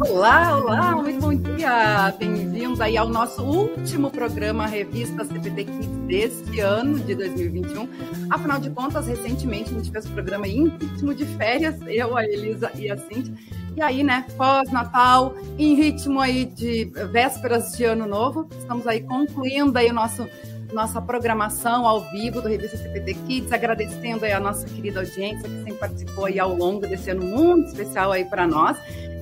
Olá, 0.00 0.58
olá, 0.58 0.96
muito 0.96 1.20
bom 1.20 1.32
dia. 1.32 2.12
Bem-vindos 2.18 2.80
aí 2.80 2.96
ao 2.96 3.08
nosso 3.08 3.40
último 3.44 4.10
programa 4.10 4.66
Revista 4.66 5.24
CPT 5.24 5.64
Kids 5.64 5.86
deste 6.08 6.58
ano 6.58 6.98
de 6.98 7.14
2021. 7.14 7.88
Afinal 8.28 8.58
de 8.58 8.70
contas, 8.70 9.06
recentemente 9.06 9.70
a 9.70 9.74
gente 9.74 9.92
fez 9.92 10.06
o 10.06 10.10
programa 10.10 10.48
em 10.48 10.70
ritmo 10.70 11.14
de 11.14 11.24
férias, 11.36 11.76
eu, 11.86 12.16
a 12.16 12.24
Elisa 12.24 12.68
e 12.74 12.90
a 12.90 12.96
Cintia. 12.96 13.32
E 13.76 13.80
aí, 13.80 14.02
né, 14.02 14.26
pós-Natal, 14.36 15.34
em 15.56 15.74
ritmo 15.74 16.20
aí 16.20 16.44
de 16.44 16.84
vésperas 17.10 17.72
de 17.72 17.84
Ano 17.84 18.06
Novo, 18.06 18.46
estamos 18.58 18.86
aí 18.86 19.00
concluindo 19.00 19.78
aí 19.78 19.88
o 19.88 19.94
nosso 19.94 20.28
nossa 20.72 21.00
programação 21.00 21.86
ao 21.86 22.00
vivo 22.10 22.40
do 22.40 22.48
Revista 22.48 22.76
CPT 22.76 23.14
Kids, 23.26 23.52
agradecendo 23.52 24.24
aí 24.24 24.32
a 24.32 24.40
nossa 24.40 24.66
querida 24.66 25.00
audiência 25.00 25.48
que 25.48 25.56
sempre 25.56 25.74
participou 25.74 26.24
aí 26.24 26.38
ao 26.38 26.54
longo 26.54 26.86
desse 26.86 27.10
ano 27.10 27.24
muito 27.24 27.68
especial 27.68 28.10
aí 28.12 28.24
para 28.24 28.46
nós 28.46 28.76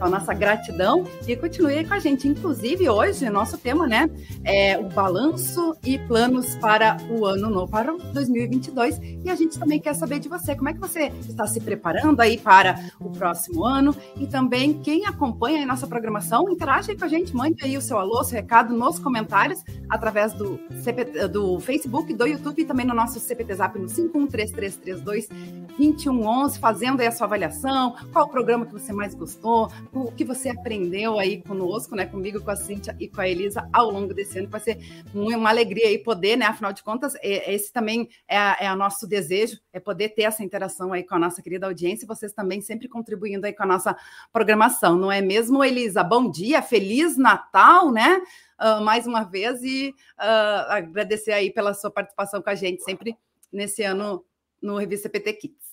a 0.05 0.09
nossa 0.09 0.33
gratidão 0.35 1.05
e 1.27 1.37
continue 1.37 1.79
aí 1.79 1.87
com 1.87 1.95
a 1.95 1.99
gente. 1.99 2.27
Inclusive, 2.27 2.89
hoje, 2.89 3.29
nosso 3.31 3.59
tema, 3.59 3.87
né, 3.87 4.09
é 4.45 4.79
o 4.79 4.89
balanço 4.89 5.77
e 5.85 5.99
planos 5.99 6.57
para 6.57 6.97
o 7.11 7.27
ano 7.27 7.51
novo, 7.51 7.71
para 7.71 7.93
2022. 7.93 9.01
E 9.25 9.31
a 9.31 9.35
gente 9.35 9.59
também 9.59 9.81
quer 9.81 9.95
saber 9.95 10.19
de 10.19 10.29
você, 10.29 10.55
como 10.55 10.69
é 10.69 10.73
que 10.73 10.81
você 10.81 11.13
está 11.29 11.47
se 11.47 11.61
preparando 11.61 12.21
aí 12.21 12.39
para 12.39 12.91
o 12.99 13.11
próximo 13.11 13.65
ano 13.65 13.95
e 14.17 14.27
também 14.27 14.75
quem 14.81 15.07
acompanha 15.07 15.63
a 15.63 15.67
nossa 15.67 15.87
programação, 15.87 16.49
interage 16.49 16.97
com 16.97 17.05
a 17.05 17.09
gente, 17.09 17.35
mande 17.35 17.65
aí 17.65 17.77
o 17.77 17.83
seu 17.83 17.99
alô, 17.99 18.23
seu 18.25 18.37
recado 18.37 18.75
nos 18.75 18.99
comentários, 18.99 19.63
através 19.89 20.33
do, 20.33 20.59
CPT, 20.83 21.29
do 21.29 21.59
Facebook, 21.61 22.13
do 22.15 22.27
YouTube 22.27 22.63
e 22.63 22.65
também 22.65 22.87
no 22.87 22.95
nosso 22.95 23.19
CPT 23.21 23.55
Zap 23.55 23.79
no 23.79 23.89
513332 23.89 25.29
2111, 25.79 26.59
fazendo 26.59 27.01
aí 27.01 27.07
a 27.07 27.13
sua 27.13 27.27
avaliação, 27.27 27.95
qual 28.13 28.27
o 28.27 28.29
programa 28.29 28.67
que 28.67 28.73
você 28.73 28.93
mais 28.93 29.15
gostou, 29.15 29.71
o 29.93 30.13
que 30.13 30.25
você 30.25 30.49
aprendeu 30.49 31.19
aí 31.19 31.43
conosco, 31.43 31.97
né, 31.97 32.07
comigo, 32.07 32.41
com 32.41 32.51
a 32.51 32.57
Cíntia 32.57 32.97
e 33.01 33.09
com 33.09 33.21
a 33.21 33.29
Elisa 33.29 33.69
ao 33.73 33.91
longo 33.91 34.15
desse 34.15 34.39
ano, 34.39 34.49
vai 34.49 34.61
ser 34.61 34.79
uma 35.13 35.51
alegria 35.51 35.87
aí 35.87 35.99
poder, 35.99 36.37
né, 36.37 36.47
afinal 36.47 36.73
de 36.73 36.83
contas, 36.83 37.15
esse 37.23 37.73
também 37.73 38.09
é, 38.29 38.67
é 38.67 38.73
o 38.73 38.77
nosso 38.77 39.07
desejo, 39.07 39.59
é 39.73 39.81
poder 39.81 40.11
ter 40.11 40.23
essa 40.23 40.45
interação 40.45 40.93
aí 40.93 41.03
com 41.03 41.15
a 41.15 41.19
nossa 41.19 41.43
querida 41.43 41.67
audiência 41.67 42.05
e 42.05 42.09
vocês 42.09 42.33
também 42.33 42.61
sempre 42.61 42.89
contribuindo 42.89 43.47
aí 43.47 43.53
com 43.53 43.63
a 43.65 43.67
nossa 43.67 43.97
programação, 44.33 44.97
não 44.97 45.11
é 45.11 45.21
mesmo, 45.21 45.65
Elisa? 45.65 46.05
Bom 46.05 46.31
dia, 46.31 46.63
Feliz 46.63 47.17
Natal, 47.17 47.91
né? 47.91 48.23
Uh, 48.61 48.83
mais 48.83 49.07
uma 49.07 49.25
vez 49.25 49.63
e 49.63 49.95
uh, 50.19 50.71
agradecer 50.71 51.33
aí 51.33 51.51
pela 51.51 51.73
sua 51.73 51.91
participação 51.91 52.43
com 52.43 52.51
a 52.51 52.55
gente 52.55 52.85
sempre 52.85 53.17
nesse 53.51 53.83
ano 53.83 54.25
no 54.61 54.77
Revista 54.77 55.09
PT 55.09 55.33
Kids. 55.35 55.70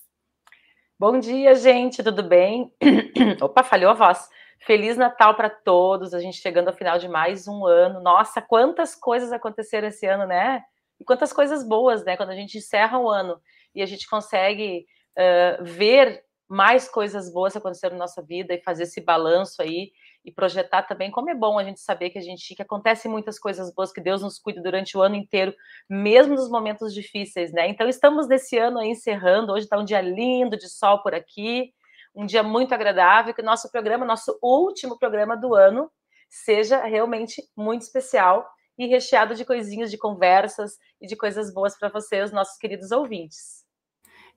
Bom 1.00 1.20
dia, 1.20 1.54
gente, 1.54 2.02
tudo 2.02 2.24
bem? 2.24 2.74
Opa, 3.40 3.62
falhou 3.62 3.92
a 3.92 3.94
voz. 3.94 4.28
Feliz 4.66 4.96
Natal 4.96 5.36
para 5.36 5.48
todos, 5.48 6.12
a 6.12 6.18
gente 6.18 6.38
chegando 6.38 6.66
ao 6.66 6.74
final 6.74 6.98
de 6.98 7.06
mais 7.06 7.46
um 7.46 7.64
ano. 7.64 8.00
Nossa, 8.00 8.42
quantas 8.42 8.96
coisas 8.96 9.30
aconteceram 9.30 9.86
esse 9.86 10.06
ano, 10.06 10.26
né? 10.26 10.60
E 10.98 11.04
quantas 11.04 11.32
coisas 11.32 11.62
boas, 11.62 12.04
né? 12.04 12.16
Quando 12.16 12.30
a 12.30 12.34
gente 12.34 12.58
encerra 12.58 12.98
o 12.98 13.08
ano 13.08 13.40
e 13.76 13.80
a 13.80 13.86
gente 13.86 14.08
consegue 14.08 14.86
uh, 15.16 15.62
ver 15.62 16.24
mais 16.48 16.88
coisas 16.88 17.32
boas 17.32 17.54
acontecendo 17.54 17.92
na 17.92 17.98
nossa 17.98 18.20
vida 18.20 18.52
e 18.52 18.60
fazer 18.60 18.82
esse 18.82 19.00
balanço 19.00 19.62
aí 19.62 19.92
e 20.28 20.32
projetar 20.32 20.82
também 20.82 21.10
como 21.10 21.30
é 21.30 21.34
bom 21.34 21.58
a 21.58 21.64
gente 21.64 21.80
saber 21.80 22.10
que 22.10 22.18
a 22.18 22.22
gente 22.22 22.54
que 22.54 22.60
acontece 22.60 23.08
muitas 23.08 23.38
coisas 23.38 23.72
boas 23.72 23.90
que 23.90 24.00
Deus 24.00 24.20
nos 24.20 24.38
cuida 24.38 24.60
durante 24.62 24.96
o 24.96 25.00
ano 25.00 25.14
inteiro, 25.14 25.54
mesmo 25.88 26.34
nos 26.34 26.50
momentos 26.50 26.92
difíceis, 26.92 27.50
né? 27.50 27.66
Então 27.66 27.88
estamos 27.88 28.28
nesse 28.28 28.58
ano 28.58 28.78
aí 28.78 28.90
encerrando, 28.90 29.52
hoje 29.52 29.64
está 29.64 29.78
um 29.78 29.84
dia 29.84 30.02
lindo 30.02 30.56
de 30.58 30.68
sol 30.68 31.02
por 31.02 31.14
aqui, 31.14 31.72
um 32.14 32.26
dia 32.26 32.42
muito 32.42 32.74
agradável, 32.74 33.32
que 33.32 33.40
nosso 33.40 33.70
programa, 33.70 34.04
nosso 34.04 34.38
último 34.42 34.98
programa 34.98 35.34
do 35.34 35.54
ano, 35.54 35.90
seja 36.28 36.84
realmente 36.84 37.42
muito 37.56 37.82
especial 37.82 38.46
e 38.76 38.86
recheado 38.86 39.34
de 39.34 39.46
coisinhas, 39.46 39.90
de 39.90 39.96
conversas 39.96 40.72
e 41.00 41.06
de 41.06 41.16
coisas 41.16 41.52
boas 41.52 41.78
para 41.78 41.88
vocês, 41.88 42.30
nossos 42.30 42.58
queridos 42.58 42.90
ouvintes. 42.90 43.67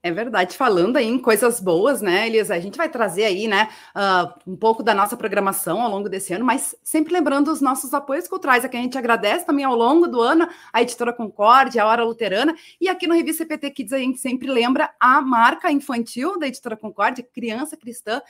É 0.03 0.11
verdade. 0.11 0.57
Falando 0.57 0.97
aí 0.97 1.05
em 1.05 1.19
coisas 1.19 1.59
boas, 1.59 2.01
né, 2.01 2.25
Elisa? 2.25 2.55
A 2.55 2.59
gente 2.59 2.75
vai 2.75 2.89
trazer 2.89 3.23
aí, 3.23 3.47
né, 3.47 3.69
uh, 3.95 4.51
um 4.51 4.55
pouco 4.55 4.81
da 4.81 4.95
nossa 4.95 5.15
programação 5.15 5.79
ao 5.79 5.91
longo 5.91 6.09
desse 6.09 6.33
ano, 6.33 6.43
mas 6.43 6.75
sempre 6.83 7.13
lembrando 7.13 7.51
os 7.51 7.61
nossos 7.61 7.93
apoios 7.93 8.27
culturais, 8.27 8.65
a 8.65 8.69
que 8.69 8.75
a 8.75 8.81
gente 8.81 8.97
agradece 8.97 9.45
também 9.45 9.63
ao 9.63 9.75
longo 9.75 10.07
do 10.07 10.19
ano, 10.19 10.49
a 10.73 10.81
Editora 10.81 11.13
Concórdia, 11.13 11.83
a 11.83 11.85
Hora 11.85 12.03
Luterana, 12.03 12.55
e 12.79 12.89
aqui 12.89 13.05
no 13.05 13.13
Revista 13.13 13.45
PT 13.45 13.69
Kids 13.69 13.93
a 13.93 13.99
gente 13.99 14.19
sempre 14.19 14.49
lembra 14.49 14.91
a 14.99 15.21
marca 15.21 15.71
infantil 15.71 16.39
da 16.39 16.47
Editora 16.47 16.75
Concórdia, 16.75 17.23
Criança 17.23 17.77
Cristã, 17.77 18.23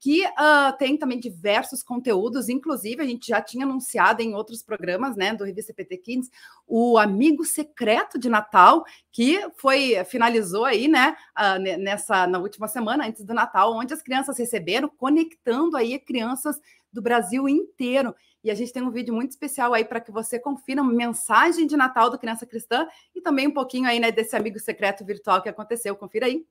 que 0.00 0.24
uh, 0.24 0.76
tem 0.78 0.96
também 0.96 1.18
diversos 1.18 1.82
conteúdos, 1.82 2.48
inclusive 2.48 3.02
a 3.02 3.06
gente 3.06 3.26
já 3.26 3.42
tinha 3.42 3.64
anunciado 3.64 4.22
em 4.22 4.34
outros 4.34 4.62
programas, 4.62 5.16
né, 5.16 5.34
do 5.34 5.44
Revista 5.44 5.74
PT 5.74 5.96
Kids, 5.98 6.30
o 6.66 6.96
Amigo 6.96 7.44
Secreto 7.44 8.18
de 8.18 8.28
Natal, 8.28 8.84
que 9.10 9.40
foi 9.56 10.04
finalizou 10.04 10.64
aí, 10.64 10.86
né, 10.86 11.16
uh, 11.36 11.58
nessa 11.58 12.26
na 12.26 12.38
última 12.38 12.68
semana 12.68 13.06
antes 13.06 13.24
do 13.24 13.34
Natal, 13.34 13.74
onde 13.74 13.92
as 13.92 14.02
crianças 14.02 14.38
receberam, 14.38 14.88
conectando 14.88 15.76
aí 15.76 15.98
crianças 15.98 16.60
do 16.92 17.02
Brasil 17.02 17.48
inteiro. 17.48 18.14
E 18.42 18.50
a 18.50 18.54
gente 18.54 18.72
tem 18.72 18.82
um 18.82 18.90
vídeo 18.90 19.12
muito 19.12 19.32
especial 19.32 19.74
aí 19.74 19.84
para 19.84 20.00
que 20.00 20.12
você 20.12 20.38
confira 20.38 20.80
uma 20.80 20.92
mensagem 20.92 21.66
de 21.66 21.76
Natal 21.76 22.08
do 22.08 22.18
Criança 22.18 22.46
Cristã 22.46 22.86
e 23.14 23.20
também 23.20 23.48
um 23.48 23.52
pouquinho 23.52 23.88
aí, 23.88 23.98
né, 23.98 24.12
desse 24.12 24.36
amigo 24.36 24.60
secreto 24.60 25.04
virtual 25.04 25.42
que 25.42 25.48
aconteceu. 25.48 25.96
Confira 25.96 26.26
aí. 26.26 26.46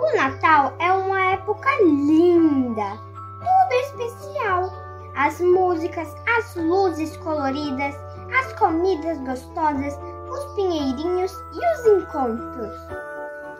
O 0.00 0.16
Natal 0.16 0.72
é 0.78 0.90
uma 0.90 1.20
época 1.32 1.68
linda, 1.82 2.98
tudo 3.38 3.72
especial. 3.82 4.72
As 5.14 5.38
músicas, 5.42 6.08
as 6.38 6.56
luzes 6.56 7.14
coloridas, 7.18 7.94
as 8.34 8.50
comidas 8.54 9.18
gostosas, 9.18 9.94
os 10.30 10.54
pinheirinhos 10.54 11.30
e 11.52 11.74
os 11.74 12.02
encontros. 12.02 12.74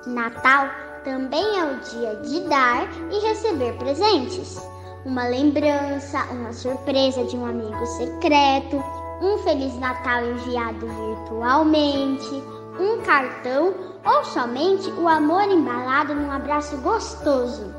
Natal 0.06 0.70
também 1.04 1.58
é 1.58 1.64
o 1.66 1.80
dia 1.80 2.16
de 2.16 2.40
dar 2.48 2.88
e 3.10 3.18
receber 3.20 3.74
presentes. 3.74 4.66
Uma 5.04 5.26
lembrança, 5.28 6.24
uma 6.30 6.54
surpresa 6.54 7.22
de 7.24 7.36
um 7.36 7.44
amigo 7.44 7.84
secreto, 7.84 8.82
um 9.20 9.36
Feliz 9.44 9.78
Natal 9.78 10.24
enviado 10.24 10.86
virtualmente, 10.86 12.42
um 12.80 13.02
cartão 13.02 13.74
ou 14.04 14.24
somente 14.24 14.90
o 14.92 15.06
amor 15.06 15.42
embalado 15.42 16.14
num 16.14 16.30
abraço 16.32 16.76
gostoso. 16.78 17.74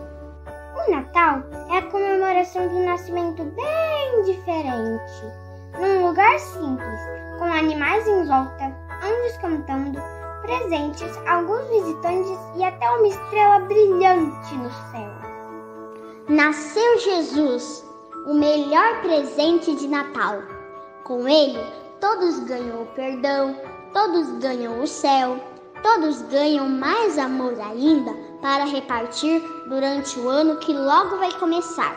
O 0.75 0.91
Natal 0.91 1.41
é 1.69 1.77
a 1.79 1.89
comemoração 1.89 2.67
de 2.67 2.75
um 2.75 2.85
nascimento 2.85 3.43
bem 3.43 4.21
diferente, 4.23 5.23
num 5.79 6.07
lugar 6.07 6.39
simples, 6.39 6.99
com 7.39 7.45
animais 7.45 8.07
em 8.07 8.25
volta, 8.25 8.75
anjos 9.03 9.37
cantando, 9.41 9.99
presentes, 10.43 11.17
alguns 11.27 11.67
visitantes 11.69 12.39
e 12.55 12.63
até 12.63 12.89
uma 12.89 13.07
estrela 13.07 13.59
brilhante 13.59 14.55
no 14.55 14.69
céu. 14.91 15.11
Nasceu 16.29 16.99
Jesus, 16.99 17.85
o 18.27 18.33
melhor 18.33 19.01
presente 19.01 19.75
de 19.75 19.87
Natal. 19.87 20.41
Com 21.03 21.27
ele, 21.27 21.59
todos 21.99 22.39
ganham 22.41 22.83
o 22.83 22.85
perdão, 22.87 23.55
todos 23.93 24.27
ganham 24.39 24.81
o 24.81 24.87
céu, 24.87 25.37
todos 25.83 26.21
ganham 26.23 26.67
mais 26.69 27.17
amor 27.17 27.59
ainda 27.59 28.13
para 28.41 28.65
repartir 28.65 29.41
durante 29.67 30.19
o 30.19 30.29
ano 30.29 30.57
que 30.57 30.73
logo 30.73 31.17
vai 31.17 31.31
começar. 31.33 31.95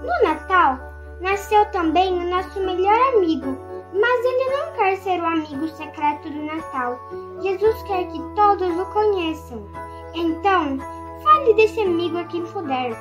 No 0.00 0.28
Natal, 0.28 0.78
nasceu 1.20 1.64
também 1.70 2.12
o 2.12 2.30
nosso 2.30 2.58
melhor 2.60 2.98
amigo, 3.14 3.56
mas 3.92 4.24
ele 4.24 4.56
não 4.56 4.72
quer 4.76 4.96
ser 4.96 5.20
o 5.20 5.26
amigo 5.26 5.68
secreto 5.68 6.28
do 6.28 6.42
Natal. 6.42 6.98
Jesus 7.40 7.82
quer 7.84 8.06
que 8.08 8.20
todos 8.34 8.78
o 8.78 8.86
conheçam. 8.86 9.64
Então, 10.14 10.78
fale 11.22 11.54
desse 11.54 11.80
amigo 11.80 12.18
a 12.18 12.24
quem 12.24 12.44
puder. 12.46 12.96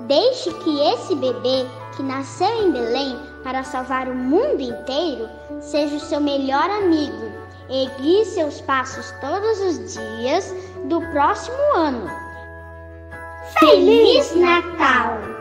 Deixe 0.00 0.52
que 0.52 0.80
esse 0.92 1.14
bebê 1.14 1.66
que 1.96 2.02
nasceu 2.02 2.48
em 2.62 2.70
Belém 2.70 3.18
para 3.42 3.64
salvar 3.64 4.08
o 4.08 4.14
mundo 4.14 4.60
inteiro 4.60 5.28
seja 5.60 5.96
o 5.96 6.00
seu 6.00 6.20
melhor 6.20 6.68
amigo 6.68 7.35
e 7.68 7.88
guie 8.00 8.24
seus 8.24 8.60
passos 8.60 9.12
todos 9.20 9.60
os 9.60 9.94
dias 9.94 10.54
do 10.84 11.00
próximo 11.10 11.56
ano. 11.74 12.10
Feliz 13.58 14.34
Natal! 14.34 15.35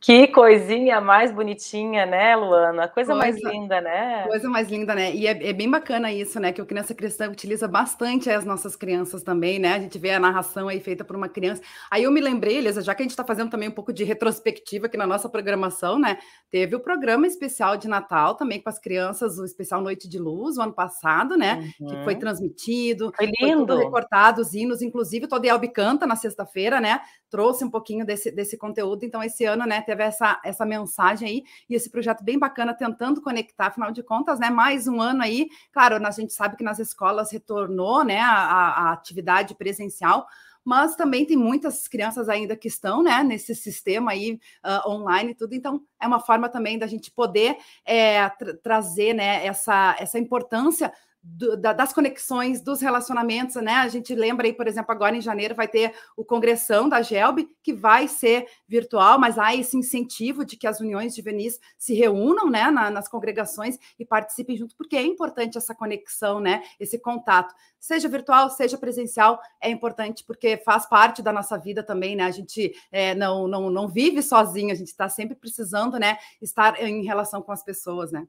Que 0.00 0.28
coisinha 0.28 1.00
mais 1.00 1.32
bonitinha, 1.32 2.06
né, 2.06 2.36
Luana? 2.36 2.86
Coisa, 2.86 3.12
coisa 3.12 3.14
mais 3.16 3.36
linda, 3.42 3.80
né? 3.80 4.24
Coisa 4.28 4.48
mais 4.48 4.68
linda, 4.68 4.94
né? 4.94 5.12
E 5.12 5.26
é, 5.26 5.48
é, 5.48 5.52
bem 5.52 5.68
bacana 5.68 6.12
isso, 6.12 6.38
né? 6.38 6.52
Que 6.52 6.62
o 6.62 6.66
Criança 6.66 6.94
Cristã 6.94 7.28
utiliza 7.28 7.66
bastante 7.66 8.30
as 8.30 8.44
nossas 8.44 8.76
crianças 8.76 9.24
também, 9.24 9.58
né? 9.58 9.74
A 9.74 9.80
gente 9.80 9.98
vê 9.98 10.12
a 10.12 10.20
narração 10.20 10.68
aí 10.68 10.78
feita 10.78 11.04
por 11.04 11.16
uma 11.16 11.28
criança. 11.28 11.62
Aí 11.90 12.04
eu 12.04 12.12
me 12.12 12.20
lembrei, 12.20 12.58
Elisa, 12.58 12.80
já 12.80 12.94
que 12.94 13.02
a 13.02 13.04
gente 13.04 13.10
está 13.10 13.24
fazendo 13.24 13.50
também 13.50 13.68
um 13.68 13.72
pouco 13.72 13.92
de 13.92 14.04
retrospectiva 14.04 14.86
aqui 14.86 14.96
na 14.96 15.06
nossa 15.06 15.28
programação, 15.28 15.98
né? 15.98 16.18
Teve 16.48 16.76
o 16.76 16.80
programa 16.80 17.26
especial 17.26 17.76
de 17.76 17.88
Natal 17.88 18.36
também 18.36 18.62
com 18.62 18.68
as 18.68 18.78
crianças, 18.78 19.36
o 19.36 19.44
especial 19.44 19.80
Noite 19.80 20.08
de 20.08 20.18
Luz, 20.18 20.58
o 20.58 20.62
ano 20.62 20.72
passado, 20.72 21.36
né? 21.36 21.72
Uhum. 21.80 21.88
Que 21.88 22.04
foi 22.04 22.14
uhum. 22.14 22.20
transmitido. 22.20 23.12
Foi 23.16 23.26
lindo. 23.40 23.74
Foi 23.74 23.84
recortado, 23.84 24.42
os 24.42 24.54
hinos, 24.54 24.80
inclusive 24.80 25.24
o 25.24 25.28
Todelbi 25.28 25.66
canta 25.66 26.06
na 26.06 26.14
sexta-feira, 26.14 26.80
né? 26.80 27.00
Trouxe 27.28 27.64
um 27.64 27.70
pouquinho 27.70 28.06
desse, 28.06 28.30
desse 28.30 28.56
conteúdo. 28.56 29.04
Então, 29.04 29.20
esse 29.24 29.44
ano, 29.44 29.66
né? 29.66 29.87
Teve 29.88 30.02
essa, 30.02 30.38
essa 30.44 30.66
mensagem 30.66 31.26
aí 31.26 31.44
e 31.66 31.74
esse 31.74 31.88
projeto 31.88 32.22
bem 32.22 32.38
bacana 32.38 32.74
tentando 32.74 33.22
conectar, 33.22 33.68
afinal 33.68 33.90
de 33.90 34.02
contas, 34.02 34.38
né? 34.38 34.50
Mais 34.50 34.86
um 34.86 35.00
ano 35.00 35.22
aí, 35.22 35.48
claro, 35.72 35.96
a 36.06 36.10
gente 36.10 36.34
sabe 36.34 36.56
que 36.56 36.62
nas 36.62 36.78
escolas 36.78 37.32
retornou, 37.32 38.04
né? 38.04 38.20
A, 38.20 38.28
a 38.28 38.92
atividade 38.92 39.54
presencial, 39.54 40.26
mas 40.62 40.94
também 40.94 41.24
tem 41.24 41.38
muitas 41.38 41.88
crianças 41.88 42.28
ainda 42.28 42.54
que 42.54 42.68
estão 42.68 43.02
né, 43.02 43.22
nesse 43.22 43.54
sistema 43.54 44.10
aí 44.10 44.38
uh, 44.62 44.90
online 44.90 45.30
e 45.30 45.34
tudo, 45.34 45.54
então 45.54 45.80
é 45.98 46.06
uma 46.06 46.20
forma 46.20 46.50
também 46.50 46.78
da 46.78 46.86
gente 46.86 47.10
poder 47.10 47.56
é, 47.86 48.28
tra 48.28 48.54
trazer 48.58 49.14
né, 49.14 49.46
essa, 49.46 49.96
essa 49.98 50.18
importância 50.18 50.92
do, 51.22 51.56
da, 51.56 51.72
das 51.72 51.92
conexões, 51.92 52.60
dos 52.60 52.80
relacionamentos, 52.80 53.56
né? 53.56 53.74
A 53.74 53.88
gente 53.88 54.14
lembra 54.14 54.46
aí, 54.46 54.52
por 54.52 54.66
exemplo, 54.66 54.92
agora 54.92 55.16
em 55.16 55.20
janeiro 55.20 55.54
vai 55.54 55.66
ter 55.66 55.94
o 56.16 56.24
congressão 56.24 56.88
da 56.88 57.02
GELB, 57.02 57.48
que 57.62 57.72
vai 57.72 58.08
ser 58.08 58.46
virtual, 58.66 59.18
mas 59.18 59.38
há 59.38 59.54
esse 59.54 59.76
incentivo 59.76 60.44
de 60.44 60.56
que 60.56 60.66
as 60.66 60.80
uniões 60.80 61.14
de 61.14 61.22
Venice 61.22 61.60
se 61.76 61.94
reúnam, 61.94 62.48
né, 62.48 62.70
na, 62.70 62.90
nas 62.90 63.08
congregações 63.08 63.78
e 63.98 64.04
participem 64.04 64.56
junto, 64.56 64.76
porque 64.76 64.96
é 64.96 65.02
importante 65.02 65.58
essa 65.58 65.74
conexão, 65.74 66.40
né, 66.40 66.62
esse 66.78 66.98
contato, 66.98 67.54
seja 67.78 68.08
virtual, 68.08 68.48
seja 68.50 68.78
presencial, 68.78 69.40
é 69.60 69.70
importante 69.70 70.24
porque 70.24 70.56
faz 70.58 70.86
parte 70.86 71.22
da 71.22 71.32
nossa 71.32 71.58
vida 71.58 71.82
também, 71.82 72.16
né? 72.16 72.24
A 72.24 72.30
gente 72.30 72.72
é, 72.90 73.14
não, 73.14 73.46
não, 73.46 73.70
não 73.70 73.88
vive 73.88 74.22
sozinho, 74.22 74.72
a 74.72 74.76
gente 74.76 74.88
está 74.88 75.08
sempre 75.08 75.36
precisando, 75.36 75.98
né, 75.98 76.18
estar 76.40 76.80
em 76.82 77.02
relação 77.04 77.42
com 77.42 77.52
as 77.52 77.62
pessoas, 77.62 78.12
né? 78.12 78.26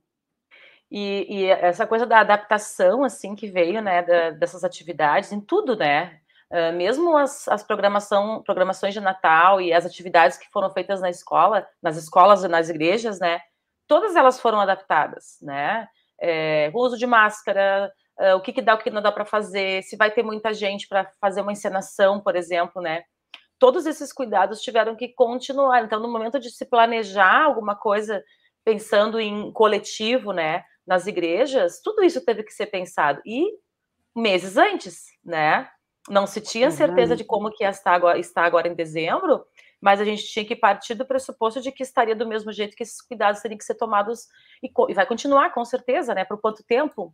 E, 0.91 1.25
e, 1.29 1.45
essa 1.45 1.85
coisa 1.85 2.05
da 2.05 2.19
adaptação, 2.19 3.03
assim, 3.03 3.35
que 3.35 3.47
veio, 3.47 3.81
né, 3.81 4.01
da, 4.01 4.31
dessas 4.31 4.63
atividades, 4.63 5.31
em 5.31 5.39
tudo, 5.39 5.75
né, 5.75 6.19
uh, 6.51 6.75
mesmo 6.75 7.15
as, 7.15 7.47
as 7.47 7.63
programação, 7.63 8.41
programações 8.43 8.93
de 8.93 8.99
Natal 8.99 9.61
e 9.61 9.71
as 9.71 9.85
atividades 9.85 10.37
que 10.37 10.49
foram 10.49 10.71
feitas 10.71 10.99
na 10.99 11.09
escola, 11.09 11.67
nas 11.81 11.95
escolas 11.95 12.43
e 12.43 12.47
nas 12.47 12.69
igrejas, 12.69 13.19
né, 13.19 13.39
todas 13.87 14.15
elas 14.15 14.39
foram 14.39 14.59
adaptadas, 14.59 15.37
né, 15.43 15.87
é, 16.19 16.71
o 16.73 16.79
uso 16.79 16.97
de 16.97 17.05
máscara, 17.05 17.91
uh, 18.19 18.35
o 18.35 18.41
que, 18.41 18.51
que 18.51 18.61
dá, 18.61 18.73
o 18.73 18.79
que 18.79 18.89
não 18.89 19.01
dá 19.01 19.11
para 19.11 19.25
fazer, 19.25 19.83
se 19.83 19.95
vai 19.95 20.09
ter 20.09 20.23
muita 20.23 20.53
gente 20.53 20.87
para 20.87 21.07
fazer 21.21 21.41
uma 21.41 21.51
encenação, 21.51 22.19
por 22.19 22.35
exemplo, 22.35 22.81
né, 22.81 23.03
todos 23.59 23.85
esses 23.85 24.11
cuidados 24.11 24.61
tiveram 24.61 24.95
que 24.95 25.09
continuar, 25.09 25.83
então, 25.83 25.99
no 25.99 26.11
momento 26.11 26.39
de 26.39 26.49
se 26.49 26.65
planejar 26.65 27.43
alguma 27.43 27.75
coisa 27.75 28.23
pensando 28.65 29.19
em 29.19 29.51
coletivo, 29.51 30.31
né, 30.31 30.63
nas 30.89 31.05
igrejas, 31.05 31.79
tudo 31.83 32.03
isso 32.03 32.25
teve 32.25 32.41
que 32.41 32.51
ser 32.51 32.65
pensado. 32.65 33.21
E 33.23 33.45
meses 34.15 34.57
antes, 34.57 35.05
né? 35.23 35.69
Não 36.09 36.25
se 36.25 36.41
tinha 36.41 36.71
certeza 36.71 37.15
de 37.15 37.23
como 37.23 37.51
que 37.51 37.63
estar 37.63 37.93
agora, 37.93 38.17
estar 38.17 38.43
agora 38.43 38.67
em 38.67 38.73
dezembro, 38.73 39.45
mas 39.79 40.01
a 40.01 40.03
gente 40.03 40.23
tinha 40.23 40.43
que 40.43 40.55
partir 40.55 40.95
do 40.95 41.05
pressuposto 41.05 41.61
de 41.61 41.71
que 41.71 41.83
estaria 41.83 42.15
do 42.15 42.27
mesmo 42.27 42.51
jeito 42.51 42.75
que 42.75 42.81
esses 42.81 42.99
cuidados 43.03 43.39
teriam 43.39 43.59
que 43.59 43.63
ser 43.63 43.75
tomados 43.75 44.25
e, 44.63 44.71
e 44.89 44.93
vai 44.95 45.05
continuar 45.05 45.53
com 45.53 45.63
certeza, 45.63 46.15
né? 46.15 46.25
Por 46.25 46.41
quanto 46.41 46.63
tempo? 46.63 47.13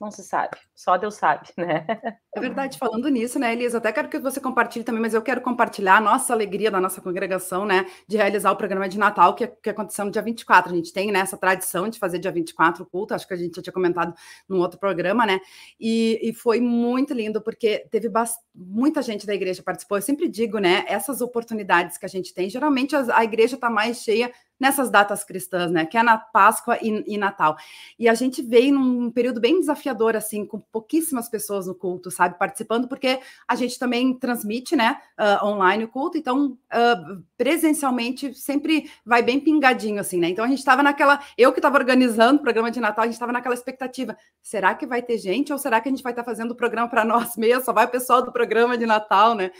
Não 0.00 0.10
se 0.10 0.22
sabe, 0.22 0.58
só 0.74 0.96
Deus 0.96 1.14
sabe, 1.14 1.48
né? 1.56 1.86
É 2.34 2.40
verdade, 2.40 2.76
falando 2.76 3.08
nisso, 3.08 3.38
né, 3.38 3.52
Elisa? 3.52 3.78
Até 3.78 3.90
quero 3.92 4.08
que 4.08 4.18
você 4.18 4.40
compartilhe 4.40 4.84
também, 4.84 5.00
mas 5.00 5.14
eu 5.14 5.22
quero 5.22 5.40
compartilhar 5.40 5.96
a 5.96 6.00
nossa 6.00 6.34
alegria 6.34 6.70
da 6.70 6.78
nossa 6.80 7.00
congregação, 7.00 7.64
né, 7.64 7.86
de 8.06 8.16
realizar 8.16 8.50
o 8.50 8.56
programa 8.56 8.88
de 8.88 8.98
Natal 8.98 9.34
que, 9.34 9.46
que 9.46 9.70
aconteceu 9.70 10.04
no 10.04 10.10
dia 10.10 10.20
24. 10.20 10.70
A 10.70 10.76
gente 10.76 10.92
tem 10.92 11.10
né, 11.10 11.20
essa 11.20 11.36
tradição 11.38 11.88
de 11.88 11.98
fazer 11.98 12.18
dia 12.18 12.30
24 12.30 12.82
o 12.82 12.86
culto, 12.86 13.14
acho 13.14 13.26
que 13.26 13.32
a 13.32 13.36
gente 13.38 13.56
já 13.56 13.62
tinha 13.62 13.72
comentado 13.72 14.12
num 14.46 14.58
outro 14.58 14.78
programa, 14.78 15.24
né? 15.24 15.40
E, 15.80 16.20
e 16.22 16.34
foi 16.34 16.60
muito 16.60 17.14
lindo, 17.14 17.40
porque 17.40 17.86
teve 17.90 18.10
muita 18.54 19.00
gente 19.00 19.26
da 19.26 19.34
igreja 19.34 19.62
participou. 19.62 19.96
Eu 19.96 20.02
sempre 20.02 20.28
digo, 20.28 20.58
né, 20.58 20.84
essas 20.88 21.22
oportunidades 21.22 21.96
que 21.96 22.04
a 22.04 22.08
gente 22.08 22.34
tem, 22.34 22.50
geralmente 22.50 22.94
a, 22.94 23.16
a 23.16 23.24
igreja 23.24 23.54
está 23.54 23.70
mais 23.70 24.02
cheia 24.02 24.30
nessas 24.58 24.90
datas 24.90 25.22
cristãs, 25.24 25.70
né? 25.70 25.84
Que 25.84 25.98
é 25.98 26.02
na 26.02 26.16
Páscoa 26.16 26.78
e, 26.80 27.04
e, 27.06 27.18
Natal. 27.18 27.56
E 27.98 28.08
a 28.08 28.14
gente 28.14 28.42
veio 28.42 28.74
num 28.74 29.10
período 29.10 29.40
bem 29.40 29.60
desafiador, 29.60 30.16
assim, 30.16 30.44
com 30.46 30.58
pouquíssimas 30.58 31.28
pessoas 31.28 31.66
no 31.66 31.74
culto, 31.74 32.10
sabe? 32.10 32.38
Participando, 32.38 32.88
porque 32.88 33.20
a 33.46 33.54
gente 33.54 33.78
também 33.78 34.14
transmite, 34.14 34.74
né? 34.74 34.98
Uh, 35.18 35.46
online 35.46 35.84
o 35.84 35.88
culto, 35.88 36.16
então 36.16 36.58
uh, 36.72 37.22
presencialmente 37.36 38.34
sempre 38.34 38.90
vai 39.04 39.22
bem 39.22 39.38
pingadinho, 39.38 40.00
assim, 40.00 40.18
né? 40.18 40.28
Então 40.28 40.44
a 40.44 40.48
gente 40.48 40.58
estava 40.58 40.82
naquela. 40.82 41.20
Eu 41.36 41.52
que 41.52 41.58
estava 41.58 41.76
organizando 41.76 42.40
o 42.40 42.42
programa 42.42 42.70
de 42.70 42.80
Natal, 42.80 43.02
a 43.02 43.06
gente 43.06 43.14
estava 43.14 43.32
naquela 43.32 43.54
expectativa: 43.54 44.16
será 44.42 44.74
que 44.74 44.86
vai 44.86 45.02
ter 45.02 45.18
gente 45.18 45.52
ou 45.52 45.58
será 45.58 45.80
que 45.80 45.88
a 45.88 45.92
gente 45.92 46.02
vai 46.02 46.12
estar 46.12 46.22
tá 46.22 46.30
fazendo 46.30 46.52
o 46.52 46.56
programa 46.56 46.88
para 46.88 47.04
nós 47.04 47.36
mesmos? 47.38 47.64
Só 47.64 47.72
vai 47.72 47.84
o 47.84 47.90
pessoal 47.90 48.22
do 48.22 48.32
programa 48.32 48.78
de 48.78 48.86
Natal, 48.86 49.34
né? 49.34 49.50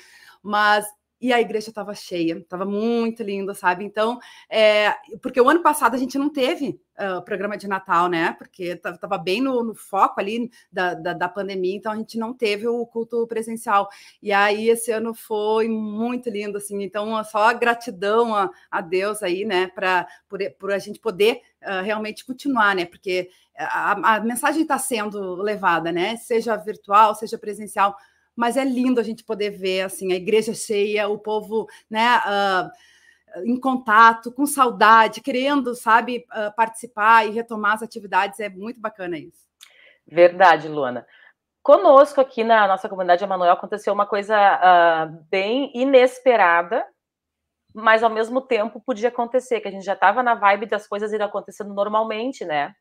Mas 0.42 0.86
e 1.20 1.32
a 1.32 1.40
igreja 1.40 1.70
estava 1.70 1.94
cheia, 1.94 2.38
estava 2.38 2.64
muito 2.64 3.22
lindo, 3.22 3.54
sabe? 3.54 3.84
Então, 3.84 4.18
é, 4.50 4.94
porque 5.22 5.40
o 5.40 5.48
ano 5.48 5.62
passado 5.62 5.94
a 5.94 5.98
gente 5.98 6.18
não 6.18 6.28
teve 6.28 6.80
uh, 6.98 7.22
programa 7.24 7.56
de 7.56 7.66
Natal, 7.66 8.08
né? 8.08 8.34
Porque 8.38 8.64
estava 8.64 9.16
bem 9.16 9.40
no, 9.40 9.62
no, 9.62 9.74
foco 9.74 10.20
ali 10.20 10.50
da, 10.70 10.94
da, 10.94 11.12
da, 11.14 11.28
pandemia, 11.28 11.74
então 11.74 11.92
a 11.92 11.96
gente 11.96 12.18
não 12.18 12.34
teve 12.34 12.68
o 12.68 12.84
culto 12.86 13.26
presencial. 13.26 13.88
E 14.22 14.32
aí 14.32 14.68
esse 14.68 14.90
ano 14.90 15.14
foi 15.14 15.68
muito 15.68 16.28
lindo, 16.28 16.58
assim. 16.58 16.82
Então, 16.82 17.22
só 17.24 17.52
gratidão 17.54 18.34
a, 18.34 18.50
a 18.70 18.80
Deus 18.80 19.22
aí, 19.22 19.44
né? 19.44 19.68
Para 19.68 20.06
por, 20.28 20.38
por 20.58 20.70
a 20.70 20.78
gente 20.78 21.00
poder 21.00 21.40
uh, 21.62 21.82
realmente 21.82 22.24
continuar, 22.26 22.74
né? 22.74 22.84
Porque 22.84 23.30
a, 23.56 24.16
a 24.16 24.20
mensagem 24.20 24.62
está 24.62 24.78
sendo 24.78 25.36
levada, 25.36 25.90
né? 25.90 26.16
Seja 26.16 26.56
virtual, 26.56 27.14
seja 27.14 27.38
presencial 27.38 27.96
mas 28.36 28.56
é 28.56 28.64
lindo 28.64 29.00
a 29.00 29.02
gente 29.02 29.24
poder 29.24 29.50
ver 29.50 29.82
assim 29.82 30.12
a 30.12 30.16
igreja 30.16 30.52
cheia, 30.54 31.08
o 31.08 31.18
povo, 31.18 31.66
né? 31.90 32.18
Uh, 32.18 32.70
em 33.44 33.58
contato, 33.58 34.32
com 34.32 34.46
saudade, 34.46 35.20
querendo, 35.20 35.74
sabe, 35.74 36.24
uh, 36.32 36.54
participar 36.54 37.26
e 37.26 37.30
retomar 37.30 37.74
as 37.74 37.82
atividades, 37.82 38.40
é 38.40 38.48
muito 38.48 38.80
bacana 38.80 39.18
isso. 39.18 39.46
Verdade, 40.06 40.68
Luana. 40.68 41.06
Conosco 41.62 42.20
aqui 42.20 42.44
na 42.44 42.68
nossa 42.68 42.88
comunidade 42.88 43.24
Emanuel 43.24 43.52
aconteceu 43.52 43.92
uma 43.92 44.06
coisa 44.06 44.36
uh, 44.36 45.24
bem 45.28 45.72
inesperada, 45.74 46.86
mas 47.74 48.02
ao 48.02 48.08
mesmo 48.10 48.40
tempo 48.40 48.80
podia 48.80 49.08
acontecer, 49.08 49.60
que 49.60 49.68
a 49.68 49.70
gente 49.70 49.84
já 49.84 49.94
estava 49.94 50.22
na 50.22 50.34
vibe 50.34 50.66
das 50.66 50.86
coisas 50.86 51.12
irem 51.12 51.26
acontecendo 51.26 51.74
normalmente, 51.74 52.44
né? 52.44 52.74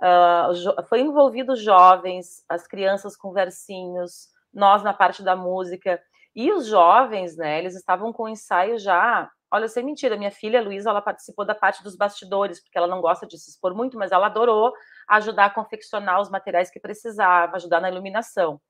Uh, 0.00 0.82
foi 0.88 1.00
envolvido 1.00 1.54
jovens, 1.54 2.42
as 2.48 2.66
crianças 2.66 3.16
com 3.16 3.32
versinhos, 3.32 4.28
nós 4.56 4.82
na 4.82 4.94
parte 4.94 5.22
da 5.22 5.36
música. 5.36 6.00
E 6.34 6.50
os 6.52 6.66
jovens, 6.66 7.36
né, 7.36 7.58
eles 7.58 7.76
estavam 7.76 8.12
com 8.12 8.24
o 8.24 8.28
ensaio 8.28 8.78
já. 8.78 9.30
Olha, 9.50 9.68
sem 9.68 9.84
mentira, 9.84 10.16
minha 10.16 10.30
filha 10.30 10.60
Luísa, 10.60 10.90
ela 10.90 11.00
participou 11.00 11.44
da 11.44 11.54
parte 11.54 11.82
dos 11.82 11.96
bastidores, 11.96 12.60
porque 12.60 12.76
ela 12.76 12.86
não 12.86 13.00
gosta 13.00 13.26
de 13.26 13.38
se 13.38 13.50
expor 13.50 13.74
muito, 13.74 13.96
mas 13.96 14.10
ela 14.10 14.26
adorou 14.26 14.72
ajudar 15.08 15.46
a 15.46 15.50
confeccionar 15.50 16.20
os 16.20 16.28
materiais 16.28 16.70
que 16.70 16.80
precisava, 16.80 17.56
ajudar 17.56 17.80
na 17.80 17.90
iluminação. 17.90 18.60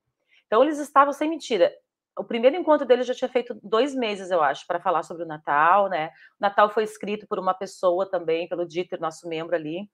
Então, 0.47 0.62
eles 0.62 0.78
estavam, 0.78 1.12
sem 1.12 1.31
mentira, 1.31 1.73
o 2.19 2.25
primeiro 2.25 2.57
encontro 2.57 2.87
deles 2.87 3.07
já 3.07 3.14
tinha 3.14 3.28
feito 3.28 3.59
dois 3.62 3.95
meses, 3.95 4.31
eu 4.31 4.43
acho, 4.43 4.66
para 4.66 4.81
falar 4.81 5.02
sobre 5.02 5.25
o 5.25 5.26
Natal, 5.26 5.88
né? 5.88 6.09
O 6.09 6.40
Natal 6.40 6.71
foi 6.71 6.85
escrito 6.85 7.26
por 7.26 7.38
uma 7.38 7.55
pessoa 7.55 8.09
também, 8.09 8.49
pelo 8.49 8.66
Dieter, 8.66 9.00
nosso 9.00 9.28
membro 9.28 9.55
ali. 9.55 9.88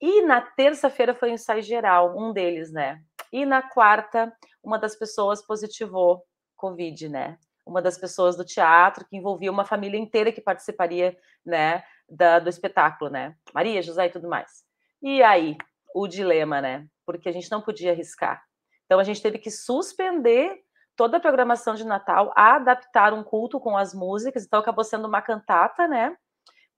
E 0.00 0.22
na 0.22 0.40
terça-feira 0.40 1.14
foi 1.14 1.30
o 1.30 1.34
ensaio 1.34 1.62
geral, 1.62 2.16
um 2.16 2.32
deles, 2.32 2.72
né? 2.72 3.00
E 3.32 3.46
na 3.46 3.62
quarta, 3.62 4.32
uma 4.62 4.78
das 4.78 4.96
pessoas 4.96 5.44
positivou 5.44 6.24
Covid, 6.56 7.08
né? 7.08 7.38
Uma 7.64 7.80
das 7.80 7.96
pessoas 7.96 8.36
do 8.36 8.44
teatro 8.44 9.06
que 9.06 9.16
envolvia 9.16 9.50
uma 9.50 9.64
família 9.64 9.98
inteira 9.98 10.32
que 10.32 10.40
participaria, 10.40 11.16
né, 11.44 11.82
da, 12.08 12.38
do 12.38 12.48
espetáculo, 12.48 13.10
né? 13.10 13.36
Maria, 13.54 13.82
José 13.82 14.06
e 14.06 14.10
tudo 14.10 14.28
mais. 14.28 14.64
E 15.00 15.22
aí, 15.22 15.56
o 15.94 16.06
dilema, 16.06 16.60
né? 16.60 16.86
Porque 17.06 17.28
a 17.28 17.32
gente 17.32 17.50
não 17.50 17.60
podia 17.60 17.92
arriscar. 17.92 18.42
Então 18.84 18.98
a 18.98 19.04
gente 19.04 19.22
teve 19.22 19.38
que 19.38 19.50
suspender 19.50 20.60
toda 20.96 21.16
a 21.16 21.20
programação 21.20 21.74
de 21.74 21.84
Natal, 21.84 22.32
adaptar 22.36 23.14
um 23.14 23.22
culto 23.22 23.58
com 23.60 23.76
as 23.76 23.94
músicas, 23.94 24.44
então 24.44 24.60
acabou 24.60 24.84
sendo 24.84 25.06
uma 25.08 25.22
cantata, 25.22 25.86
né? 25.86 26.14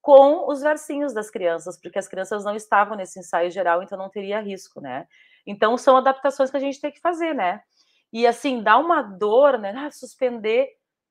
Com 0.00 0.49
os 0.49 0.61
versinhos 0.61 1.12
das 1.12 1.30
crianças, 1.30 1.80
porque 1.80 1.99
as 1.99 2.06
crianças 2.06 2.44
não 2.44 2.54
estavam 2.54 2.97
nesse 2.97 3.18
ensaio 3.18 3.50
geral, 3.50 3.82
então 3.82 3.99
não 3.99 4.11
teria 4.11 4.40
risco, 4.40 4.80
né? 4.80 5.06
Então, 5.46 5.76
são 5.76 5.96
adaptações 5.96 6.50
que 6.50 6.56
a 6.56 6.61
gente 6.61 6.80
tem 6.80 6.90
que 6.90 7.00
fazer, 7.00 7.34
né? 7.34 7.62
E 8.12 8.26
assim, 8.26 8.62
dá 8.62 8.78
uma 8.78 9.02
dor, 9.02 9.58
né? 9.58 9.72
Ah, 9.76 9.90
suspender. 9.90 10.68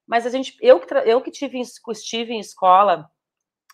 Mas 0.08 0.26
a 0.26 0.30
gente, 0.30 0.58
eu, 0.62 0.82
eu 1.06 1.22
que 1.22 1.32
tive, 1.32 1.60
estive 1.60 2.34
em 2.34 2.40
escola 2.40 3.10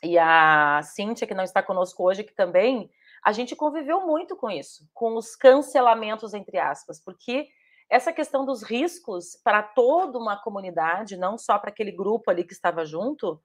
e 0.03 0.17
a 0.17 0.81
Cíntia, 0.83 1.27
que 1.27 1.33
não 1.33 1.43
está 1.43 1.61
conosco 1.61 2.03
hoje, 2.03 2.23
que 2.23 2.33
também 2.33 2.89
a 3.23 3.31
gente 3.31 3.55
conviveu 3.55 4.05
muito 4.05 4.35
com 4.35 4.49
isso, 4.49 4.87
com 4.93 5.15
os 5.15 5.35
cancelamentos, 5.35 6.33
entre 6.33 6.57
aspas, 6.57 7.03
porque 7.03 7.47
essa 7.89 8.13
questão 8.13 8.45
dos 8.45 8.63
riscos 8.63 9.39
para 9.43 9.63
toda 9.63 10.17
uma 10.17 10.41
comunidade, 10.41 11.17
não 11.17 11.37
só 11.37 11.57
para 11.57 11.69
aquele 11.69 11.91
grupo 11.91 12.29
ali 12.29 12.43
que 12.43 12.53
estava 12.53 12.85
junto, 12.85 13.41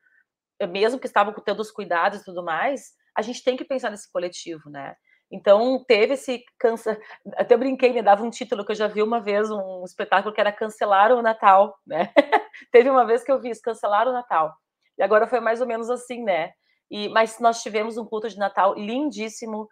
mesmo 0.68 1.00
que 1.00 1.06
estavam 1.06 1.32
tendo 1.34 1.60
os 1.60 1.70
cuidados 1.70 2.20
e 2.20 2.24
tudo 2.24 2.42
mais, 2.42 2.92
a 3.14 3.22
gente 3.22 3.42
tem 3.42 3.56
que 3.56 3.64
pensar 3.64 3.90
nesse 3.90 4.10
coletivo, 4.10 4.68
né? 4.68 4.96
Então, 5.32 5.82
teve 5.84 6.14
esse 6.14 6.44
câncer. 6.58 7.00
Até 7.36 7.56
brinquei, 7.56 7.92
me 7.92 8.02
dava 8.02 8.22
um 8.22 8.30
título 8.30 8.64
que 8.64 8.72
eu 8.72 8.76
já 8.76 8.86
vi 8.86 9.02
uma 9.02 9.18
vez, 9.18 9.50
um 9.50 9.82
espetáculo 9.84 10.34
que 10.34 10.40
era 10.40 10.52
Cancelar 10.52 11.10
o 11.10 11.22
Natal, 11.22 11.74
né? 11.86 12.12
teve 12.70 12.90
uma 12.90 13.06
vez 13.06 13.24
que 13.24 13.32
eu 13.32 13.40
vi 13.40 13.48
isso, 13.48 13.62
Cancelar 13.62 14.06
o 14.06 14.12
Natal. 14.12 14.54
E 14.98 15.02
agora 15.02 15.26
foi 15.26 15.40
mais 15.40 15.62
ou 15.62 15.66
menos 15.66 15.88
assim, 15.88 16.22
né? 16.22 16.52
E, 16.90 17.08
mas 17.08 17.40
nós 17.40 17.62
tivemos 17.62 17.96
um 17.96 18.04
culto 18.04 18.28
de 18.28 18.38
Natal 18.38 18.74
lindíssimo, 18.74 19.66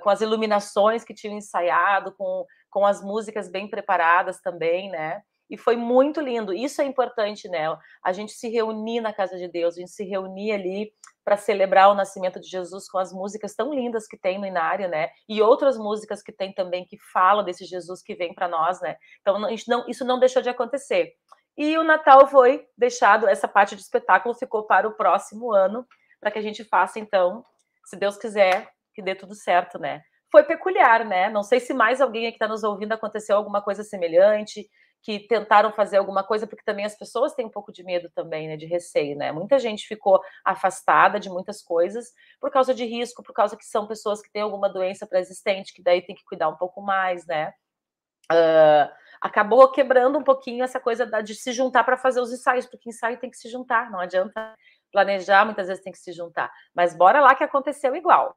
com 0.00 0.10
as 0.10 0.20
iluminações 0.20 1.04
que 1.04 1.14
tinham 1.14 1.36
ensaiado, 1.36 2.12
com, 2.12 2.46
com 2.70 2.86
as 2.86 3.02
músicas 3.02 3.50
bem 3.50 3.68
preparadas 3.68 4.40
também, 4.40 4.90
né? 4.90 5.22
E 5.50 5.58
foi 5.58 5.76
muito 5.76 6.20
lindo. 6.20 6.54
Isso 6.54 6.80
é 6.80 6.84
importante, 6.84 7.48
né? 7.48 7.66
A 8.02 8.12
gente 8.12 8.32
se 8.32 8.48
reunir 8.48 9.00
na 9.00 9.12
casa 9.12 9.36
de 9.36 9.46
Deus, 9.46 9.76
a 9.76 9.80
gente 9.80 9.90
se 9.90 10.04
reunir 10.04 10.52
ali 10.52 10.92
para 11.24 11.36
celebrar 11.36 11.90
o 11.90 11.94
nascimento 11.94 12.38
de 12.38 12.48
Jesus 12.48 12.88
com 12.88 12.98
as 12.98 13.12
músicas 13.12 13.54
tão 13.54 13.72
lindas 13.72 14.06
que 14.06 14.16
tem 14.16 14.38
no 14.38 14.46
Inário, 14.46 14.88
né? 14.88 15.08
E 15.28 15.40
outras 15.40 15.78
músicas 15.78 16.22
que 16.22 16.32
tem 16.32 16.52
também 16.52 16.84
que 16.84 16.98
falam 17.12 17.44
desse 17.44 17.64
Jesus 17.64 18.02
que 18.02 18.14
vem 18.14 18.34
para 18.34 18.46
nós, 18.46 18.80
né? 18.80 18.96
Então 19.20 19.38
não, 19.38 19.50
isso 19.88 20.04
não 20.04 20.18
deixou 20.18 20.42
de 20.42 20.50
acontecer. 20.50 21.14
E 21.56 21.78
o 21.78 21.84
Natal 21.84 22.26
foi 22.26 22.66
deixado, 22.76 23.28
essa 23.28 23.46
parte 23.46 23.76
de 23.76 23.82
espetáculo 23.82 24.34
ficou 24.34 24.66
para 24.66 24.88
o 24.88 24.96
próximo 24.96 25.52
ano, 25.52 25.86
para 26.20 26.30
que 26.30 26.38
a 26.38 26.42
gente 26.42 26.64
faça, 26.64 26.98
então, 26.98 27.44
se 27.84 27.96
Deus 27.96 28.16
quiser, 28.16 28.68
que 28.92 29.02
dê 29.02 29.14
tudo 29.14 29.34
certo, 29.34 29.78
né? 29.78 30.02
Foi 30.32 30.42
peculiar, 30.42 31.04
né? 31.04 31.30
Não 31.30 31.44
sei 31.44 31.60
se 31.60 31.72
mais 31.72 32.00
alguém 32.00 32.24
que 32.30 32.36
está 32.36 32.48
nos 32.48 32.64
ouvindo 32.64 32.92
aconteceu 32.92 33.36
alguma 33.36 33.62
coisa 33.62 33.84
semelhante, 33.84 34.68
que 35.04 35.20
tentaram 35.20 35.70
fazer 35.70 35.98
alguma 35.98 36.24
coisa, 36.24 36.46
porque 36.46 36.64
também 36.64 36.86
as 36.86 36.96
pessoas 36.96 37.34
têm 37.34 37.44
um 37.44 37.50
pouco 37.50 37.70
de 37.70 37.84
medo 37.84 38.10
também, 38.14 38.48
né? 38.48 38.56
De 38.56 38.64
receio, 38.64 39.14
né? 39.14 39.30
Muita 39.30 39.58
gente 39.58 39.86
ficou 39.86 40.18
afastada 40.42 41.20
de 41.20 41.28
muitas 41.28 41.62
coisas 41.62 42.10
por 42.40 42.50
causa 42.50 42.72
de 42.74 42.86
risco, 42.86 43.22
por 43.22 43.34
causa 43.34 43.54
que 43.54 43.66
são 43.66 43.86
pessoas 43.86 44.22
que 44.22 44.32
têm 44.32 44.40
alguma 44.40 44.66
doença 44.66 45.06
pré-existente, 45.06 45.74
que 45.74 45.82
daí 45.82 46.00
tem 46.00 46.16
que 46.16 46.24
cuidar 46.24 46.48
um 46.48 46.56
pouco 46.56 46.80
mais, 46.80 47.26
né? 47.26 47.52
Uh, 48.32 48.90
acabou 49.20 49.70
quebrando 49.70 50.18
um 50.18 50.24
pouquinho 50.24 50.64
essa 50.64 50.80
coisa 50.80 51.04
de 51.22 51.34
se 51.34 51.52
juntar 51.52 51.84
para 51.84 51.98
fazer 51.98 52.20
os 52.20 52.32
ensaios, 52.32 52.64
porque 52.64 52.88
ensaio 52.88 53.18
tem 53.18 53.28
que 53.30 53.36
se 53.36 53.50
juntar, 53.50 53.90
não 53.90 54.00
adianta 54.00 54.54
planejar, 54.90 55.44
muitas 55.44 55.66
vezes 55.68 55.84
tem 55.84 55.92
que 55.92 55.98
se 55.98 56.12
juntar. 56.12 56.50
Mas 56.74 56.96
bora 56.96 57.20
lá 57.20 57.34
que 57.34 57.44
aconteceu 57.44 57.94
igual. 57.94 58.34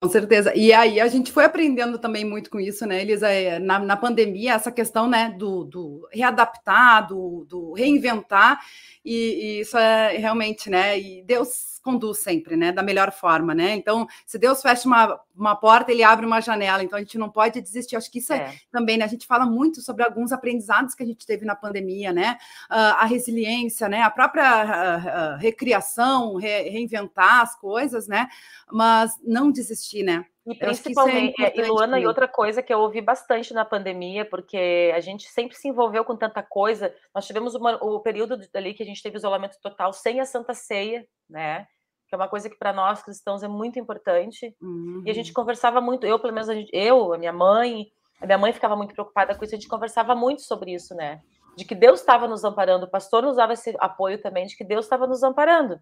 Com 0.00 0.08
certeza. 0.08 0.54
E 0.54 0.72
aí 0.72 1.00
a 1.00 1.08
gente 1.08 1.32
foi 1.32 1.44
aprendendo 1.44 1.98
também 1.98 2.24
muito 2.24 2.50
com 2.50 2.60
isso, 2.60 2.86
né, 2.86 3.00
Elisa? 3.02 3.28
É, 3.28 3.58
na, 3.58 3.80
na 3.80 3.96
pandemia, 3.96 4.54
essa 4.54 4.70
questão 4.70 5.08
né, 5.08 5.34
do, 5.36 5.64
do 5.64 6.08
readaptar, 6.12 7.08
do, 7.08 7.44
do 7.48 7.72
reinventar, 7.72 8.60
e, 9.04 9.14
e, 9.14 9.60
isso 9.60 9.76
é 9.76 10.16
realmente, 10.18 10.68
né? 10.68 10.98
E 11.00 11.22
Deus 11.22 11.78
conduz 11.82 12.18
sempre, 12.18 12.56
né? 12.56 12.70
Da 12.70 12.82
melhor 12.82 13.10
forma, 13.10 13.54
né? 13.54 13.74
Então, 13.74 14.06
se 14.26 14.38
Deus 14.38 14.60
fecha 14.60 14.86
uma, 14.86 15.18
uma 15.34 15.56
porta, 15.56 15.90
ele 15.90 16.02
abre 16.02 16.26
uma 16.26 16.42
janela. 16.42 16.84
Então, 16.84 16.98
a 16.98 17.00
gente 17.00 17.16
não 17.16 17.30
pode 17.30 17.58
desistir. 17.62 17.96
Acho 17.96 18.10
que 18.10 18.18
isso 18.18 18.34
é. 18.34 18.36
é 18.36 18.54
também, 18.70 18.98
né? 18.98 19.06
A 19.06 19.08
gente 19.08 19.26
fala 19.26 19.46
muito 19.46 19.80
sobre 19.80 20.04
alguns 20.04 20.30
aprendizados 20.30 20.94
que 20.94 21.02
a 21.02 21.06
gente 21.06 21.24
teve 21.24 21.46
na 21.46 21.56
pandemia, 21.56 22.12
né? 22.12 22.36
Uh, 22.70 23.00
a 23.00 23.06
resiliência, 23.06 23.88
né? 23.88 24.02
A 24.02 24.10
própria 24.10 24.44
uh, 24.44 25.36
uh, 25.36 25.38
recriação, 25.38 26.36
re, 26.36 26.68
reinventar 26.68 27.40
as 27.40 27.58
coisas, 27.58 28.06
né? 28.06 28.28
Mas 28.70 29.12
não 29.24 29.50
desistir, 29.50 29.87
né? 30.02 30.24
E 30.46 30.52
é 30.52 30.54
principalmente, 30.54 31.42
é 31.42 31.58
e 31.58 31.62
Luana, 31.62 32.00
e 32.00 32.06
outra 32.06 32.26
coisa 32.26 32.62
que 32.62 32.72
eu 32.72 32.80
ouvi 32.80 33.00
bastante 33.00 33.52
na 33.52 33.64
pandemia, 33.64 34.24
porque 34.24 34.92
a 34.94 35.00
gente 35.00 35.28
sempre 35.28 35.56
se 35.56 35.68
envolveu 35.68 36.04
com 36.04 36.16
tanta 36.16 36.42
coisa. 36.42 36.94
Nós 37.14 37.26
tivemos 37.26 37.54
uma, 37.54 37.76
o 37.82 38.00
período 38.00 38.40
ali 38.54 38.72
que 38.72 38.82
a 38.82 38.86
gente 38.86 39.02
teve 39.02 39.16
isolamento 39.16 39.58
total 39.60 39.92
sem 39.92 40.20
a 40.20 40.24
Santa 40.24 40.54
Ceia, 40.54 41.06
né? 41.28 41.66
Que 42.08 42.14
é 42.14 42.16
uma 42.16 42.28
coisa 42.28 42.48
que 42.48 42.56
para 42.56 42.72
nós 42.72 43.02
cristãos 43.02 43.42
é 43.42 43.48
muito 43.48 43.78
importante. 43.78 44.56
Uhum. 44.60 45.02
E 45.04 45.10
a 45.10 45.14
gente 45.14 45.28
uhum. 45.28 45.34
conversava 45.34 45.80
muito, 45.80 46.06
eu, 46.06 46.18
pelo 46.18 46.32
menos, 46.32 46.48
a 46.48 46.54
gente, 46.54 46.70
eu, 46.72 47.12
a 47.12 47.18
minha 47.18 47.32
mãe, 47.32 47.88
a 48.20 48.26
minha 48.26 48.38
mãe 48.38 48.52
ficava 48.52 48.74
muito 48.74 48.94
preocupada 48.94 49.34
com 49.34 49.44
isso, 49.44 49.54
a 49.54 49.58
gente 49.58 49.68
conversava 49.68 50.14
muito 50.14 50.42
sobre 50.42 50.72
isso, 50.72 50.94
né? 50.94 51.20
De 51.56 51.64
que 51.64 51.74
Deus 51.74 52.00
estava 52.00 52.26
nos 52.26 52.44
amparando, 52.44 52.86
o 52.86 52.90
pastor 52.90 53.22
nos 53.22 53.36
dava 53.36 53.52
esse 53.52 53.74
apoio 53.78 54.20
também, 54.22 54.46
de 54.46 54.56
que 54.56 54.64
Deus 54.64 54.86
estava 54.86 55.06
nos 55.06 55.22
amparando 55.22 55.78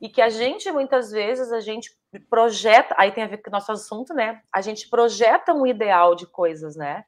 e 0.00 0.08
que 0.08 0.22
a 0.22 0.28
gente 0.28 0.70
muitas 0.70 1.10
vezes 1.10 1.50
a 1.52 1.60
gente 1.60 1.90
projeta, 2.30 2.94
aí 2.96 3.10
tem 3.10 3.24
a 3.24 3.26
ver 3.26 3.38
com 3.38 3.50
o 3.50 3.52
nosso 3.52 3.72
assunto, 3.72 4.14
né? 4.14 4.40
A 4.52 4.60
gente 4.60 4.88
projeta 4.88 5.52
um 5.52 5.66
ideal 5.66 6.14
de 6.14 6.26
coisas, 6.26 6.76
né? 6.76 7.04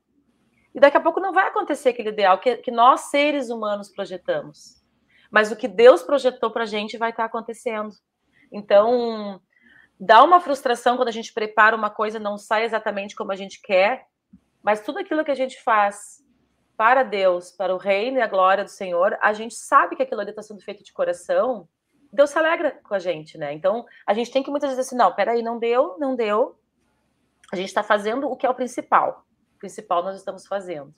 E 0.75 0.81
daqui 0.81 0.97
a 0.97 1.01
pouco 1.01 1.21
não 1.21 1.33
vai 1.33 1.49
acontecer 1.49 1.91
aquele 1.91 2.11
ideal 2.11 2.39
que, 2.39 2.57
que 2.57 2.71
nós 2.71 3.03
seres 3.03 3.49
humanos 3.49 3.89
projetamos, 3.89 4.83
mas 5.31 5.51
o 5.51 5.57
que 5.57 5.69
Deus 5.69 6.03
projetou 6.03 6.51
para 6.51 6.65
a 6.65 6.67
gente 6.67 6.99
vai 6.99 7.11
estar 7.11 7.25
tá 7.25 7.27
acontecendo. 7.27 7.91
Então 8.53 9.41
dá 9.99 10.23
uma 10.23 10.41
frustração 10.41 10.97
quando 10.97 11.09
a 11.09 11.13
gente 11.13 11.33
prepara 11.33 11.77
uma 11.77 11.91
coisa 11.91 12.19
não 12.19 12.39
sai 12.39 12.65
exatamente 12.65 13.15
como 13.15 13.33
a 13.33 13.37
gente 13.37 13.61
quer, 13.63 14.07
mas 14.63 14.81
tudo 14.81 14.99
aquilo 14.99 15.25
que 15.25 15.31
a 15.31 15.37
gente 15.37 15.63
faz 15.63 16.25
para 16.77 17.03
Deus, 17.03 17.51
para 17.51 17.75
o 17.75 17.79
reino 17.79 18.19
e 18.19 18.23
a 18.23 18.27
glória 18.27 18.65
do 18.65 18.71
Senhor, 18.71 19.17
a 19.21 19.33
gente 19.33 19.55
sabe 19.55 19.97
que 19.97 20.03
aquilo 20.03 20.21
ali 20.21 20.31
está 20.31 20.43
sendo 20.43 20.63
feito 20.63 20.83
de 20.83 20.93
coração 20.93 21.69
Deus 22.13 22.31
se 22.31 22.39
alegra 22.39 22.81
com 22.83 22.95
a 22.95 22.99
gente, 22.99 23.39
né? 23.39 23.53
Então, 23.53 23.85
a 24.07 24.13
gente 24.13 24.31
tem 24.31 24.43
que 24.43 24.51
muitas 24.51 24.71
vezes 24.71 24.87
assim, 24.87 24.97
não, 24.97 25.15
peraí, 25.15 25.43
não 25.43 25.59
deu, 25.59 25.97
não 25.99 26.17
deu. 26.17 26.57
A 27.53 27.57
gente 27.57 27.69
está 27.69 27.83
fazendo 27.83 28.29
o 28.29 28.37
que 28.37 28.47
é 28.47 28.51
o 28.51 28.55
principal. 28.55 29.25
O 29.57 29.59
principal 29.59 30.03
nós 30.03 30.17
estamos 30.17 30.47
fazendo. 30.47 30.93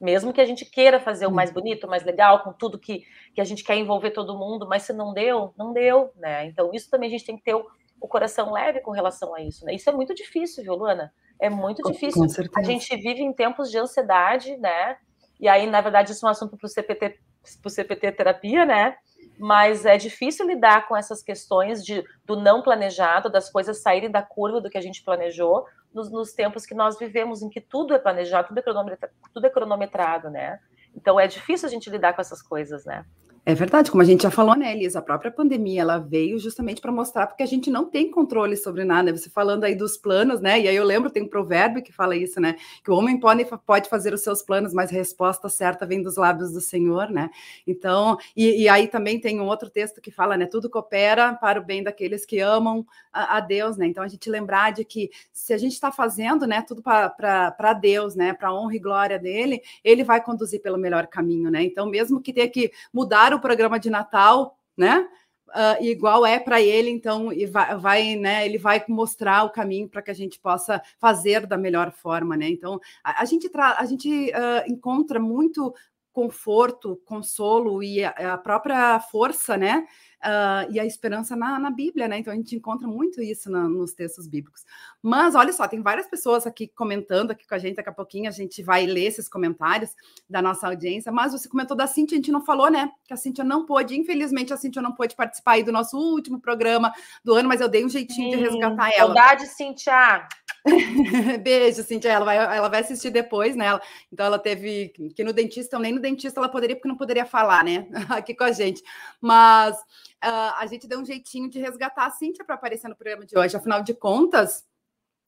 Mesmo 0.00 0.32
que 0.32 0.40
a 0.40 0.44
gente 0.44 0.64
queira 0.64 1.00
fazer 1.00 1.26
o 1.26 1.32
mais 1.32 1.50
bonito, 1.50 1.86
o 1.86 1.90
mais 1.90 2.04
legal, 2.04 2.42
com 2.42 2.52
tudo 2.52 2.78
que, 2.78 3.04
que 3.34 3.40
a 3.40 3.44
gente 3.44 3.64
quer 3.64 3.76
envolver 3.76 4.10
todo 4.10 4.36
mundo, 4.36 4.66
mas 4.68 4.82
se 4.82 4.92
não 4.92 5.14
deu, 5.14 5.54
não 5.56 5.72
deu, 5.72 6.12
né? 6.16 6.46
Então, 6.46 6.70
isso 6.74 6.90
também 6.90 7.08
a 7.08 7.10
gente 7.10 7.24
tem 7.24 7.36
que 7.36 7.44
ter 7.44 7.54
o, 7.54 7.66
o 8.00 8.06
coração 8.06 8.52
leve 8.52 8.80
com 8.80 8.90
relação 8.90 9.34
a 9.34 9.40
isso, 9.40 9.64
né? 9.64 9.74
Isso 9.74 9.88
é 9.88 9.92
muito 9.92 10.14
difícil, 10.14 10.62
viu, 10.62 10.74
Luana? 10.74 11.12
É 11.40 11.48
muito 11.48 11.82
difícil. 11.90 12.22
a 12.54 12.62
gente 12.62 12.94
vive 12.96 13.22
em 13.22 13.32
tempos 13.32 13.70
de 13.70 13.78
ansiedade, 13.78 14.56
né? 14.58 14.98
E 15.40 15.48
aí, 15.48 15.66
na 15.66 15.80
verdade, 15.80 16.12
isso 16.12 16.26
é 16.26 16.28
um 16.28 16.32
assunto 16.32 16.56
para 16.56 16.66
o 16.66 16.68
CPT, 16.68 17.18
pro 17.60 17.70
CPT 17.70 18.12
terapia, 18.12 18.64
né? 18.66 18.96
Mas 19.38 19.84
é 19.84 19.96
difícil 19.96 20.46
lidar 20.46 20.88
com 20.88 20.96
essas 20.96 21.22
questões 21.22 21.84
de, 21.84 22.04
do 22.24 22.36
não 22.36 22.62
planejado, 22.62 23.30
das 23.30 23.50
coisas 23.50 23.82
saírem 23.82 24.10
da 24.10 24.22
curva 24.22 24.60
do 24.60 24.70
que 24.70 24.78
a 24.78 24.82
gente 24.82 25.02
planejou, 25.02 25.66
nos, 25.92 26.10
nos 26.10 26.32
tempos 26.32 26.66
que 26.66 26.74
nós 26.74 26.98
vivemos, 26.98 27.42
em 27.42 27.48
que 27.48 27.60
tudo 27.60 27.94
é 27.94 27.98
planejado, 27.98 28.48
tudo 28.48 28.60
é, 28.60 29.10
tudo 29.32 29.46
é 29.46 29.50
cronometrado, 29.50 30.30
né? 30.30 30.60
Então 30.94 31.18
é 31.20 31.26
difícil 31.26 31.68
a 31.68 31.70
gente 31.70 31.90
lidar 31.90 32.14
com 32.14 32.20
essas 32.20 32.42
coisas, 32.42 32.84
né? 32.84 33.04
É 33.48 33.54
verdade, 33.54 33.92
como 33.92 34.02
a 34.02 34.04
gente 34.04 34.24
já 34.24 34.30
falou, 34.32 34.56
né, 34.56 34.72
Elisa? 34.72 34.98
A 34.98 35.02
própria 35.02 35.30
pandemia 35.30 35.82
ela 35.82 35.98
veio 35.98 36.36
justamente 36.36 36.80
para 36.80 36.90
mostrar 36.90 37.28
porque 37.28 37.44
a 37.44 37.46
gente 37.46 37.70
não 37.70 37.84
tem 37.84 38.10
controle 38.10 38.56
sobre 38.56 38.82
nada. 38.84 39.16
Você 39.16 39.30
falando 39.30 39.62
aí 39.62 39.76
dos 39.76 39.96
planos, 39.96 40.40
né? 40.40 40.60
E 40.60 40.66
aí 40.66 40.74
eu 40.74 40.82
lembro, 40.82 41.10
tem 41.10 41.22
um 41.22 41.28
provérbio 41.28 41.80
que 41.80 41.92
fala 41.92 42.16
isso, 42.16 42.40
né? 42.40 42.56
Que 42.82 42.90
o 42.90 42.94
homem 42.96 43.20
pode, 43.20 43.46
pode 43.64 43.88
fazer 43.88 44.12
os 44.12 44.20
seus 44.20 44.42
planos, 44.42 44.74
mas 44.74 44.90
a 44.90 44.94
resposta 44.94 45.48
certa 45.48 45.86
vem 45.86 46.02
dos 46.02 46.16
lábios 46.16 46.52
do 46.52 46.60
Senhor, 46.60 47.08
né? 47.08 47.30
Então, 47.64 48.18
e, 48.36 48.62
e 48.64 48.68
aí 48.68 48.88
também 48.88 49.20
tem 49.20 49.40
um 49.40 49.46
outro 49.46 49.70
texto 49.70 50.00
que 50.00 50.10
fala, 50.10 50.36
né? 50.36 50.46
Tudo 50.46 50.68
coopera 50.68 51.32
para 51.34 51.60
o 51.60 51.64
bem 51.64 51.84
daqueles 51.84 52.26
que 52.26 52.40
amam 52.40 52.84
a, 53.12 53.36
a 53.36 53.40
Deus, 53.40 53.76
né? 53.76 53.86
Então 53.86 54.02
a 54.02 54.08
gente 54.08 54.28
lembrar 54.28 54.72
de 54.72 54.84
que 54.84 55.08
se 55.32 55.52
a 55.54 55.58
gente 55.58 55.74
está 55.74 55.92
fazendo, 55.92 56.48
né, 56.48 56.62
tudo 56.66 56.82
para 56.82 57.72
Deus, 57.80 58.16
né? 58.16 58.32
Para 58.32 58.52
honra 58.52 58.74
e 58.74 58.80
glória 58.80 59.20
dele, 59.20 59.62
ele 59.84 60.02
vai 60.02 60.20
conduzir 60.20 60.60
pelo 60.60 60.76
melhor 60.76 61.06
caminho, 61.06 61.48
né? 61.48 61.62
Então, 61.62 61.86
mesmo 61.86 62.20
que 62.20 62.32
tenha 62.32 62.48
que 62.50 62.72
mudar 62.92 63.35
o 63.36 63.40
programa 63.40 63.78
de 63.78 63.90
Natal, 63.90 64.58
né? 64.76 65.08
Uh, 65.48 65.82
igual 65.82 66.26
é 66.26 66.40
para 66.40 66.60
ele, 66.60 66.90
então, 66.90 67.32
e 67.32 67.46
vai, 67.46 67.76
vai, 67.76 68.16
né? 68.16 68.44
Ele 68.44 68.58
vai 68.58 68.84
mostrar 68.88 69.44
o 69.44 69.50
caminho 69.50 69.88
para 69.88 70.02
que 70.02 70.10
a 70.10 70.14
gente 70.14 70.40
possa 70.40 70.82
fazer 70.98 71.46
da 71.46 71.56
melhor 71.56 71.92
forma, 71.92 72.36
né? 72.36 72.48
Então, 72.48 72.80
a, 73.02 73.22
a 73.22 73.24
gente, 73.24 73.48
a 73.54 73.84
gente 73.86 74.08
uh, 74.30 74.70
encontra 74.70 75.20
muito 75.20 75.72
conforto, 76.16 76.96
consolo 77.04 77.82
e 77.82 78.02
a, 78.02 78.08
a 78.32 78.38
própria 78.38 78.98
força, 78.98 79.54
né? 79.54 79.86
uh, 80.26 80.72
e 80.72 80.80
a 80.80 80.84
esperança 80.84 81.36
na, 81.36 81.58
na, 81.58 81.70
Bíblia, 81.70 82.08
né? 82.08 82.18
Então 82.18 82.32
a 82.32 82.36
gente 82.36 82.56
encontra 82.56 82.88
muito 82.88 83.20
isso 83.20 83.50
na, 83.50 83.68
nos 83.68 83.92
textos 83.92 84.26
bíblicos. 84.26 84.64
Mas 85.02 85.34
olha 85.34 85.52
só, 85.52 85.68
tem 85.68 85.82
várias 85.82 86.08
pessoas 86.08 86.46
aqui 86.46 86.66
comentando 86.68 87.32
aqui 87.32 87.46
com 87.46 87.54
a 87.54 87.58
gente, 87.58 87.76
daqui 87.76 87.90
a 87.90 87.92
pouquinho 87.92 88.28
a 88.28 88.32
gente 88.32 88.62
vai 88.62 88.86
ler 88.86 89.04
esses 89.04 89.28
comentários 89.28 89.94
da 90.28 90.40
nossa 90.40 90.66
audiência. 90.66 91.12
Mas 91.12 91.32
você 91.32 91.48
comentou 91.48 91.76
da 91.76 91.86
Cintia, 91.86 92.16
a 92.16 92.18
gente 92.18 92.32
não 92.32 92.44
falou, 92.44 92.70
né? 92.70 92.90
Que 93.06 93.12
a 93.12 93.16
Cintia 93.16 93.44
não 93.44 93.66
pôde, 93.66 93.94
infelizmente, 93.94 94.52
a 94.52 94.56
Cintia 94.56 94.80
não 94.82 94.92
pôde 94.92 95.14
participar 95.14 95.52
aí 95.52 95.62
do 95.62 95.72
nosso 95.72 95.98
último 95.98 96.40
programa 96.40 96.92
do 97.22 97.34
ano, 97.34 97.48
mas 97.48 97.60
eu 97.60 97.68
dei 97.68 97.84
um 97.84 97.88
jeitinho 97.88 98.30
Sim, 98.32 98.36
de 98.36 98.42
resgatar 98.42 98.90
ela. 98.96 99.14
Saudade, 99.14 99.46
Cintia! 99.48 100.26
Beijo, 101.42 101.82
Cintia. 101.82 102.12
Ela 102.12 102.24
vai, 102.24 102.36
ela 102.36 102.68
vai 102.68 102.80
assistir 102.80 103.10
depois, 103.10 103.54
né? 103.54 103.66
Então 104.12 104.26
ela 104.26 104.38
teve 104.38 104.88
que 105.14 105.24
no 105.24 105.32
dentista, 105.32 105.78
nem 105.78 105.92
no 105.92 106.00
dentista 106.00 106.40
ela 106.40 106.48
poderia, 106.48 106.76
porque 106.76 106.88
não 106.88 106.96
poderia 106.96 107.24
falar, 107.24 107.64
né? 107.64 107.86
Aqui 108.10 108.34
com 108.34 108.44
a 108.44 108.52
gente. 108.52 108.82
Mas 109.20 109.76
uh, 109.76 110.54
a 110.58 110.66
gente 110.66 110.86
deu 110.86 111.00
um 111.00 111.04
jeitinho 111.04 111.48
de 111.48 111.58
resgatar 111.60 112.06
a 112.06 112.10
Cintia 112.10 112.44
para 112.44 112.54
aparecer 112.54 112.88
no 112.88 112.96
programa 112.96 113.24
de 113.24 113.38
hoje. 113.38 113.56
Afinal 113.56 113.82
de 113.82 113.94
contas, 113.94 114.64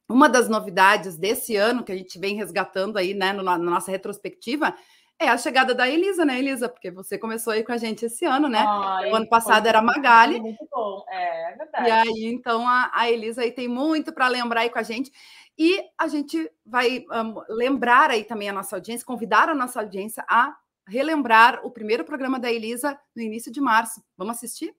uma 0.09 0.29
das 0.29 0.49
novidades 0.49 1.17
desse 1.17 1.55
ano 1.55 1.85
que 1.85 1.93
a 1.93 1.97
gente 1.97 2.19
vem 2.19 2.35
resgatando 2.35 2.97
aí, 2.97 3.15
né, 3.15 3.33
no, 3.33 3.43
na 3.43 3.59
nossa 3.59 3.91
retrospectiva, 3.91 4.75
é 5.19 5.29
a 5.29 5.37
chegada 5.37 5.75
da 5.75 5.89
Elisa, 5.89 6.25
né, 6.25 6.39
Elisa? 6.39 6.69
Porque 6.69 6.91
você 6.91 7.19
começou 7.19 7.53
aí 7.53 7.65
com 7.65 7.73
a 7.73 7.77
gente 7.77 8.05
esse 8.05 8.25
ano, 8.25 8.49
né? 8.49 8.65
O 9.11 9.17
ano 9.17 9.29
passado 9.29 9.67
era 9.67 9.81
a 9.81 9.83
Magali. 9.83 10.41
Muito 10.41 10.67
bom, 10.71 11.05
é, 11.09 11.53
é 11.53 11.57
verdade. 11.57 11.89
E 11.89 11.91
aí, 11.91 12.25
então, 12.27 12.67
a, 12.69 12.91
a 12.95 13.11
Elisa 13.11 13.43
aí 13.43 13.51
tem 13.51 13.67
muito 13.67 14.13
para 14.13 14.29
lembrar 14.29 14.61
aí 14.61 14.71
com 14.71 14.79
a 14.79 14.83
gente. 14.83 15.11
E 15.59 15.83
a 15.99 16.07
gente 16.07 16.49
vai 16.65 17.05
um, 17.11 17.43
lembrar 17.49 18.11
aí 18.11 18.23
também 18.23 18.49
a 18.49 18.53
nossa 18.53 18.77
audiência, 18.77 19.05
convidar 19.05 19.49
a 19.49 19.55
nossa 19.55 19.81
audiência 19.81 20.25
a 20.29 20.57
relembrar 20.87 21.67
o 21.67 21.71
primeiro 21.71 22.05
programa 22.05 22.39
da 22.39 22.51
Elisa 22.51 22.99
no 23.15 23.23
início 23.23 23.53
de 23.53 23.61
março. 23.61 24.03
Vamos 24.17 24.37
assistir? 24.37 24.75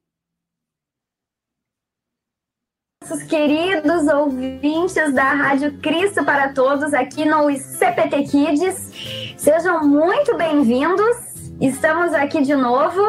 Nossos 3.01 3.23
queridos 3.23 4.07
ouvintes 4.13 5.13
da 5.13 5.31
Rádio 5.31 5.71
Cristo 5.81 6.23
para 6.25 6.49
Todos 6.49 6.93
aqui 6.93 7.23
no 7.23 7.49
CPT 7.57 8.23
Kids, 8.23 9.35
sejam 9.37 9.87
muito 9.87 10.35
bem-vindos. 10.35 11.15
Estamos 11.61 12.13
aqui 12.13 12.41
de 12.41 12.53
novo. 12.53 13.01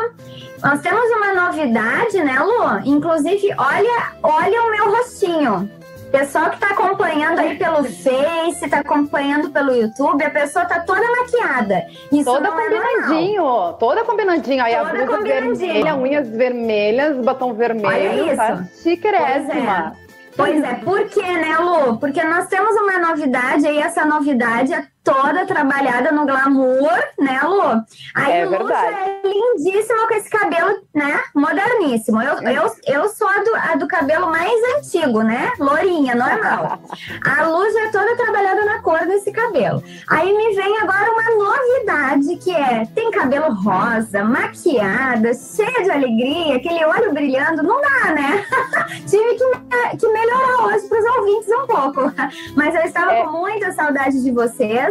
Nós 0.63 0.81
temos 0.81 1.05
uma 1.11 1.35
novidade, 1.35 2.23
né, 2.23 2.39
Lu? 2.39 2.81
Inclusive, 2.85 3.53
olha, 3.59 4.13
olha 4.23 4.63
o 4.63 4.71
meu 4.71 4.97
rostinho. 4.97 5.80
Pessoal 6.11 6.51
que 6.51 6.57
está 6.57 6.71
acompanhando 6.71 7.39
aí 7.39 7.57
pelo 7.57 7.85
Face, 7.85 8.65
está 8.65 8.81
acompanhando 8.81 9.51
pelo 9.51 9.73
YouTube, 9.73 10.25
a 10.25 10.31
pessoa 10.31 10.65
está 10.65 10.81
toda 10.81 11.03
maquiada. 11.03 11.87
Isso 12.11 12.25
toda 12.25 12.49
é 12.49 12.51
combinadinho, 12.51 13.43
é 13.43 13.73
toda 13.79 14.05
combinadinho. 14.05 14.65
Aí 14.65 14.77
toda 14.77 14.89
a 14.89 15.07
blusa 15.07 15.23
vermelha, 15.23 15.95
unhas 15.95 16.29
vermelhas, 16.29 17.17
batom 17.25 17.55
vermelho. 17.55 17.87
Olha 17.87 18.11
tá 18.11 18.15
isso. 18.15 18.37
Tá 18.37 18.65
chiquérrima. 18.83 19.97
Pois 20.37 20.63
é, 20.63 20.75
por 20.75 21.05
quê, 21.09 21.23
né, 21.23 21.59
Lu? 21.59 21.99
Porque 21.99 22.23
nós 22.25 22.49
temos 22.49 22.75
uma 22.75 22.99
novidade 22.99 23.67
aí, 23.67 23.79
essa 23.79 24.05
novidade 24.05 24.73
é 24.73 24.85
toda 25.03 25.47
trabalhada 25.47 26.13
no 26.13 26.27
glamour, 26.27 26.99
né, 27.19 27.41
Lu? 27.43 27.83
Aí 28.15 28.33
é 28.33 28.47
verdade. 28.47 28.97
é 28.97 29.23
lindíssima 29.25 30.07
com 30.07 30.15
esse 30.15 30.29
cabelo, 30.29 30.83
né, 30.95 31.21
moderníssimo. 31.35 32.21
Eu, 32.23 32.43
eu, 32.43 32.73
eu 32.87 33.09
sou 33.09 33.29
a 33.29 33.39
do, 33.39 33.55
a 33.55 33.77
do 33.77 33.89
cabelo 33.89 34.31
mais 34.31 34.61
antigo, 34.77 35.23
né, 35.23 35.53
lourinha, 35.59 36.15
normal. 36.15 36.79
A 37.27 37.43
Lu 37.47 37.71
já 37.73 37.87
é 37.87 37.91
toda 37.91 38.17
trabalhada 38.17 38.65
na 38.65 38.83
cor 38.83 39.01
desse 39.07 39.33
cabelo. 39.33 39.83
Aí 40.09 40.33
me 40.37 40.55
vem 40.55 40.79
agora 40.79 41.11
uma 41.13 41.45
novidade, 41.45 42.37
que 42.37 42.55
é, 42.55 42.87
tem 42.95 43.11
cabelo 43.11 43.55
rosa, 43.55 44.23
maquiada, 44.23 45.33
cheia 45.35 45.83
de 45.83 45.91
alegria, 45.91 46.57
aquele 46.57 46.85
olho 46.85 47.13
brilhando, 47.13 47.63
não 47.63 47.81
dá, 47.81 48.13
né? 48.13 48.45
Tive 49.09 49.35
que, 49.35 49.97
que 49.97 50.09
melhorar 50.09 50.67
hoje 50.67 50.89
para 50.89 50.99
os 50.99 51.17
ouvintes 51.17 51.49
um 51.49 51.67
pouco. 51.67 52.13
Mas 52.55 52.75
eu 52.75 52.83
estava 52.83 53.13
é. 53.13 53.25
com 53.25 53.33
muita 53.33 53.73
saudade 53.73 54.23
de 54.23 54.31
vocês. 54.31 54.90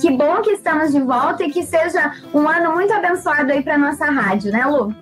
Que 0.00 0.10
bom 0.10 0.40
que 0.42 0.50
estamos 0.50 0.92
de 0.92 1.00
volta 1.00 1.44
e 1.44 1.50
que 1.50 1.62
seja 1.62 2.12
um 2.34 2.48
ano 2.48 2.72
muito 2.72 2.92
abençoado 2.92 3.52
aí 3.52 3.62
para 3.62 3.78
nossa 3.78 4.06
rádio, 4.06 4.52
né, 4.52 4.64
Lu? 4.66 4.94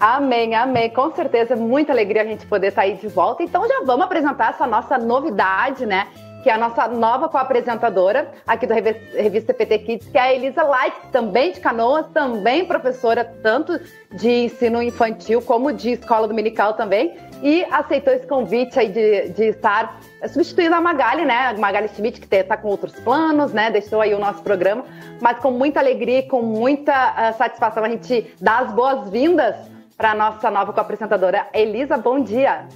Amém, 0.00 0.54
amém. 0.54 0.90
Com 0.90 1.12
certeza, 1.14 1.56
muita 1.56 1.92
alegria 1.92 2.22
a 2.22 2.24
gente 2.24 2.46
poder 2.46 2.68
estar 2.68 2.82
aí 2.82 2.94
de 2.94 3.08
volta. 3.08 3.42
Então 3.42 3.66
já 3.66 3.82
vamos 3.84 4.04
apresentar 4.04 4.50
essa 4.50 4.66
nossa 4.66 4.96
novidade, 4.96 5.84
né? 5.84 6.06
Que 6.48 6.52
é 6.52 6.54
a 6.54 6.58
nossa 6.58 6.88
nova 6.88 7.28
co-apresentadora 7.28 8.30
aqui 8.46 8.66
do 8.66 8.72
Revista 8.72 9.52
PT 9.52 9.78
Kids, 9.80 10.08
que 10.08 10.16
é 10.16 10.20
a 10.22 10.34
Elisa 10.34 10.62
Light, 10.62 10.96
também 11.12 11.52
de 11.52 11.60
Canoas, 11.60 12.06
também 12.14 12.64
professora 12.64 13.22
tanto 13.22 13.78
de 14.14 14.46
ensino 14.46 14.82
infantil 14.82 15.42
como 15.42 15.70
de 15.74 15.90
escola 15.90 16.26
dominical 16.26 16.72
também 16.72 17.18
e 17.42 17.66
aceitou 17.70 18.14
esse 18.14 18.26
convite 18.26 18.80
aí 18.80 18.88
de, 18.88 19.28
de 19.28 19.44
estar 19.48 20.00
substituindo 20.32 20.74
a 20.74 20.80
Magali, 20.80 21.26
né? 21.26 21.48
A 21.48 21.58
Magali 21.58 21.88
Schmidt, 21.88 22.18
que 22.18 22.34
está 22.34 22.56
com 22.56 22.68
outros 22.68 22.94
planos, 23.00 23.52
né? 23.52 23.70
Deixou 23.70 24.00
aí 24.00 24.14
o 24.14 24.18
nosso 24.18 24.42
programa, 24.42 24.86
mas 25.20 25.38
com 25.40 25.50
muita 25.50 25.80
alegria 25.80 26.20
e 26.20 26.28
com 26.28 26.40
muita 26.40 27.10
uh, 27.10 27.36
satisfação 27.36 27.84
a 27.84 27.90
gente 27.90 28.34
dá 28.40 28.60
as 28.60 28.72
boas-vindas 28.72 29.54
para 29.98 30.12
a 30.12 30.14
nossa 30.14 30.50
nova 30.50 30.72
co-apresentadora. 30.72 31.46
Elisa, 31.52 31.98
bom 31.98 32.18
dia! 32.20 32.66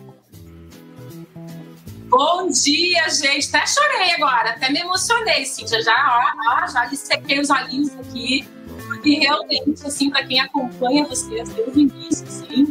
Bom 2.13 2.51
dia, 2.51 3.09
gente. 3.09 3.49
Até 3.49 3.67
chorei 3.67 4.13
agora, 4.13 4.51
até 4.51 4.71
me 4.71 4.81
emocionei, 4.81 5.47
Cíntia. 5.47 5.83
Já, 5.83 5.95
ó, 5.95 6.63
ó, 6.63 6.67
já 6.67 6.87
sequei 6.91 7.41
os 7.41 7.49
olhinhos 7.49 7.91
aqui. 7.99 8.47
E 9.03 9.15
realmente, 9.15 9.87
assim, 9.87 10.11
para 10.11 10.23
quem 10.27 10.39
acompanha 10.39 11.07
vocês 11.07 11.49
desde 11.49 11.71
o 11.71 11.81
início, 11.81 12.27
assim, 12.29 12.67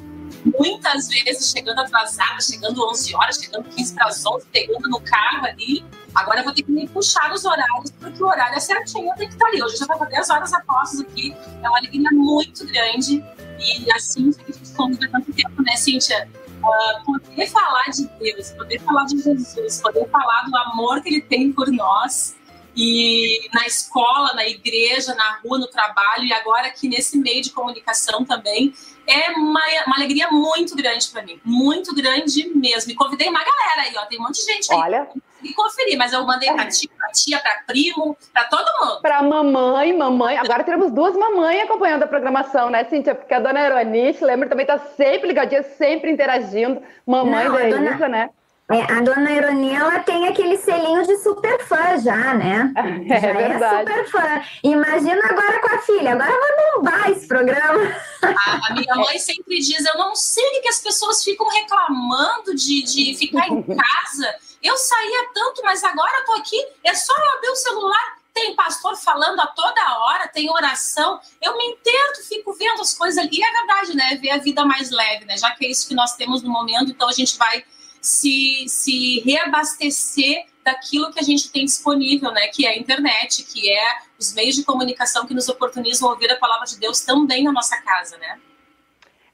muitas 0.59 1.07
vezes 1.07 1.49
chegando 1.49 1.79
atrasada, 1.79 2.39
chegando 2.39 2.87
11 2.89 3.15
horas, 3.15 3.37
chegando 3.37 3.63
15 3.63 3.95
para 3.95 4.05
as 4.09 4.23
11, 4.23 4.45
pegando 4.53 4.87
no 4.87 5.01
carro 5.01 5.47
ali. 5.47 5.83
Agora 6.13 6.41
eu 6.41 6.43
vou 6.43 6.53
ter 6.53 6.61
que 6.61 6.71
me 6.71 6.87
puxar 6.87 7.33
os 7.33 7.43
horários, 7.43 7.89
porque 7.99 8.21
o 8.21 8.27
horário 8.27 8.55
é 8.55 8.59
certinho, 8.59 9.09
eu 9.09 9.15
tenho 9.15 9.29
que 9.29 9.35
estar 9.35 9.47
ali. 9.47 9.63
Hoje 9.63 9.73
eu 9.73 9.79
já 9.79 9.85
estava 9.85 10.05
10 10.05 10.29
horas 10.29 10.53
após 10.53 10.99
aqui, 10.99 11.35
é 11.63 11.67
uma 11.67 11.79
alegria 11.79 12.09
muito 12.11 12.63
grande. 12.67 13.23
E 13.57 13.91
assim, 13.91 14.29
a 14.29 14.51
gente 14.51 14.71
convive 14.75 15.05
há 15.07 15.09
tanto 15.09 15.33
tempo, 15.33 15.63
né, 15.63 15.75
Cíntia? 15.75 16.29
Uh, 16.61 17.03
poder 17.03 17.47
falar 17.47 17.85
de 17.91 18.07
Deus, 18.19 18.51
poder 18.51 18.79
falar 18.79 19.05
de 19.05 19.19
Jesus, 19.19 19.81
poder 19.81 20.07
falar 20.09 20.43
do 20.47 20.55
amor 20.57 21.01
que 21.01 21.09
Ele 21.09 21.21
tem 21.21 21.51
por 21.51 21.71
nós, 21.71 22.35
e 22.75 23.49
na 23.53 23.65
escola, 23.65 24.33
na 24.33 24.47
igreja, 24.47 25.13
na 25.15 25.39
rua, 25.43 25.59
no 25.59 25.67
trabalho 25.67 26.25
e 26.25 26.33
agora 26.33 26.67
aqui 26.67 26.87
nesse 26.87 27.17
meio 27.17 27.41
de 27.41 27.51
comunicação 27.51 28.23
também 28.23 28.73
é 29.07 29.31
uma, 29.31 29.61
uma 29.87 29.95
alegria 29.95 30.29
muito 30.29 30.75
grande 30.75 31.07
para 31.09 31.23
mim, 31.23 31.39
muito 31.43 31.93
grande 31.93 32.49
mesmo. 32.55 32.91
E 32.91 32.95
convidei 32.95 33.27
uma 33.27 33.39
galera 33.43 33.81
aí, 33.81 33.93
ó, 33.97 34.05
tem 34.05 34.19
um 34.19 34.23
monte 34.23 34.45
de 34.45 34.53
gente 34.53 34.71
aí. 34.71 34.79
Olha. 34.79 35.07
E 35.43 35.53
conferir, 35.53 35.97
mas 35.97 36.13
eu 36.13 36.23
mandei 36.25 36.51
para 36.53 36.67
tia, 36.67 36.89
para 36.95 37.09
tia, 37.09 37.39
para 37.39 37.63
primo, 37.65 38.15
para 38.31 38.43
todo 38.43 38.65
mundo. 38.79 39.01
Para 39.01 39.23
mamãe, 39.23 39.91
mamãe. 39.91 40.37
Agora 40.37 40.63
temos 40.63 40.91
duas 40.91 41.15
mamães 41.17 41.63
acompanhando 41.63 42.03
a 42.03 42.07
programação, 42.07 42.69
né, 42.69 42.83
Cíntia? 42.85 43.15
Porque 43.15 43.33
a 43.33 43.39
dona 43.39 43.59
Eronice, 43.59 44.23
lembra, 44.23 44.47
também 44.47 44.67
tá 44.67 44.77
sempre 44.77 45.29
ligadinha, 45.29 45.63
sempre 45.63 46.11
interagindo. 46.11 46.81
Mamãe 47.07 47.45
Não, 47.45 47.53
da 47.53 47.63
Elisa, 47.69 47.95
dona... 47.95 48.07
né? 48.07 48.29
É, 48.71 48.93
a 48.93 49.01
dona 49.01 49.31
Ironia, 49.33 49.79
ela 49.79 49.99
tem 49.99 50.27
aquele 50.27 50.57
selinho 50.57 51.05
de 51.05 51.17
super 51.17 51.61
fã 51.65 51.97
já, 51.99 52.33
né? 52.33 52.71
É 53.11 53.19
já 53.19 53.33
verdade. 53.33 53.91
É 53.91 53.95
super 53.95 54.09
fã. 54.09 54.41
Imagina 54.63 55.21
agora 55.25 55.59
com 55.59 55.75
a 55.75 55.79
filha. 55.79 56.11
Agora 56.13 56.31
vai 56.31 56.73
bombar 56.73 57.11
esse 57.11 57.27
programa. 57.27 57.95
A, 58.21 58.67
a 58.67 58.73
minha 58.73 58.95
mãe 58.95 59.19
sempre 59.19 59.59
diz, 59.59 59.85
eu 59.85 59.97
não 59.97 60.15
sei 60.15 60.61
que 60.61 60.69
as 60.69 60.79
pessoas 60.79 61.23
ficam 61.23 61.47
reclamando 61.49 62.55
de, 62.55 62.83
de 62.83 63.15
ficar 63.17 63.47
em 63.49 63.61
casa. 63.75 64.35
Eu 64.63 64.77
saía 64.77 65.29
tanto, 65.33 65.61
mas 65.63 65.83
agora 65.83 66.19
eu 66.19 66.25
tô 66.25 66.33
aqui, 66.33 66.63
é 66.83 66.93
só 66.93 67.13
eu 67.17 67.37
abrir 67.37 67.49
o 67.49 67.55
celular, 67.55 68.17
tem 68.33 68.55
pastor 68.55 68.95
falando 68.95 69.39
a 69.39 69.47
toda 69.47 69.99
hora, 69.99 70.27
tem 70.27 70.49
oração. 70.49 71.19
Eu 71.41 71.57
me 71.57 71.65
entendo, 71.65 72.23
fico 72.27 72.53
vendo 72.53 72.81
as 72.81 72.93
coisas 72.93 73.17
ali. 73.17 73.29
E 73.33 73.43
é 73.43 73.51
verdade, 73.51 73.97
né? 73.97 74.15
Ver 74.21 74.29
a 74.31 74.37
vida 74.37 74.63
mais 74.63 74.91
leve, 74.91 75.25
né? 75.25 75.37
Já 75.37 75.51
que 75.51 75.65
é 75.65 75.69
isso 75.69 75.87
que 75.87 75.95
nós 75.95 76.15
temos 76.15 76.41
no 76.41 76.49
momento, 76.49 76.91
então 76.91 77.09
a 77.09 77.13
gente 77.13 77.37
vai 77.37 77.65
se, 78.01 78.65
se 78.67 79.19
reabastecer 79.21 80.45
daquilo 80.63 81.11
que 81.11 81.19
a 81.19 81.23
gente 81.23 81.51
tem 81.51 81.65
disponível, 81.65 82.31
né? 82.31 82.47
Que 82.47 82.65
é 82.65 82.71
a 82.71 82.77
internet, 82.77 83.43
que 83.43 83.71
é 83.71 83.99
os 84.19 84.33
meios 84.33 84.55
de 84.55 84.63
comunicação 84.63 85.25
que 85.25 85.33
nos 85.33 85.47
oportunizam 85.47 86.09
ouvir 86.09 86.31
a 86.31 86.37
palavra 86.37 86.65
de 86.65 86.79
Deus 86.79 87.01
também 87.01 87.43
na 87.43 87.51
nossa 87.51 87.79
casa, 87.81 88.17
né? 88.17 88.39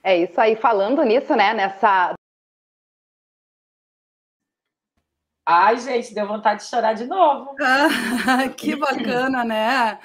É 0.03 0.17
isso 0.17 0.39
aí, 0.39 0.55
falando 0.55 1.03
nisso, 1.03 1.35
né? 1.35 1.53
Nessa. 1.53 2.13
Ai, 5.45 5.79
gente, 5.79 6.13
deu 6.13 6.27
vontade 6.27 6.63
de 6.63 6.69
chorar 6.69 6.93
de 6.93 7.05
novo. 7.05 7.55
Ah, 8.29 8.49
que 8.49 8.75
bacana, 8.75 9.45
né? 9.45 9.99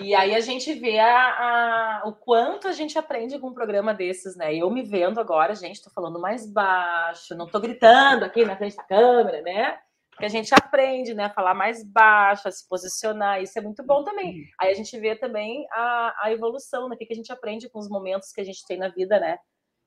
E 0.00 0.14
aí 0.14 0.34
a 0.34 0.40
gente 0.40 0.72
vê 0.74 0.98
a, 0.98 1.08
a, 1.08 2.02
o 2.06 2.12
quanto 2.12 2.68
a 2.68 2.72
gente 2.72 2.98
aprende 2.98 3.38
com 3.38 3.48
um 3.48 3.54
programa 3.54 3.92
desses, 3.92 4.36
né? 4.36 4.54
Eu 4.54 4.70
me 4.70 4.82
vendo 4.82 5.20
agora, 5.20 5.54
gente, 5.54 5.82
tô 5.82 5.90
falando 5.90 6.20
mais 6.20 6.50
baixo, 6.50 7.34
não 7.34 7.46
tô 7.46 7.58
gritando 7.60 8.24
aqui 8.24 8.44
na 8.44 8.56
frente 8.56 8.76
da 8.76 8.84
câmera, 8.84 9.42
né? 9.42 9.78
Porque 10.10 10.26
a 10.26 10.28
gente 10.28 10.52
aprende, 10.52 11.14
né? 11.14 11.24
A 11.24 11.30
falar 11.30 11.54
mais 11.54 11.84
baixo, 11.84 12.48
a 12.48 12.50
se 12.50 12.68
posicionar, 12.68 13.42
isso 13.42 13.58
é 13.58 13.62
muito 13.62 13.84
bom 13.84 14.04
também. 14.04 14.34
Uhum. 14.34 14.44
Aí 14.60 14.70
a 14.72 14.74
gente 14.74 14.98
vê 14.98 15.14
também 15.14 15.66
a, 15.72 16.26
a 16.26 16.32
evolução, 16.32 16.88
né? 16.88 16.94
O 16.94 16.98
que 16.98 17.12
a 17.12 17.16
gente 17.16 17.32
aprende 17.32 17.68
com 17.68 17.78
os 17.78 17.88
momentos 17.88 18.32
que 18.32 18.40
a 18.40 18.44
gente 18.44 18.64
tem 18.66 18.78
na 18.78 18.88
vida, 18.88 19.18
né? 19.18 19.38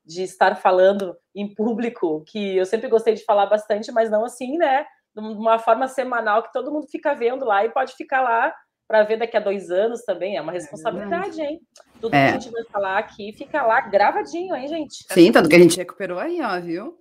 De 0.06 0.24
estar 0.24 0.56
falando 0.56 1.16
em 1.36 1.54
público, 1.54 2.24
que 2.28 2.58
eu 2.58 2.66
sempre 2.66 2.88
gostei 2.88 3.14
de 3.14 3.26
falar 3.26 3.46
bastante, 3.46 3.92
mas 3.92 4.10
não 4.10 4.26
assim, 4.26 4.58
né? 4.58 4.86
De 5.14 5.22
uma 5.22 5.60
forma 5.60 5.88
semanal 5.88 6.44
que 6.44 6.54
todo 6.54 6.72
mundo 6.72 6.88
fica 6.88 7.14
vendo 7.14 7.46
lá 7.46 7.66
e 7.66 7.70
pode 7.70 7.94
ficar 7.94 8.22
lá 8.22 8.54
para 8.92 9.04
ver 9.04 9.16
daqui 9.16 9.38
a 9.38 9.40
dois 9.40 9.72
anos 9.72 10.02
também. 10.02 10.36
É 10.36 10.42
uma 10.42 10.52
é 10.52 10.56
responsabilidade, 10.56 11.42
hein? 11.42 11.62
Tudo 12.02 12.14
é. 12.14 12.26
que 12.28 12.30
a 12.30 12.40
gente 12.40 12.52
vai 12.52 12.64
falar 12.66 12.98
aqui 12.98 13.32
fica 13.32 13.64
lá 13.64 13.80
gravadinho, 13.80 14.54
hein, 14.54 14.68
gente? 14.68 15.06
Sim, 15.10 15.32
tanto 15.32 15.48
que 15.48 15.56
a 15.56 15.60
gente 15.60 15.78
recuperou 15.78 16.20
aí, 16.20 16.42
ó, 16.42 16.60
viu? 16.60 17.00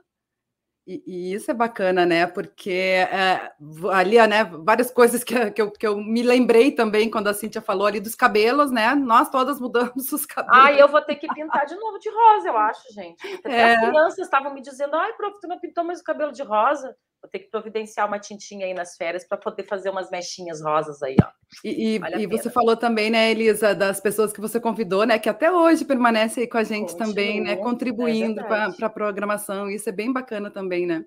E, 0.87 1.03
e, 1.05 1.35
isso 1.35 1.51
é 1.51 1.55
bacana, 1.55 2.07
né? 2.07 2.29
Porque 2.29 2.71
é, 2.71 3.51
ali, 3.93 4.25
né, 4.29 4.45
várias 4.45 4.91
coisas 4.91 5.25
que, 5.25 5.51
que, 5.51 5.61
eu, 5.61 5.71
que 5.73 5.87
eu 5.87 5.97
me 5.97 6.23
lembrei 6.23 6.71
também 6.71 7.11
quando 7.11 7.27
a 7.27 7.35
Cintia 7.35 7.61
falou 7.61 7.89
ali 7.89 7.99
dos 7.99 8.15
cabelos, 8.15 8.71
né? 8.71 8.95
Nós 8.95 9.29
todas 9.29 9.61
mudamos 9.61 10.13
os 10.13 10.25
cabelos. 10.25 10.65
Ah, 10.65 10.73
eu 10.73 10.89
vou 10.89 11.03
ter 11.03 11.17
que 11.17 11.27
pintar 11.27 11.67
de 11.67 11.75
novo 11.75 11.99
de 11.99 12.09
rosa, 12.09 12.49
eu 12.49 12.57
acho, 12.57 12.93
gente. 12.93 13.35
Até 13.39 13.53
é. 13.53 13.75
as 13.75 13.89
crianças 13.89 14.19
estavam 14.19 14.55
me 14.55 14.63
dizendo, 14.63 14.95
ai, 14.95 15.13
prof, 15.15 15.37
tu 15.41 15.49
não 15.49 15.59
pintou 15.59 15.83
mais 15.83 16.01
o 16.01 16.05
cabelo 16.05 16.31
de 16.31 16.43
rosa? 16.45 16.97
Vou 17.23 17.31
ter 17.31 17.41
que 17.41 17.51
providenciar 17.51 18.09
uma 18.09 18.19
tintinha 18.19 18.65
aí 18.65 18.73
nas 18.73 18.97
férias 18.97 19.27
para 19.27 19.37
poder 19.37 19.65
fazer 19.65 19.91
umas 19.91 20.11
mechinhas 20.11 20.63
rosas 20.63 21.03
aí, 21.03 21.17
ó. 21.23 21.29
E, 21.63 21.97
e, 21.97 22.01
e 22.23 22.27
você 22.27 22.49
falou 22.49 22.77
também, 22.77 23.11
né, 23.11 23.31
Elisa, 23.31 23.75
das 23.75 24.01
pessoas 24.01 24.33
que 24.33 24.41
você 24.41 24.59
convidou, 24.59 25.05
né, 25.05 25.19
que 25.19 25.29
até 25.29 25.53
hoje 25.53 25.85
permanece 25.85 26.41
aí 26.41 26.47
com 26.49 26.57
a 26.57 26.65
gente 26.65 26.93
Continua, 26.93 27.07
também, 27.07 27.41
né, 27.43 27.57
contribuindo 27.57 28.41
é 28.41 28.45
para 28.45 28.87
a 28.87 28.91
programação. 28.91 29.71
Isso 29.71 29.89
é 29.89 29.93
bem 29.93 30.13
bacana 30.13 30.51
também, 30.51 30.87
né? 30.87 31.05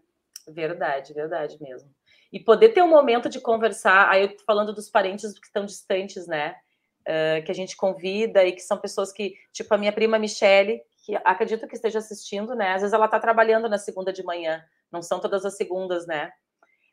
Verdade, 0.48 1.14
verdade 1.14 1.58
mesmo. 1.60 1.90
E 2.32 2.40
poder 2.40 2.70
ter 2.70 2.84
um 2.84 2.90
momento 2.90 3.30
de 3.30 3.40
conversar, 3.40 4.10
aí 4.10 4.24
eu 4.24 4.36
tô 4.36 4.44
falando 4.44 4.74
dos 4.74 4.90
parentes 4.90 5.38
que 5.40 5.46
estão 5.48 5.66
distantes, 5.66 6.28
né? 6.28 6.56
Uh, 7.02 7.44
que 7.44 7.52
a 7.52 7.56
gente 7.56 7.76
convida 7.76 8.46
e 8.46 8.54
que 8.54 8.62
são 8.62 8.78
pessoas 8.78 9.12
que, 9.12 9.36
tipo 9.52 9.74
a 9.74 9.78
minha 9.78 9.92
prima 9.92 10.18
Michele, 10.18 10.82
que 11.04 11.16
acredito 11.26 11.68
que 11.68 11.76
esteja 11.76 12.00
assistindo, 12.00 12.56
né? 12.56 12.74
Às 12.74 12.82
vezes 12.82 12.94
ela 12.94 13.06
está 13.06 13.20
trabalhando 13.20 13.68
na 13.68 13.78
segunda 13.78 14.12
de 14.12 14.24
manhã, 14.24 14.64
não 14.90 15.02
são 15.02 15.20
todas 15.20 15.46
as 15.46 15.58
segundas, 15.58 16.08
né? 16.08 16.32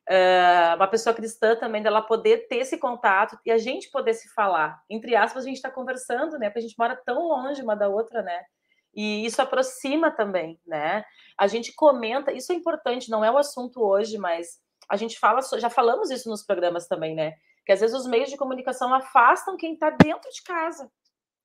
Uh, 0.09 0.75
uma 0.75 0.89
pessoa 0.89 1.15
cristã 1.15 1.55
também, 1.55 1.81
dela 1.81 2.03
poder 2.03 2.49
ter 2.49 2.57
esse 2.57 2.77
contato 2.77 3.39
e 3.47 3.53
a 3.53 3.57
gente 3.57 3.89
poder 3.91 4.15
se 4.15 4.29
falar. 4.35 4.83
Entre 4.91 5.15
aspas, 5.15 5.45
a 5.45 5.47
gente 5.47 5.57
está 5.57 5.71
conversando, 5.71 6.37
né? 6.39 6.51
Porque 6.51 6.59
a 6.59 6.63
gente 6.63 6.77
mora 6.77 6.97
tão 6.97 7.29
longe 7.29 7.63
uma 7.63 7.77
da 7.77 7.89
outra, 7.89 8.21
né? 8.21 8.43
E 8.93 9.25
isso 9.25 9.41
aproxima 9.41 10.11
também, 10.11 10.61
né? 10.67 11.05
A 11.39 11.47
gente 11.47 11.73
comenta, 11.73 12.33
isso 12.33 12.51
é 12.51 12.57
importante, 12.57 13.11
não 13.11 13.25
é 13.25 13.31
o 13.31 13.39
assunto 13.39 13.81
hoje, 13.81 14.19
mas 14.19 14.59
a 14.89 14.97
gente 14.97 15.17
fala, 15.21 15.41
já 15.57 15.71
falamos 15.71 16.11
isso 16.11 16.29
nos 16.29 16.45
programas 16.45 16.89
também, 16.89 17.15
né? 17.15 17.35
Que 17.65 17.71
às 17.71 17.81
vezes 17.81 17.95
os 17.97 18.09
meios 18.09 18.29
de 18.29 18.37
comunicação 18.37 18.93
afastam 18.93 19.57
quem 19.57 19.75
está 19.75 19.91
dentro 19.91 20.29
de 20.29 20.43
casa. 20.43 20.91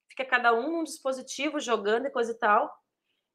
Fica 0.10 0.26
cada 0.26 0.54
um 0.54 0.72
num 0.72 0.84
dispositivo 0.84 1.60
jogando 1.60 2.06
e 2.06 2.12
coisa 2.12 2.32
e 2.32 2.38
tal. 2.38 2.72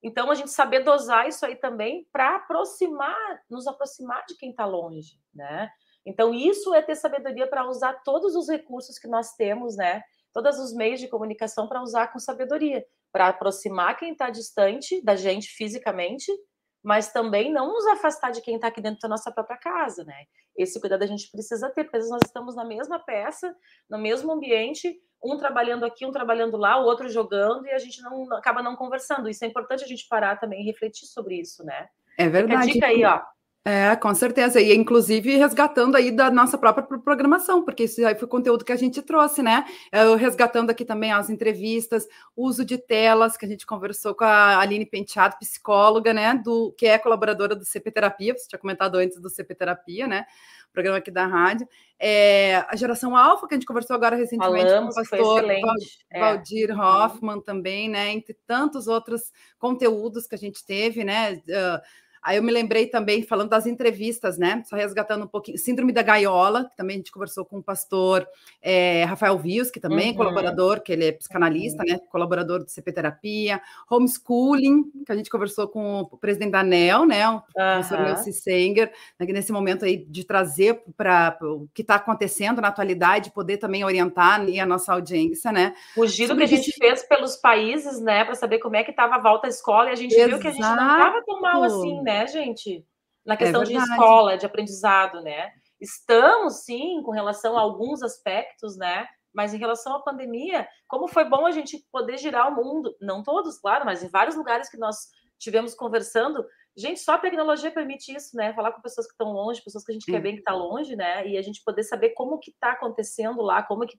Então, 0.02 0.30
a 0.30 0.34
gente 0.34 0.50
saber 0.50 0.80
dosar 0.80 1.28
isso 1.28 1.44
aí 1.44 1.56
também 1.56 2.08
para 2.10 2.36
aproximar, 2.36 3.42
nos 3.50 3.66
aproximar 3.66 4.24
de 4.26 4.36
quem 4.36 4.50
está 4.50 4.64
longe, 4.64 5.18
né? 5.34 5.70
Então, 6.06 6.32
isso 6.32 6.74
é 6.74 6.80
ter 6.80 6.96
sabedoria 6.96 7.46
para 7.46 7.68
usar 7.68 8.02
todos 8.02 8.34
os 8.34 8.48
recursos 8.48 8.98
que 8.98 9.06
nós 9.06 9.34
temos, 9.34 9.76
né? 9.76 10.02
Todos 10.32 10.58
os 10.58 10.72
meios 10.72 11.00
de 11.00 11.08
comunicação 11.08 11.68
para 11.68 11.82
usar 11.82 12.08
com 12.08 12.18
sabedoria, 12.18 12.86
para 13.12 13.28
aproximar 13.28 13.98
quem 13.98 14.12
está 14.12 14.30
distante 14.30 15.02
da 15.04 15.16
gente 15.16 15.48
fisicamente, 15.50 16.32
mas 16.82 17.12
também 17.12 17.52
não 17.52 17.72
nos 17.72 17.86
afastar 17.88 18.30
de 18.30 18.40
quem 18.40 18.56
está 18.56 18.68
aqui 18.68 18.80
dentro 18.80 19.00
da 19.00 19.08
nossa 19.08 19.30
própria 19.30 19.56
casa, 19.56 20.04
né? 20.04 20.24
Esse 20.56 20.80
cuidado 20.80 21.02
a 21.02 21.06
gente 21.06 21.30
precisa 21.30 21.70
ter, 21.70 21.84
porque 21.84 21.98
nós 22.08 22.20
estamos 22.24 22.56
na 22.56 22.64
mesma 22.64 22.98
peça, 22.98 23.54
no 23.88 23.98
mesmo 23.98 24.32
ambiente, 24.32 24.98
um 25.22 25.36
trabalhando 25.36 25.84
aqui, 25.84 26.06
um 26.06 26.12
trabalhando 26.12 26.56
lá, 26.56 26.78
o 26.78 26.84
outro 26.84 27.08
jogando, 27.08 27.66
e 27.66 27.70
a 27.70 27.78
gente 27.78 28.02
não 28.02 28.32
acaba 28.34 28.62
não 28.62 28.76
conversando. 28.76 29.28
Isso 29.28 29.44
é 29.44 29.48
importante 29.48 29.84
a 29.84 29.86
gente 29.86 30.08
parar 30.08 30.36
também 30.38 30.62
e 30.62 30.66
refletir 30.66 31.06
sobre 31.06 31.38
isso, 31.38 31.64
né? 31.64 31.88
É 32.18 32.28
verdade. 32.28 32.72
Fica 32.72 32.86
a 32.86 32.90
dica 32.90 33.04
aí, 33.04 33.04
ó. 33.04 33.22
É, 33.62 33.94
com 33.94 34.14
certeza. 34.14 34.58
E 34.60 34.74
inclusive 34.74 35.36
resgatando 35.36 35.94
aí 35.94 36.10
da 36.10 36.30
nossa 36.30 36.56
própria 36.56 36.86
programação, 36.98 37.62
porque 37.62 37.84
isso 37.84 38.04
aí 38.06 38.14
foi 38.14 38.26
conteúdo 38.26 38.64
que 38.64 38.72
a 38.72 38.76
gente 38.76 39.02
trouxe, 39.02 39.42
né? 39.42 39.66
Eu 39.92 40.16
resgatando 40.16 40.70
aqui 40.70 40.82
também 40.84 41.12
as 41.12 41.28
entrevistas, 41.28 42.06
uso 42.34 42.64
de 42.64 42.78
telas, 42.78 43.36
que 43.36 43.44
a 43.44 43.48
gente 43.48 43.66
conversou 43.66 44.14
com 44.14 44.24
a 44.24 44.58
Aline 44.58 44.86
Penteado, 44.86 45.36
psicóloga, 45.38 46.14
né? 46.14 46.34
Do, 46.42 46.72
que 46.72 46.86
é 46.86 46.98
colaboradora 46.98 47.54
do 47.54 47.64
CP 47.64 47.90
Terapia, 47.90 48.34
você 48.34 48.48
tinha 48.48 48.58
comentado 48.58 48.96
antes 48.96 49.20
do 49.20 49.28
CP 49.28 49.54
Terapia, 49.54 50.06
né? 50.06 50.24
programa 50.72 50.98
aqui 50.98 51.10
da 51.10 51.26
rádio. 51.26 51.68
É, 51.98 52.64
a 52.68 52.76
geração 52.76 53.16
alfa, 53.16 53.46
que 53.46 53.54
a 53.54 53.56
gente 53.56 53.66
conversou 53.66 53.94
agora 53.94 54.16
recentemente 54.16 54.70
Falamos, 54.70 54.94
com 54.94 55.00
o 55.00 55.04
pastor 55.04 55.50
é. 55.50 56.20
Valdir 56.20 56.70
é. 56.70 56.74
Hoffman 56.74 57.40
também, 57.40 57.88
né? 57.88 58.10
Entre 58.10 58.34
tantos 58.46 58.86
outros 58.86 59.32
conteúdos 59.58 60.26
que 60.26 60.34
a 60.34 60.38
gente 60.38 60.64
teve, 60.64 61.04
né? 61.04 61.34
Uh, 61.34 61.80
Aí 62.22 62.36
eu 62.36 62.42
me 62.42 62.52
lembrei 62.52 62.86
também, 62.86 63.22
falando 63.22 63.48
das 63.48 63.66
entrevistas, 63.66 64.36
né? 64.36 64.62
Só 64.66 64.76
resgatando 64.76 65.24
um 65.24 65.28
pouquinho. 65.28 65.56
Síndrome 65.56 65.92
da 65.92 66.02
Gaiola, 66.02 66.66
que 66.66 66.76
também 66.76 66.96
a 66.96 66.98
gente 66.98 67.12
conversou 67.12 67.44
com 67.44 67.58
o 67.58 67.62
pastor 67.62 68.26
é, 68.60 69.04
Rafael 69.04 69.38
Vios, 69.38 69.70
que 69.70 69.80
também 69.80 69.98
é 69.98 70.08
uhum. 70.08 70.14
é 70.14 70.16
colaborador, 70.16 70.82
que 70.82 70.92
ele 70.92 71.06
é 71.06 71.12
psicanalista, 71.12 71.82
uhum. 71.82 71.92
né? 71.92 71.98
Colaborador 72.10 72.58
do 72.62 72.70
CP 72.70 72.92
Terapia. 72.92 73.60
Homeschooling, 73.90 74.84
que 75.06 75.12
a 75.12 75.16
gente 75.16 75.30
conversou 75.30 75.66
com 75.68 76.00
o 76.00 76.18
presidente 76.18 76.52
da 76.52 76.60
ANEL, 76.60 77.06
né? 77.06 77.28
O 77.28 77.34
uhum. 77.34 77.42
professor 77.54 78.00
Nelson 78.00 78.32
Senger, 78.32 78.92
né, 79.18 79.26
nesse 79.26 79.52
momento 79.52 79.84
aí 79.84 79.96
de 79.96 80.24
trazer 80.24 80.82
para 80.96 81.38
o 81.42 81.68
que 81.72 81.82
está 81.82 81.94
acontecendo 81.94 82.60
na 82.60 82.68
atualidade, 82.68 83.30
poder 83.30 83.56
também 83.56 83.84
orientar 83.84 84.40
a 84.40 84.66
nossa 84.66 84.92
audiência, 84.92 85.50
né? 85.52 85.74
O 85.96 86.06
giro 86.06 86.36
que 86.36 86.42
a 86.42 86.46
gente 86.46 86.72
fez 86.72 87.02
pelos 87.02 87.36
países, 87.36 88.00
né? 88.00 88.24
Para 88.24 88.34
saber 88.34 88.58
como 88.58 88.76
é 88.76 88.84
que 88.84 88.90
estava 88.90 89.16
a 89.16 89.18
volta 89.18 89.46
à 89.46 89.50
escola, 89.50 89.88
e 89.88 89.92
a 89.92 89.96
gente 89.96 90.14
Exato. 90.14 90.28
viu 90.28 90.38
que 90.38 90.48
a 90.48 90.50
gente 90.50 90.60
não 90.60 90.74
estava 90.74 91.22
tão 91.24 91.40
mal 91.40 91.62
assim, 91.62 92.02
né? 92.02 92.09
Né, 92.10 92.26
gente? 92.26 92.86
Na 93.24 93.34
é 93.34 93.36
questão 93.36 93.62
é 93.62 93.64
de 93.64 93.76
escola, 93.76 94.36
de 94.36 94.46
aprendizado, 94.46 95.22
né? 95.22 95.52
Estamos, 95.80 96.64
sim, 96.64 97.02
com 97.02 97.12
relação 97.12 97.56
a 97.56 97.60
alguns 97.60 98.02
aspectos, 98.02 98.76
né? 98.76 99.06
Mas 99.32 99.54
em 99.54 99.58
relação 99.58 99.94
à 99.94 100.00
pandemia, 100.00 100.68
como 100.88 101.06
foi 101.06 101.24
bom 101.24 101.46
a 101.46 101.52
gente 101.52 101.86
poder 101.92 102.18
girar 102.18 102.48
o 102.48 102.56
mundo, 102.56 102.94
não 103.00 103.22
todos, 103.22 103.58
claro, 103.58 103.84
mas 103.84 104.02
em 104.02 104.08
vários 104.08 104.36
lugares 104.36 104.68
que 104.68 104.76
nós 104.76 104.96
tivemos 105.38 105.74
conversando, 105.74 106.44
gente, 106.76 107.00
só 107.00 107.14
a 107.14 107.18
tecnologia 107.18 107.70
permite 107.70 108.14
isso, 108.14 108.36
né? 108.36 108.52
Falar 108.52 108.72
com 108.72 108.82
pessoas 108.82 109.06
que 109.06 109.12
estão 109.12 109.32
longe, 109.32 109.62
pessoas 109.62 109.84
que 109.84 109.92
a 109.92 109.94
gente 109.94 110.04
Sim. 110.04 110.12
quer 110.12 110.20
bem 110.20 110.34
que 110.34 110.40
está 110.40 110.52
longe, 110.52 110.96
né? 110.96 111.26
E 111.26 111.38
a 111.38 111.42
gente 111.42 111.62
poder 111.64 111.84
saber 111.84 112.10
como 112.10 112.38
que 112.38 112.50
está 112.50 112.72
acontecendo 112.72 113.40
lá, 113.40 113.62
como 113.62 113.86
que, 113.86 113.98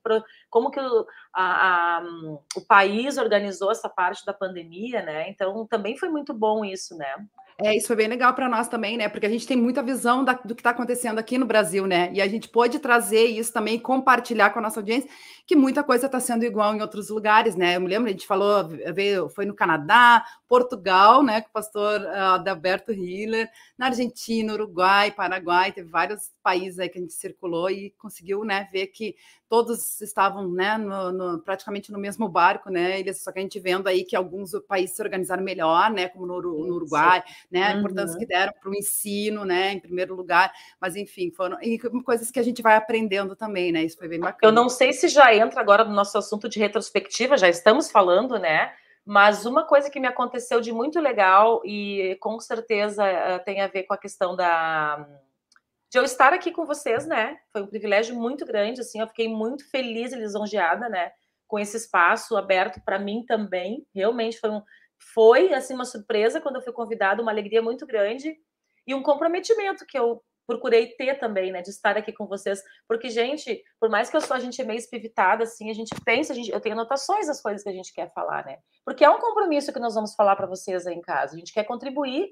como 0.50 0.70
que 0.70 0.80
o, 0.80 1.06
a, 1.34 1.98
a, 1.98 2.02
o 2.56 2.60
país 2.66 3.18
organizou 3.18 3.70
essa 3.70 3.88
parte 3.88 4.24
da 4.24 4.32
pandemia, 4.32 5.02
né? 5.02 5.28
Então 5.30 5.66
também 5.66 5.96
foi 5.96 6.10
muito 6.10 6.34
bom 6.34 6.64
isso, 6.64 6.96
né? 6.96 7.14
É, 7.58 7.76
isso 7.76 7.86
foi 7.86 7.96
bem 7.96 8.08
legal 8.08 8.34
para 8.34 8.48
nós 8.48 8.68
também, 8.68 8.96
né? 8.96 9.08
Porque 9.08 9.26
a 9.26 9.28
gente 9.28 9.46
tem 9.46 9.56
muita 9.56 9.82
visão 9.82 10.24
da, 10.24 10.32
do 10.32 10.54
que 10.54 10.60
está 10.60 10.70
acontecendo 10.70 11.18
aqui 11.18 11.38
no 11.38 11.46
Brasil, 11.46 11.86
né? 11.86 12.10
E 12.12 12.20
a 12.20 12.26
gente 12.28 12.48
pode 12.48 12.78
trazer 12.78 13.24
isso 13.26 13.52
também, 13.52 13.78
compartilhar 13.78 14.50
com 14.50 14.58
a 14.58 14.62
nossa 14.62 14.80
audiência, 14.80 15.08
que 15.46 15.56
muita 15.56 15.82
coisa 15.82 16.06
está 16.06 16.20
sendo 16.20 16.44
igual 16.44 16.74
em 16.74 16.80
outros 16.80 17.08
lugares, 17.08 17.56
né? 17.56 17.76
Eu 17.76 17.80
me 17.80 17.88
lembro, 17.88 18.08
a 18.08 18.12
gente 18.12 18.26
falou, 18.26 18.68
veio, 18.94 19.28
foi 19.28 19.44
no 19.44 19.54
Canadá, 19.54 20.24
Portugal, 20.48 21.22
né? 21.22 21.40
Com 21.40 21.48
o 21.48 21.52
pastor 21.52 22.00
uh, 22.00 22.34
Adalberto 22.34 22.92
Hiller, 22.92 23.48
na 23.78 23.86
Argentina, 23.86 24.52
Uruguai, 24.52 25.10
Paraguai, 25.10 25.72
teve 25.72 25.88
vários 25.88 26.30
países 26.42 26.78
aí 26.78 26.88
que 26.88 26.98
a 26.98 27.00
gente 27.00 27.14
circulou 27.14 27.70
e 27.70 27.90
conseguiu, 27.98 28.44
né, 28.44 28.68
ver 28.72 28.88
que 28.88 29.14
todos 29.48 30.00
estavam, 30.00 30.50
né, 30.50 30.78
no, 30.78 31.12
no, 31.12 31.38
praticamente 31.38 31.92
no 31.92 31.98
mesmo 31.98 32.28
barco, 32.28 32.70
né, 32.70 32.98
eles, 32.98 33.22
só 33.22 33.30
que 33.30 33.38
a 33.38 33.42
gente 33.42 33.60
vendo 33.60 33.86
aí 33.86 34.04
que 34.04 34.16
alguns 34.16 34.52
países 34.66 34.96
se 34.96 35.02
organizaram 35.02 35.42
melhor, 35.42 35.90
né, 35.90 36.08
como 36.08 36.26
no, 36.26 36.40
no 36.40 36.74
Uruguai, 36.74 37.22
né, 37.50 37.64
a 37.64 37.72
importância 37.74 38.14
uhum. 38.14 38.20
que 38.20 38.26
deram 38.26 38.52
para 38.60 38.70
o 38.70 38.74
ensino, 38.74 39.44
né, 39.44 39.72
em 39.72 39.80
primeiro 39.80 40.14
lugar, 40.14 40.52
mas 40.80 40.96
enfim, 40.96 41.30
foram 41.30 41.58
coisas 42.02 42.30
que 42.30 42.40
a 42.40 42.42
gente 42.42 42.62
vai 42.62 42.76
aprendendo 42.76 43.36
também, 43.36 43.70
né, 43.72 43.84
isso 43.84 43.98
foi 43.98 44.08
bem 44.08 44.20
bacana. 44.20 44.50
Eu 44.50 44.54
não 44.54 44.68
sei 44.68 44.92
se 44.92 45.08
já 45.08 45.31
entra 45.34 45.60
agora 45.60 45.84
no 45.84 45.92
nosso 45.92 46.16
assunto 46.18 46.48
de 46.48 46.58
retrospectiva, 46.58 47.36
já 47.36 47.48
estamos 47.48 47.90
falando, 47.90 48.38
né, 48.38 48.72
mas 49.04 49.44
uma 49.46 49.64
coisa 49.64 49.90
que 49.90 50.00
me 50.00 50.06
aconteceu 50.06 50.60
de 50.60 50.72
muito 50.72 51.00
legal 51.00 51.60
e 51.64 52.16
com 52.20 52.38
certeza 52.38 53.04
eh, 53.04 53.38
tem 53.40 53.60
a 53.60 53.66
ver 53.66 53.84
com 53.84 53.94
a 53.94 53.98
questão 53.98 54.36
da 54.36 55.06
de 55.90 55.98
eu 55.98 56.04
estar 56.04 56.32
aqui 56.32 56.50
com 56.50 56.64
vocês, 56.64 57.06
né? 57.06 57.36
Foi 57.52 57.60
um 57.62 57.66
privilégio 57.66 58.16
muito 58.16 58.46
grande, 58.46 58.80
assim, 58.80 58.98
eu 58.98 59.06
fiquei 59.08 59.28
muito 59.28 59.68
feliz 59.70 60.10
e 60.12 60.16
lisonjeada, 60.16 60.88
né? 60.88 61.12
Com 61.46 61.58
esse 61.58 61.76
espaço 61.76 62.34
aberto 62.34 62.80
para 62.82 62.98
mim 62.98 63.26
também. 63.26 63.86
Realmente 63.94 64.38
foi 64.38 64.48
um, 64.48 64.62
foi 65.12 65.52
assim 65.52 65.74
uma 65.74 65.84
surpresa 65.84 66.40
quando 66.40 66.56
eu 66.56 66.62
fui 66.62 66.72
convidada, 66.72 67.20
uma 67.20 67.30
alegria 67.30 67.60
muito 67.60 67.86
grande 67.86 68.34
e 68.86 68.94
um 68.94 69.02
comprometimento 69.02 69.84
que 69.86 69.98
eu 69.98 70.22
procurei 70.52 70.88
ter 70.88 71.18
também, 71.18 71.50
né, 71.50 71.62
de 71.62 71.70
estar 71.70 71.96
aqui 71.96 72.12
com 72.12 72.26
vocês, 72.26 72.62
porque 72.86 73.08
gente, 73.08 73.62
por 73.80 73.88
mais 73.88 74.10
que 74.10 74.16
eu 74.16 74.20
sou 74.20 74.36
a 74.36 74.40
gente 74.40 74.60
é 74.60 74.64
meio 74.64 74.78
espivitada 74.78 75.44
assim, 75.44 75.70
a 75.70 75.74
gente 75.74 75.94
pensa, 76.04 76.32
a 76.32 76.36
gente, 76.36 76.50
eu 76.50 76.60
tenho 76.60 76.74
anotações 76.74 77.26
das 77.26 77.40
coisas 77.40 77.62
que 77.62 77.68
a 77.68 77.72
gente 77.72 77.92
quer 77.92 78.12
falar, 78.12 78.44
né? 78.44 78.58
Porque 78.84 79.04
é 79.04 79.10
um 79.10 79.18
compromisso 79.18 79.72
que 79.72 79.80
nós 79.80 79.94
vamos 79.94 80.14
falar 80.14 80.36
para 80.36 80.46
vocês 80.46 80.86
aí 80.86 80.94
em 80.94 81.00
casa. 81.00 81.34
A 81.34 81.38
gente 81.38 81.52
quer 81.52 81.64
contribuir 81.64 82.24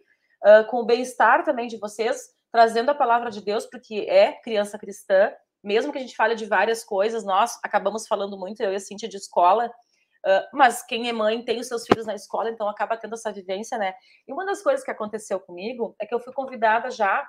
uh, 0.44 0.68
com 0.68 0.78
o 0.78 0.84
bem-estar 0.84 1.44
também 1.44 1.66
de 1.66 1.78
vocês, 1.78 2.28
trazendo 2.52 2.90
a 2.90 2.94
palavra 2.94 3.30
de 3.30 3.40
Deus, 3.42 3.64
porque 3.66 4.06
é 4.08 4.32
criança 4.42 4.78
cristã, 4.78 5.32
mesmo 5.62 5.92
que 5.92 5.98
a 5.98 6.00
gente 6.00 6.16
fale 6.16 6.34
de 6.34 6.44
várias 6.46 6.84
coisas, 6.84 7.24
nós 7.24 7.58
acabamos 7.62 8.06
falando 8.06 8.38
muito, 8.38 8.62
eu 8.62 8.72
e 8.72 8.76
a 8.76 8.80
Cintia, 8.80 9.08
de 9.08 9.16
escola, 9.16 9.66
uh, 9.66 10.46
mas 10.52 10.82
quem 10.82 11.08
é 11.08 11.12
mãe 11.12 11.42
tem 11.42 11.60
os 11.60 11.68
seus 11.68 11.84
filhos 11.86 12.06
na 12.06 12.14
escola, 12.14 12.50
então 12.50 12.68
acaba 12.68 12.96
tendo 12.96 13.14
essa 13.14 13.32
vivência, 13.32 13.78
né? 13.78 13.94
E 14.26 14.32
uma 14.32 14.44
das 14.44 14.62
coisas 14.62 14.84
que 14.84 14.90
aconteceu 14.90 15.40
comigo 15.40 15.94
é 15.98 16.06
que 16.06 16.14
eu 16.14 16.20
fui 16.20 16.32
convidada 16.32 16.90
já 16.90 17.26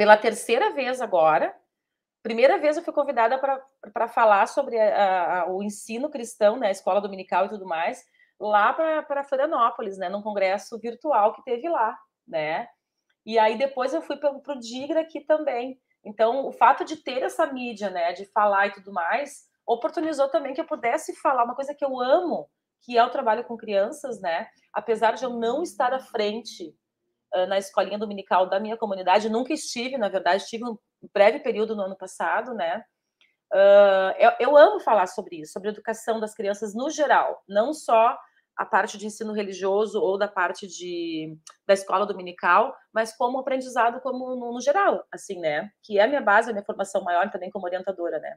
pela 0.00 0.16
terceira 0.16 0.72
vez 0.72 1.02
agora. 1.02 1.54
Primeira 2.22 2.56
vez 2.56 2.74
eu 2.74 2.82
fui 2.82 2.90
convidada 2.90 3.38
para 3.92 4.08
falar 4.08 4.48
sobre 4.48 4.80
a, 4.80 5.42
a, 5.42 5.52
o 5.52 5.62
ensino 5.62 6.08
cristão, 6.08 6.56
né, 6.56 6.70
escola 6.70 7.02
dominical 7.02 7.44
e 7.44 7.48
tudo 7.50 7.66
mais, 7.66 8.02
lá 8.40 8.72
para 8.72 9.22
Florianópolis, 9.24 9.98
né, 9.98 10.08
num 10.08 10.22
congresso 10.22 10.78
virtual 10.78 11.34
que 11.34 11.44
teve 11.44 11.68
lá, 11.68 11.98
né? 12.26 12.66
E 13.26 13.38
aí 13.38 13.58
depois 13.58 13.92
eu 13.92 14.00
fui 14.00 14.16
para 14.16 14.32
o 14.32 14.58
Digra 14.58 15.02
aqui 15.02 15.20
também. 15.20 15.78
Então, 16.02 16.46
o 16.46 16.52
fato 16.52 16.82
de 16.82 16.96
ter 16.96 17.22
essa 17.22 17.44
mídia, 17.52 17.90
né, 17.90 18.14
de 18.14 18.24
falar 18.24 18.68
e 18.68 18.72
tudo 18.72 18.94
mais, 18.94 19.50
oportunizou 19.66 20.30
também 20.30 20.54
que 20.54 20.62
eu 20.62 20.66
pudesse 20.66 21.14
falar 21.16 21.44
uma 21.44 21.54
coisa 21.54 21.74
que 21.74 21.84
eu 21.84 22.00
amo, 22.00 22.48
que 22.80 22.96
é 22.96 23.04
o 23.04 23.10
trabalho 23.10 23.44
com 23.44 23.54
crianças, 23.54 24.18
né? 24.22 24.48
Apesar 24.72 25.12
de 25.12 25.24
eu 25.24 25.30
não 25.30 25.62
estar 25.62 25.92
à 25.92 26.00
frente 26.00 26.74
na 27.48 27.58
escolinha 27.58 27.98
dominical 27.98 28.48
da 28.48 28.58
minha 28.58 28.76
comunidade, 28.76 29.28
nunca 29.28 29.52
estive, 29.52 29.96
na 29.96 30.08
verdade, 30.08 30.42
estive 30.42 30.64
um 30.64 30.76
breve 31.12 31.40
período 31.40 31.76
no 31.76 31.82
ano 31.82 31.96
passado, 31.96 32.54
né? 32.54 32.84
Uh, 33.52 34.14
eu, 34.18 34.32
eu, 34.38 34.56
amo 34.56 34.78
falar 34.78 35.08
sobre 35.08 35.40
isso, 35.40 35.52
sobre 35.52 35.68
a 35.68 35.72
educação 35.72 36.20
das 36.20 36.34
crianças 36.34 36.72
no 36.72 36.88
geral, 36.88 37.42
não 37.48 37.74
só 37.74 38.16
a 38.56 38.64
parte 38.64 38.96
de 38.96 39.06
ensino 39.06 39.32
religioso 39.32 40.00
ou 40.00 40.18
da 40.18 40.28
parte 40.28 40.68
de, 40.68 41.36
da 41.66 41.74
escola 41.74 42.06
dominical, 42.06 42.76
mas 42.92 43.16
como 43.16 43.38
aprendizado 43.38 44.00
como 44.02 44.36
no, 44.36 44.52
no, 44.52 44.60
geral, 44.60 45.04
assim, 45.10 45.40
né? 45.40 45.70
Que 45.82 45.98
é 45.98 46.02
a 46.02 46.06
minha 46.06 46.20
base, 46.20 46.50
a 46.50 46.52
minha 46.52 46.64
formação 46.64 47.02
maior 47.02 47.30
também 47.30 47.50
como 47.50 47.64
orientadora, 47.64 48.20
né? 48.20 48.36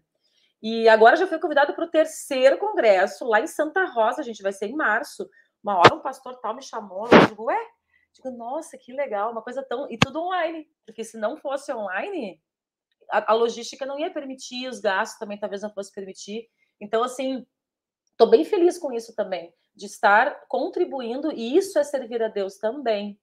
E 0.61 0.87
agora 0.87 1.17
já 1.17 1.27
fui 1.27 1.37
convidada 1.39 1.73
para 1.73 1.83
o 1.83 1.91
terceiro 1.91 2.57
congresso 2.57 3.27
lá 3.27 3.41
em 3.41 3.47
Santa 3.47 3.83
Rosa, 3.85 4.21
a 4.21 4.23
gente 4.23 4.41
vai 4.41 4.53
ser 4.53 4.67
em 4.67 4.75
março. 4.75 5.29
Uma 5.61 5.77
hora 5.77 5.93
um 5.93 5.99
pastor 5.99 6.39
tal 6.39 6.55
me 6.55 6.63
chamou, 6.63 7.07
eu 7.11 7.27
digo, 7.27 7.43
ué? 7.43 7.59
Digo, 8.13 8.29
nossa, 8.31 8.77
que 8.77 8.93
legal, 8.93 9.31
uma 9.31 9.41
coisa 9.41 9.63
tão. 9.63 9.89
E 9.91 9.97
tudo 9.97 10.21
online, 10.21 10.69
porque 10.85 11.03
se 11.03 11.17
não 11.17 11.35
fosse 11.35 11.73
online, 11.73 12.41
a, 13.09 13.31
a 13.31 13.35
logística 13.35 13.85
não 13.85 13.99
ia 13.99 14.11
permitir, 14.11 14.67
os 14.67 14.79
gastos 14.79 15.19
também 15.19 15.39
talvez 15.39 15.61
não 15.61 15.73
fosse 15.73 15.91
permitir. 15.91 16.47
Então, 16.79 17.03
assim, 17.03 17.45
estou 18.11 18.29
bem 18.29 18.45
feliz 18.45 18.77
com 18.77 18.91
isso 18.91 19.15
também 19.15 19.53
de 19.75 19.87
estar 19.87 20.45
contribuindo, 20.47 21.31
e 21.31 21.57
isso 21.57 21.79
é 21.79 21.83
servir 21.83 22.21
a 22.21 22.27
Deus 22.27 22.57
também. 22.57 23.19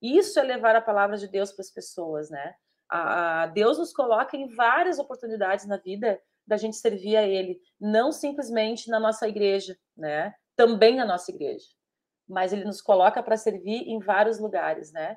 Isso 0.00 0.38
é 0.40 0.42
levar 0.42 0.74
a 0.74 0.80
palavra 0.80 1.16
de 1.16 1.28
Deus 1.28 1.52
para 1.52 1.62
as 1.62 1.70
pessoas, 1.70 2.30
né? 2.30 2.54
A, 2.88 3.42
a 3.42 3.46
Deus 3.46 3.78
nos 3.78 3.92
coloca 3.92 4.36
em 4.36 4.48
várias 4.48 4.98
oportunidades 4.98 5.66
na 5.66 5.76
vida 5.76 6.20
da 6.46 6.56
gente 6.56 6.76
servir 6.76 7.16
a 7.16 7.22
Ele, 7.22 7.60
não 7.78 8.10
simplesmente 8.10 8.88
na 8.88 8.98
nossa 8.98 9.28
igreja, 9.28 9.78
né? 9.96 10.34
Também 10.56 10.96
na 10.96 11.04
nossa 11.04 11.30
igreja, 11.30 11.66
mas 12.30 12.52
Ele 12.52 12.64
nos 12.64 12.80
coloca 12.80 13.22
para 13.22 13.36
servir 13.36 13.88
em 13.88 13.98
vários 13.98 14.38
lugares, 14.38 14.92
né? 14.92 15.16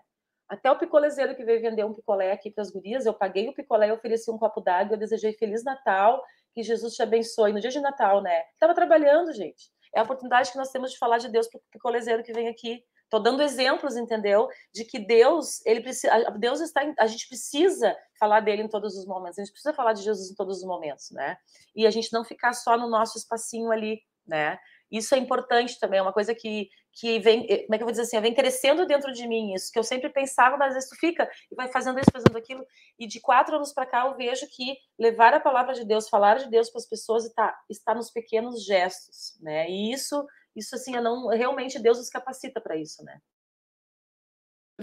Até 0.49 0.69
o 0.69 0.77
picolezeiro 0.77 1.35
que 1.35 1.45
veio 1.45 1.61
vender 1.61 1.85
um 1.85 1.93
picolé 1.93 2.31
aqui 2.31 2.51
para 2.51 2.61
as 2.61 2.71
gurias, 2.71 3.05
eu 3.05 3.13
paguei 3.13 3.47
o 3.49 3.53
picolé, 3.53 3.91
ofereci 3.91 4.29
um 4.29 4.37
copo 4.37 4.61
d'água, 4.61 4.95
eu 4.95 4.99
desejei 4.99 5.33
Feliz 5.33 5.63
Natal, 5.63 6.21
que 6.53 6.61
Jesus 6.61 6.93
te 6.93 7.01
abençoe 7.01 7.53
no 7.53 7.59
dia 7.59 7.71
de 7.71 7.79
Natal, 7.79 8.21
né? 8.21 8.43
Estava 8.53 8.73
trabalhando, 8.73 9.33
gente 9.33 9.71
é 9.93 9.99
a 9.99 10.03
oportunidade 10.03 10.51
que 10.51 10.57
nós 10.57 10.71
temos 10.71 10.91
de 10.91 10.97
falar 10.97 11.19
de 11.19 11.29
Deus 11.29 11.47
para 11.47 11.59
o 11.59 11.63
picolezeiro 11.71 12.23
que 12.23 12.33
vem 12.33 12.47
aqui. 12.47 12.83
Estou 13.03 13.21
dando 13.21 13.43
exemplos, 13.43 13.95
entendeu? 13.95 14.49
De 14.73 14.83
que 14.83 14.97
Deus, 14.97 15.63
ele 15.67 15.81
precisa, 15.81 16.11
Deus 16.31 16.59
está, 16.61 16.81
a 16.97 17.05
gente 17.05 17.27
precisa 17.27 17.95
falar 18.19 18.39
dele 18.39 18.63
em 18.63 18.67
todos 18.67 18.97
os 18.97 19.05
momentos. 19.05 19.37
A 19.37 19.43
gente 19.43 19.51
precisa 19.51 19.73
falar 19.73 19.93
de 19.93 20.01
Jesus 20.01 20.31
em 20.31 20.35
todos 20.35 20.57
os 20.57 20.63
momentos, 20.63 21.11
né? 21.11 21.37
E 21.75 21.85
a 21.85 21.91
gente 21.91 22.11
não 22.11 22.23
ficar 22.23 22.53
só 22.53 22.75
no 22.75 22.89
nosso 22.89 23.19
espacinho 23.19 23.69
ali, 23.71 24.01
né? 24.25 24.57
Isso 24.91 25.13
é 25.13 25.19
importante 25.19 25.79
também, 25.79 25.99
é 25.99 26.01
uma 26.01 26.13
coisa 26.13 26.33
que, 26.33 26.69
que 26.93 27.19
vem, 27.19 27.45
eh, 27.49 27.63
como 27.63 27.75
é 27.75 27.77
que 27.77 27.83
eu 27.83 27.87
vou 27.87 27.91
dizer 27.91 28.03
assim, 28.03 28.19
vem 28.21 28.33
crescendo 28.33 28.85
dentro 28.85 29.11
de 29.11 29.27
mim, 29.27 29.53
isso 29.53 29.71
que 29.71 29.79
eu 29.79 29.83
sempre 29.83 30.09
pensava, 30.09 30.57
mas 30.57 30.75
isso 30.75 30.95
fica 30.95 31.29
e 31.51 31.55
vai 31.55 31.67
fazendo 31.67 31.99
isso, 31.99 32.11
fazendo 32.11 32.37
aquilo. 32.37 32.65
E 32.99 33.07
de 33.07 33.19
quatro 33.19 33.55
anos 33.55 33.73
para 33.73 33.85
cá 33.85 34.05
eu 34.05 34.15
vejo 34.15 34.47
que 34.49 34.77
levar 34.97 35.33
a 35.33 35.39
palavra 35.39 35.73
de 35.73 35.85
Deus, 35.85 36.07
falar 36.07 36.37
de 36.37 36.49
Deus 36.49 36.69
para 36.69 36.79
as 36.79 36.87
pessoas 36.87 37.25
está, 37.25 37.57
está 37.69 37.95
nos 37.95 38.11
pequenos 38.11 38.63
gestos, 38.63 39.37
né? 39.41 39.69
E 39.69 39.91
isso, 39.91 40.25
isso 40.55 40.75
assim, 40.75 40.91
não, 40.93 41.27
realmente 41.29 41.79
Deus 41.79 41.97
nos 41.97 42.09
capacita 42.09 42.61
para 42.61 42.77
isso, 42.77 43.03
né? 43.03 43.19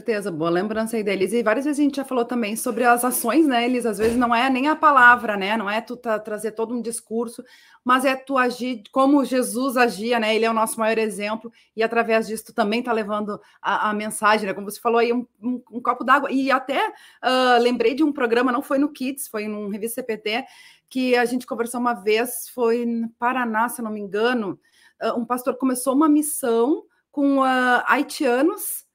Certeza, 0.01 0.31
boa 0.31 0.51
lembrança 0.51 0.97
aí 0.97 1.03
deles. 1.03 1.33
E 1.33 1.43
várias 1.43 1.67
vezes 1.67 1.79
a 1.79 1.83
gente 1.83 1.97
já 1.97 2.05
falou 2.05 2.25
também 2.25 2.57
sobre 2.57 2.85
as 2.85 3.05
ações, 3.05 3.47
né? 3.47 3.67
Eles 3.67 3.85
às 3.85 3.99
vezes 3.99 4.17
não 4.17 4.35
é 4.35 4.49
nem 4.49 4.67
a 4.67 4.75
palavra, 4.75 5.37
né? 5.37 5.57
Não 5.57 5.69
é 5.69 5.81
tu 5.81 5.95
tá, 5.95 6.19
trazer 6.19 6.53
todo 6.53 6.75
um 6.75 6.81
discurso, 6.81 7.45
mas 7.85 8.05
é 8.07 8.17
tu 8.17 8.39
agir 8.39 8.83
como 8.91 9.25
Jesus 9.25 9.77
agia, 9.77 10.19
né? 10.19 10.35
Ele 10.35 10.47
é 10.47 10.51
o 10.51 10.55
nosso 10.55 10.81
maior 10.81 10.97
exemplo, 10.97 11.53
e 11.77 11.83
através 11.83 12.27
disso 12.27 12.47
tu 12.47 12.55
também 12.55 12.83
tá 12.83 12.93
levando 12.93 13.39
a, 13.61 13.91
a 13.91 13.93
mensagem, 13.93 14.47
né? 14.47 14.55
Como 14.55 14.71
você 14.71 14.81
falou 14.81 14.99
aí, 14.99 15.13
um, 15.13 15.27
um, 15.43 15.63
um 15.71 15.83
copo 15.83 16.03
d'água. 16.03 16.33
E 16.33 16.51
até 16.51 16.89
uh, 16.89 17.61
lembrei 17.61 17.95
de 17.95 18.03
um 18.03 18.13
programa, 18.13 18.51
não 18.51 18.63
foi 18.63 18.79
no 18.79 18.91
Kids, 18.91 19.29
foi 19.29 19.47
num 19.47 19.69
revista 19.69 20.01
CPT, 20.01 20.45
que 20.89 21.15
a 21.15 21.27
gente 21.27 21.47
conversou 21.47 21.79
uma 21.79 21.95
vez, 21.95 22.49
foi 22.49 22.87
no 22.87 23.11
Paraná, 23.11 23.69
se 23.69 23.83
não 23.83 23.91
me 23.91 24.01
engano. 24.01 24.59
Uh, 25.03 25.19
um 25.19 25.27
pastor 25.27 25.57
começou 25.57 25.95
uma 25.95 26.09
missão 26.09 26.85
com 27.13 27.41
uh, 27.41 27.83
haitianos 27.87 28.89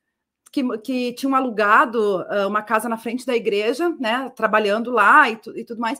que, 0.56 0.78
que 0.78 1.14
tinham 1.14 1.36
alugado 1.36 2.22
uh, 2.22 2.48
uma 2.48 2.62
casa 2.62 2.88
na 2.88 2.98
frente 2.98 3.26
da 3.26 3.36
igreja, 3.36 3.90
né, 4.00 4.30
trabalhando 4.30 4.90
lá 4.90 5.30
e, 5.30 5.36
tu, 5.36 5.58
e 5.58 5.66
tudo 5.66 5.82
mais. 5.82 6.00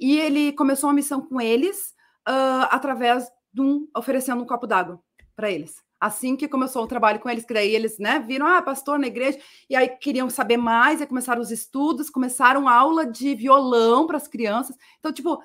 E 0.00 0.18
ele 0.18 0.52
começou 0.54 0.88
uma 0.90 0.96
missão 0.96 1.20
com 1.20 1.40
eles 1.40 1.94
uh, 2.28 2.66
através 2.68 3.30
de 3.52 3.62
um 3.62 3.86
oferecendo 3.96 4.42
um 4.42 4.46
copo 4.46 4.66
d'água 4.66 5.00
para 5.36 5.52
eles. 5.52 5.76
Assim 6.00 6.34
que 6.34 6.48
começou 6.48 6.82
o 6.82 6.88
trabalho 6.88 7.20
com 7.20 7.30
eles, 7.30 7.44
que 7.44 7.54
daí 7.54 7.72
eles, 7.76 7.96
né, 7.96 8.18
viram, 8.18 8.44
ah, 8.44 8.60
pastor 8.60 8.98
na 8.98 9.06
igreja, 9.06 9.38
e 9.70 9.76
aí 9.76 9.88
queriam 9.88 10.28
saber 10.28 10.56
mais, 10.56 11.00
e 11.00 11.06
começaram 11.06 11.40
os 11.40 11.52
estudos, 11.52 12.10
começaram 12.10 12.68
aula 12.68 13.06
de 13.06 13.36
violão 13.36 14.08
para 14.08 14.16
as 14.16 14.26
crianças. 14.26 14.74
Então, 14.98 15.12
tipo, 15.12 15.40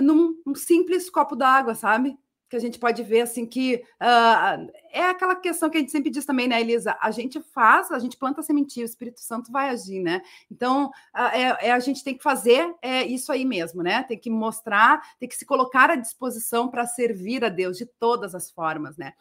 num 0.00 0.34
um 0.44 0.56
simples 0.56 1.08
copo 1.08 1.36
d'água, 1.36 1.76
sabe? 1.76 2.18
Que 2.52 2.56
a 2.56 2.60
gente 2.60 2.78
pode 2.78 3.02
ver 3.02 3.22
assim 3.22 3.46
que 3.46 3.82
uh, 3.98 4.70
é 4.92 5.08
aquela 5.08 5.34
questão 5.34 5.70
que 5.70 5.78
a 5.78 5.80
gente 5.80 5.90
sempre 5.90 6.10
diz 6.10 6.26
também, 6.26 6.46
né, 6.46 6.60
Elisa? 6.60 6.94
A 7.00 7.10
gente 7.10 7.40
faz, 7.40 7.90
a 7.90 7.98
gente 7.98 8.18
planta 8.18 8.42
sementinha, 8.42 8.84
o 8.84 8.86
Espírito 8.86 9.20
Santo 9.22 9.50
vai 9.50 9.70
agir, 9.70 10.02
né? 10.02 10.20
Então 10.50 10.88
uh, 11.16 11.18
é, 11.32 11.68
é, 11.68 11.72
a 11.72 11.80
gente 11.80 12.04
tem 12.04 12.14
que 12.14 12.22
fazer 12.22 12.74
é 12.82 13.06
isso 13.06 13.32
aí 13.32 13.46
mesmo, 13.46 13.82
né? 13.82 14.02
Tem 14.02 14.18
que 14.18 14.28
mostrar, 14.28 15.00
tem 15.18 15.26
que 15.26 15.34
se 15.34 15.46
colocar 15.46 15.88
à 15.88 15.96
disposição 15.96 16.68
para 16.68 16.86
servir 16.86 17.42
a 17.42 17.48
Deus 17.48 17.78
de 17.78 17.86
todas 17.86 18.34
as 18.34 18.50
formas, 18.50 18.98
né? 18.98 19.14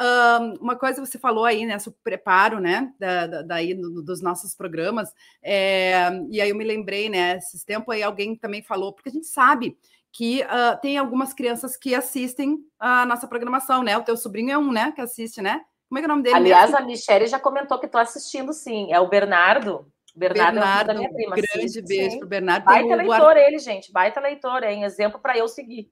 Uh, 0.00 0.62
uma 0.62 0.76
coisa 0.76 1.04
você 1.04 1.18
falou 1.18 1.44
aí, 1.44 1.66
né, 1.66 1.80
sobre 1.80 1.98
o 1.98 2.02
preparo, 2.04 2.60
né, 2.60 2.92
da, 3.00 3.26
da, 3.26 3.42
daí 3.42 3.74
no, 3.74 4.00
dos 4.00 4.22
nossos 4.22 4.54
programas, 4.54 5.12
é, 5.42 6.08
e 6.30 6.40
aí 6.40 6.50
eu 6.50 6.54
me 6.54 6.62
lembrei, 6.62 7.08
né, 7.08 7.38
esses 7.38 7.64
tempos 7.64 7.92
aí 7.92 8.04
alguém 8.04 8.36
também 8.36 8.62
falou, 8.62 8.92
porque 8.92 9.08
a 9.08 9.12
gente 9.12 9.26
sabe 9.26 9.76
que 10.12 10.42
uh, 10.42 10.80
tem 10.80 10.98
algumas 10.98 11.32
crianças 11.32 11.76
que 11.76 11.94
assistem 11.94 12.58
a 12.78 13.04
nossa 13.06 13.26
programação, 13.26 13.82
né? 13.82 13.96
O 13.96 14.02
teu 14.02 14.16
sobrinho 14.16 14.50
é 14.50 14.58
um, 14.58 14.72
né, 14.72 14.92
que 14.92 15.00
assiste, 15.00 15.40
né? 15.40 15.60
Como 15.88 15.98
é 15.98 16.02
que 16.02 16.04
é 16.04 16.08
o 16.08 16.08
nome 16.08 16.22
dele? 16.22 16.36
Aliás, 16.36 16.70
mesmo? 16.70 16.84
a 16.84 16.86
Michelle 16.86 17.26
já 17.26 17.38
comentou 17.38 17.78
que 17.78 17.86
estou 17.86 18.00
assistindo, 18.00 18.52
sim. 18.52 18.92
É 18.92 19.00
o 19.00 19.08
Bernardo. 19.08 19.90
Bernardo, 20.14 20.54
Bernardo 20.54 20.90
é 20.90 20.94
da 20.94 20.98
minha 20.98 21.12
prima. 21.12 21.36
Grande 21.36 21.82
beijo 21.82 22.10
sim. 22.10 22.18
pro 22.18 22.28
Bernardo. 22.28 22.64
Baita 22.64 22.94
leitor 22.96 23.36
ele, 23.36 23.58
gente. 23.58 23.92
Baita 23.92 24.20
leitor, 24.20 24.64
hein? 24.64 24.84
Exemplo 24.84 25.20
para 25.20 25.38
eu 25.38 25.46
seguir. 25.48 25.88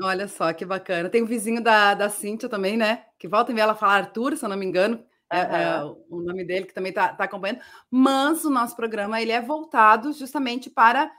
Olha 0.00 0.28
só, 0.28 0.52
que 0.52 0.64
bacana. 0.64 1.08
Tem 1.08 1.22
o 1.22 1.26
vizinho 1.26 1.62
da, 1.62 1.94
da 1.94 2.10
Cíntia 2.10 2.48
também, 2.48 2.76
né? 2.76 3.04
Que 3.18 3.26
volta 3.26 3.50
e 3.50 3.54
meia 3.54 3.64
ela 3.64 3.74
fala 3.74 3.94
Arthur, 3.94 4.36
se 4.36 4.44
eu 4.44 4.48
não 4.48 4.56
me 4.56 4.66
engano. 4.66 5.02
É, 5.32 5.38
é, 5.38 5.82
o 6.08 6.20
nome 6.20 6.44
dele, 6.44 6.66
que 6.66 6.74
também 6.74 6.90
está 6.90 7.08
tá 7.08 7.24
acompanhando. 7.24 7.60
Mas 7.90 8.44
o 8.44 8.50
nosso 8.50 8.76
programa 8.76 9.20
ele 9.20 9.32
é 9.32 9.40
voltado 9.40 10.12
justamente 10.12 10.68
para 10.68 11.10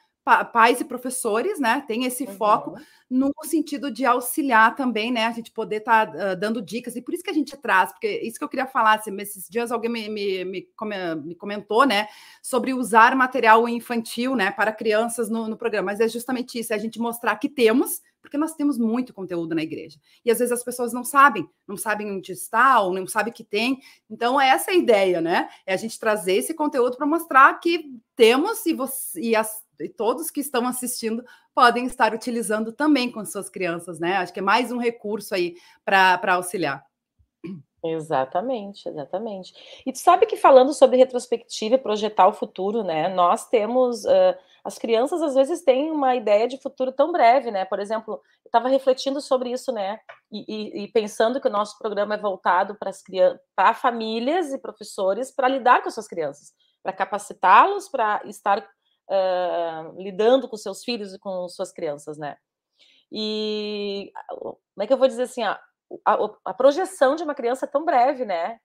pais 0.46 0.82
e 0.82 0.86
professores, 0.86 1.60
né? 1.60 1.84
Tem 1.88 2.04
esse 2.04 2.26
uhum. 2.26 2.34
foco 2.34 2.76
no 3.10 3.32
sentido 3.44 3.90
de 3.90 4.06
auxiliar 4.06 4.76
também, 4.76 5.12
né? 5.12 5.26
A 5.26 5.32
gente 5.32 5.52
poder 5.52 5.78
estar 5.78 6.12
tá, 6.12 6.34
uh, 6.34 6.36
dando 6.36 6.62
dicas, 6.62 6.96
e 6.96 7.02
por 7.02 7.14
isso 7.14 7.24
que 7.24 7.30
a 7.30 7.34
gente 7.34 7.56
traz, 7.56 7.92
porque 7.92 8.20
isso 8.22 8.38
que 8.38 8.44
eu 8.44 8.50
queria 8.50 8.68
falar, 8.68 8.96
assim, 8.96 9.16
esses 9.22 9.48
dias 9.50 9.72
alguém 9.72 9.90
me, 9.90 10.10
me, 10.10 10.44
me, 10.44 10.68
me 11.24 11.36
comentou, 11.36 11.86
né, 11.86 12.08
sobre 12.42 12.74
usar 12.74 13.16
material 13.16 13.68
infantil, 13.70 14.36
né, 14.36 14.52
para 14.52 14.74
crianças 14.74 15.30
no, 15.30 15.48
no 15.48 15.58
programa, 15.58 15.88
mas 15.88 16.02
é 16.02 16.08
justamente 16.08 16.60
isso, 16.60 16.74
é 16.74 16.76
a 16.76 16.80
gente 16.80 17.00
mostrar 17.00 17.38
que 17.38 17.48
temos, 17.48 18.02
porque 18.22 18.38
nós 18.38 18.54
temos 18.56 18.78
muito 18.78 19.14
conteúdo 19.14 19.56
na 19.56 19.64
igreja. 19.64 19.98
E 20.26 20.30
às 20.30 20.40
vezes 20.40 20.52
as 20.52 20.64
pessoas 20.64 20.92
não 20.92 21.06
sabem, 21.06 21.50
não 21.66 21.78
sabem 21.78 22.12
onde 22.12 22.34
está, 22.34 22.82
ou 22.82 22.94
não 22.94 23.08
sabem 23.08 23.32
que 23.32 23.44
tem. 23.44 23.80
Então, 24.10 24.40
é 24.40 24.50
essa 24.50 24.72
a 24.72 24.76
ideia, 24.76 25.22
né? 25.22 25.48
É 25.66 25.74
a 25.74 25.78
gente 25.78 25.98
trazer 25.98 26.34
esse 26.34 26.54
conteúdo 26.54 26.98
para 26.98 27.06
mostrar 27.06 27.58
que 27.62 27.86
temos 28.18 28.66
e, 28.66 28.74
você, 28.74 29.22
e 29.22 29.34
as 29.34 29.64
e 29.80 29.90
todos 29.90 30.32
que 30.32 30.40
estão 30.40 30.68
assistindo 30.68 31.24
podem 31.54 31.86
estar 31.86 32.14
utilizando 32.14 32.72
também 32.72 33.12
com 33.12 33.24
suas 33.26 33.50
crianças, 33.50 34.00
né? 34.00 34.18
Acho 34.18 34.34
que 34.34 34.40
é 34.40 34.44
mais 34.44 34.72
um 34.72 34.78
recurso 34.78 35.34
aí 35.34 35.56
para 35.84 36.36
auxiliar. 36.36 36.86
Exatamente, 37.84 38.90
exatamente. 38.90 39.54
E 39.86 39.92
tu 39.92 40.00
sabe 40.00 40.26
que 40.26 40.36
falando 40.36 40.74
sobre 40.74 40.98
retrospectiva 40.98 41.76
e 41.76 41.80
projetar 41.80 42.28
o 42.28 42.34
futuro, 42.34 42.84
né? 42.84 43.08
Nós 43.08 43.48
temos 43.48 44.04
uh, 44.06 44.36
as 44.68 44.78
crianças 44.78 45.22
às 45.22 45.34
vezes 45.34 45.64
têm 45.64 45.90
uma 45.90 46.14
ideia 46.14 46.46
de 46.46 46.58
futuro 46.58 46.92
tão 46.92 47.10
breve, 47.12 47.52
né? 47.52 47.64
Por 47.64 47.80
exemplo, 47.80 48.16
eu 48.44 48.48
estava 48.50 48.68
refletindo 48.68 49.22
sobre 49.22 49.50
isso, 49.52 49.72
né? 49.72 50.00
E, 50.30 50.44
e, 50.48 50.84
e, 50.84 50.88
pensando 50.90 51.40
que 51.40 51.48
o 51.48 51.52
nosso 51.52 51.78
programa 51.78 52.16
é 52.16 52.18
voltado 52.18 52.76
para 52.76 52.90
as 52.90 53.02
crianças, 53.02 53.40
para 53.56 53.74
famílias 53.74 54.52
e 54.52 54.58
professores 54.58 55.32
para 55.32 55.48
lidar 55.48 55.82
com 55.82 55.88
as 55.88 55.94
suas 55.94 56.08
crianças, 56.08 56.54
para 56.84 56.92
capacitá-los, 56.92 57.88
para 57.88 58.22
estar 58.26 58.68
uh, 59.10 60.02
lidando 60.02 60.48
com 60.48 60.58
seus 60.58 60.84
filhos 60.84 61.14
e 61.14 61.20
com 61.20 61.48
suas 61.50 61.72
crianças, 61.72 62.18
né? 62.18 62.38
E 63.12 64.12
como 64.30 64.60
é 64.82 64.88
que 64.88 64.94
eu 64.94 64.98
vou 64.98 65.08
dizer 65.08 65.24
assim, 65.24 65.44
a, 65.44 65.60
a, 66.06 66.18
a 66.46 66.54
projeção 66.54 67.16
de 67.16 67.24
uma 67.24 67.36
criança 67.36 67.66
é 67.66 67.70
tão 67.70 67.86
breve, 67.86 68.26
né? 68.26 68.60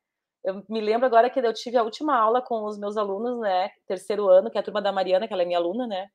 Eu 0.44 0.64
me 0.68 0.80
lembro 0.80 1.06
agora 1.06 1.30
que 1.30 1.38
eu 1.38 1.52
tive 1.52 1.76
a 1.76 1.84
última 1.84 2.16
aula 2.16 2.42
com 2.42 2.64
os 2.64 2.76
meus 2.78 2.96
alunos, 2.96 3.38
né? 3.40 3.70
Terceiro 3.86 4.28
ano, 4.28 4.50
que 4.50 4.58
é 4.58 4.60
a 4.60 4.64
turma 4.64 4.82
da 4.82 4.90
Mariana, 4.90 5.28
que 5.28 5.32
ela 5.32 5.42
é 5.42 5.46
minha 5.46 5.58
aluna, 5.58 5.86
né? 5.86 6.08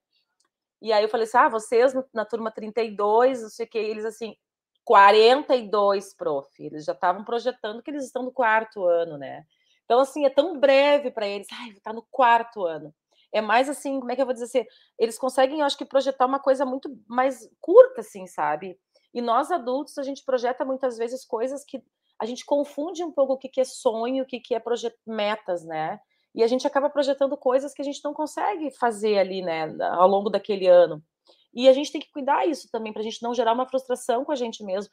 E 0.82 0.92
aí 0.92 1.04
eu 1.04 1.10
falei 1.10 1.26
assim: 1.26 1.38
ah, 1.38 1.50
vocês 1.50 1.94
na 2.14 2.26
turma 2.26 2.52
32, 2.52 3.42
não 3.42 3.50
sei 3.50 3.66
o 3.66 3.70
que, 3.70 3.78
eles 3.78 4.06
assim, 4.06 4.36
42, 4.84 6.14
prof. 6.16 6.50
Eles 6.60 6.86
já 6.86 6.94
estavam 6.94 7.24
projetando 7.24 7.82
que 7.82 7.92
eles 7.92 8.06
estão 8.06 8.24
no 8.24 8.32
quarto 8.32 8.86
ano, 8.86 9.18
né? 9.18 9.46
Então, 9.86 10.00
assim, 10.00 10.26
é 10.26 10.30
tão 10.30 10.60
breve 10.60 11.12
para 11.12 11.28
eles. 11.28 11.48
Ai, 11.52 11.74
tá 11.84 11.94
no 11.94 12.06
quarto 12.12 12.66
ano. 12.66 12.94
É 13.34 13.42
mais 13.42 13.70
assim, 13.70 14.00
como 14.00 14.12
é 14.12 14.16
que 14.16 14.22
eu 14.22 14.26
vou 14.26 14.34
dizer 14.34 14.46
assim? 14.46 14.66
Eles 14.98 15.18
conseguem, 15.18 15.60
eu 15.60 15.66
acho 15.66 15.78
que, 15.78 15.86
projetar 15.86 16.26
uma 16.26 16.40
coisa 16.40 16.66
muito 16.66 16.90
mais 17.08 17.50
curta, 17.60 18.02
assim, 18.02 18.26
sabe? 18.28 18.80
E 19.14 19.22
nós 19.22 19.52
adultos, 19.52 19.98
a 19.98 20.04
gente 20.04 20.24
projeta 20.24 20.64
muitas 20.64 20.98
vezes 20.98 21.26
coisas 21.26 21.64
que 21.66 21.84
a 22.20 22.26
gente 22.26 22.46
confunde 22.46 23.04
um 23.04 23.12
pouco 23.12 23.34
o 23.34 23.38
que, 23.38 23.50
que 23.50 23.62
é 23.62 23.66
sonho, 23.66 24.24
o 24.24 24.26
que, 24.26 24.40
que 24.40 24.56
é 24.56 24.62
metas, 25.06 25.64
né? 25.64 26.00
E 26.34 26.44
a 26.44 26.48
gente 26.48 26.68
acaba 26.68 26.90
projetando 26.90 27.36
coisas 27.38 27.74
que 27.74 27.82
a 27.82 27.86
gente 27.86 28.04
não 28.04 28.14
consegue 28.14 28.70
fazer 28.72 29.18
ali, 29.18 29.42
né, 29.42 29.76
ao 29.94 30.08
longo 30.08 30.30
daquele 30.30 30.68
ano. 30.68 31.04
E 31.54 31.68
a 31.68 31.74
gente 31.74 31.92
tem 31.92 32.00
que 32.00 32.12
cuidar 32.12 32.48
isso 32.48 32.70
também, 32.72 32.94
para 32.94 33.02
a 33.02 33.04
gente 33.04 33.24
não 33.24 33.34
gerar 33.34 33.54
uma 33.54 33.68
frustração 33.68 34.24
com 34.24 34.32
a 34.32 34.36
gente 34.36 34.64
mesmo, 34.64 34.92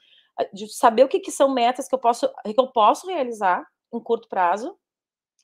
de 0.53 0.67
saber 0.69 1.05
o 1.05 1.09
que, 1.09 1.21
que 1.21 1.31
são 1.31 1.53
metas 1.53 1.87
que 1.87 1.95
eu 1.95 1.99
posso, 1.99 2.27
que 2.43 2.59
eu 2.59 2.69
posso 2.69 3.07
realizar 3.07 3.63
em 3.93 4.01
curto 4.01 4.29
prazo, 4.29 4.75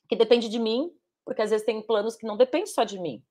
que 0.09 0.15
depende 0.15 0.49
de 0.49 0.57
mim, 0.57 0.91
porque 1.25 1.41
às 1.41 1.49
vezes 1.49 1.65
tem 1.65 1.81
planos 1.81 2.15
que 2.15 2.25
não 2.25 2.37
dependem 2.37 2.67
só 2.67 2.83
de 2.83 2.99
mim. 2.99 3.23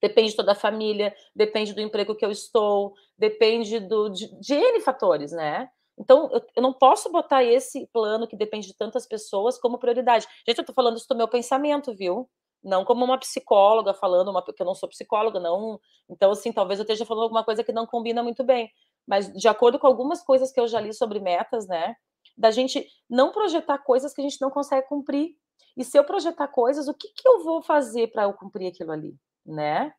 Depende 0.00 0.30
de 0.30 0.36
toda 0.36 0.52
a 0.52 0.56
família, 0.56 1.14
depende 1.34 1.72
do 1.72 1.80
emprego 1.80 2.14
que 2.14 2.24
eu 2.24 2.30
estou, 2.30 2.94
depende 3.16 3.80
do, 3.80 4.10
de, 4.10 4.28
de 4.38 4.54
N 4.54 4.80
fatores, 4.80 5.32
né? 5.32 5.70
Então, 5.98 6.28
eu, 6.32 6.42
eu, 6.56 6.62
não 6.62 6.72
posso 6.72 7.10
botar 7.10 7.44
esse 7.44 7.86
plano 7.92 8.26
que 8.26 8.36
depende 8.36 8.66
de 8.66 8.76
tantas 8.76 9.06
pessoas 9.06 9.58
como 9.58 9.78
prioridade. 9.78 10.26
Gente, 10.46 10.58
eu 10.58 10.64
tô 10.64 10.72
falando 10.72 10.96
isso 10.96 11.08
do 11.08 11.16
meu 11.16 11.28
pensamento, 11.28 11.94
viu? 11.94 12.28
Não 12.62 12.84
como 12.84 13.04
uma 13.04 13.18
psicóloga 13.18 13.94
falando, 13.94 14.30
uma, 14.30 14.42
porque 14.42 14.62
eu 14.62 14.66
não 14.66 14.74
sou 14.74 14.88
psicóloga, 14.88 15.38
não. 15.38 15.78
Então, 16.08 16.32
assim, 16.32 16.52
talvez 16.52 16.80
eu 16.80 16.84
esteja 16.84 17.04
falando 17.04 17.24
alguma 17.24 17.44
coisa 17.44 17.62
que 17.62 17.72
não 17.72 17.86
combina 17.86 18.22
muito 18.22 18.42
bem. 18.42 18.70
Mas, 19.06 19.30
de 19.32 19.46
acordo 19.46 19.78
com 19.78 19.86
algumas 19.86 20.22
coisas 20.22 20.50
que 20.50 20.58
eu 20.58 20.66
já 20.66 20.80
li 20.80 20.92
sobre 20.92 21.20
metas, 21.20 21.68
né? 21.68 21.94
Da 22.36 22.50
gente 22.50 22.86
não 23.08 23.30
projetar 23.32 23.78
coisas 23.78 24.12
que 24.12 24.20
a 24.20 24.24
gente 24.24 24.40
não 24.40 24.50
consegue 24.50 24.88
cumprir. 24.88 25.36
E 25.76 25.84
se 25.84 25.98
eu 25.98 26.04
projetar 26.04 26.48
coisas, 26.48 26.88
o 26.88 26.94
que, 26.94 27.08
que 27.08 27.26
eu 27.26 27.42
vou 27.42 27.62
fazer 27.62 28.08
para 28.12 28.24
eu 28.24 28.32
cumprir 28.32 28.68
aquilo 28.68 28.92
ali, 28.92 29.16
né? 29.44 29.92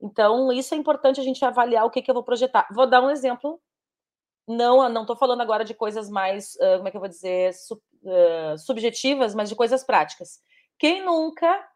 Então, 0.00 0.50
isso 0.52 0.74
é 0.74 0.76
importante 0.76 1.20
a 1.20 1.24
gente 1.24 1.44
avaliar 1.44 1.84
o 1.84 1.90
que, 1.90 2.02
que 2.02 2.10
eu 2.10 2.14
vou 2.14 2.24
projetar. 2.24 2.66
Vou 2.72 2.86
dar 2.86 3.02
um 3.02 3.10
exemplo 3.10 3.60
não 4.50 4.88
não 4.88 5.02
estou 5.02 5.16
falando 5.16 5.40
agora 5.40 5.64
de 5.64 5.74
coisas 5.74 6.10
mais, 6.10 6.56
como 6.76 6.88
é 6.88 6.90
que 6.90 6.96
eu 6.96 7.00
vou 7.00 7.08
dizer, 7.08 7.54
sub, 7.54 7.80
uh, 8.02 8.58
subjetivas, 8.58 9.34
mas 9.34 9.48
de 9.48 9.54
coisas 9.54 9.84
práticas. 9.84 10.40
Quem 10.78 11.04
nunca 11.04 11.66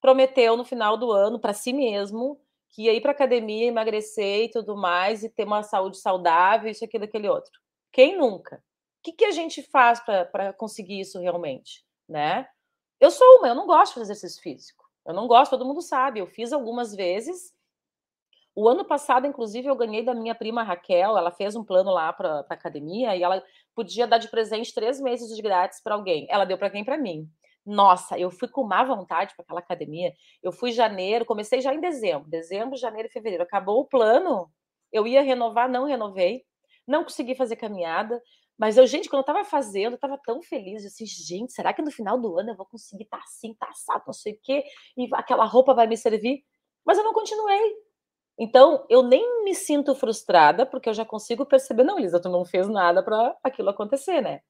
prometeu 0.00 0.56
no 0.56 0.64
final 0.64 0.96
do 0.96 1.12
ano 1.12 1.38
para 1.38 1.52
si 1.52 1.72
mesmo 1.72 2.40
que 2.70 2.84
ia 2.84 2.92
ir 2.92 3.00
para 3.00 3.12
academia, 3.12 3.66
emagrecer 3.66 4.44
e 4.44 4.50
tudo 4.50 4.76
mais, 4.76 5.22
e 5.22 5.28
ter 5.28 5.44
uma 5.44 5.62
saúde 5.62 5.98
saudável, 5.98 6.70
isso, 6.70 6.84
aquilo, 6.84 7.04
aquele 7.04 7.28
outro? 7.28 7.52
Quem 7.92 8.16
nunca? 8.16 8.56
O 8.56 8.60
que, 9.04 9.12
que 9.12 9.24
a 9.24 9.30
gente 9.30 9.62
faz 9.62 10.00
para 10.00 10.52
conseguir 10.54 11.00
isso 11.00 11.20
realmente? 11.20 11.84
Né? 12.08 12.48
Eu 13.04 13.10
sou 13.10 13.26
uma, 13.36 13.48
eu 13.48 13.54
não 13.54 13.66
gosto 13.66 13.92
de 13.92 14.00
fazer 14.00 14.12
exercício 14.12 14.42
físico. 14.42 14.88
Eu 15.06 15.12
não 15.12 15.26
gosto, 15.26 15.50
todo 15.50 15.66
mundo 15.66 15.82
sabe. 15.82 16.20
Eu 16.20 16.26
fiz 16.26 16.54
algumas 16.54 16.94
vezes, 16.94 17.52
o 18.54 18.66
ano 18.66 18.82
passado, 18.82 19.26
inclusive, 19.26 19.68
eu 19.68 19.76
ganhei 19.76 20.02
da 20.02 20.14
minha 20.14 20.34
prima 20.34 20.62
Raquel. 20.62 21.18
Ela 21.18 21.30
fez 21.30 21.54
um 21.54 21.62
plano 21.62 21.90
lá 21.90 22.14
para 22.14 22.46
a 22.48 22.54
academia 22.54 23.14
e 23.14 23.22
ela 23.22 23.44
podia 23.74 24.06
dar 24.06 24.16
de 24.16 24.28
presente 24.28 24.72
três 24.72 24.98
meses 24.98 25.36
de 25.36 25.42
grátis 25.42 25.82
para 25.82 25.94
alguém. 25.94 26.26
Ela 26.30 26.46
deu 26.46 26.56
para 26.56 26.70
quem? 26.70 26.82
Para 26.82 26.96
mim. 26.96 27.28
Nossa, 27.66 28.18
eu 28.18 28.30
fui 28.30 28.48
com 28.48 28.64
má 28.64 28.82
vontade 28.82 29.34
para 29.36 29.42
aquela 29.42 29.60
academia. 29.60 30.14
Eu 30.42 30.50
fui 30.50 30.70
em 30.70 30.72
janeiro, 30.72 31.26
comecei 31.26 31.60
já 31.60 31.74
em 31.74 31.80
dezembro. 31.80 32.30
Dezembro, 32.30 32.74
janeiro 32.78 33.08
e 33.08 33.12
fevereiro. 33.12 33.44
Acabou 33.44 33.80
o 33.80 33.84
plano. 33.84 34.50
Eu 34.90 35.06
ia 35.06 35.20
renovar, 35.20 35.68
não 35.68 35.84
renovei. 35.84 36.42
Não 36.86 37.02
consegui 37.04 37.34
fazer 37.34 37.56
caminhada. 37.56 38.18
Mas 38.58 38.76
eu, 38.76 38.86
gente, 38.86 39.08
quando 39.08 39.18
eu 39.18 39.32
estava 39.32 39.44
fazendo, 39.44 39.92
eu 39.92 39.96
estava 39.96 40.18
tão 40.18 40.40
feliz, 40.42 40.84
assim, 40.84 41.04
gente, 41.06 41.52
será 41.52 41.72
que 41.72 41.82
no 41.82 41.90
final 41.90 42.18
do 42.18 42.38
ano 42.38 42.50
eu 42.50 42.56
vou 42.56 42.66
conseguir 42.66 43.04
estar 43.04 43.18
tá 43.18 43.24
assim, 43.24 43.54
tá 43.54 43.68
assado, 43.68 44.04
não 44.06 44.12
sei 44.12 44.34
o 44.34 44.38
quê, 44.42 44.64
e 44.96 45.08
aquela 45.14 45.44
roupa 45.44 45.74
vai 45.74 45.86
me 45.86 45.96
servir? 45.96 46.44
Mas 46.86 46.98
eu 46.98 47.04
não 47.04 47.12
continuei. 47.12 47.74
Então, 48.38 48.84
eu 48.88 49.02
nem 49.02 49.44
me 49.44 49.54
sinto 49.54 49.94
frustrada, 49.94 50.66
porque 50.66 50.88
eu 50.88 50.94
já 50.94 51.04
consigo 51.04 51.46
perceber, 51.46 51.84
não, 51.84 51.98
Elisa, 51.98 52.20
tu 52.20 52.28
não 52.28 52.44
fez 52.44 52.68
nada 52.68 53.02
para 53.02 53.36
aquilo 53.42 53.70
acontecer, 53.70 54.20
né? 54.20 54.40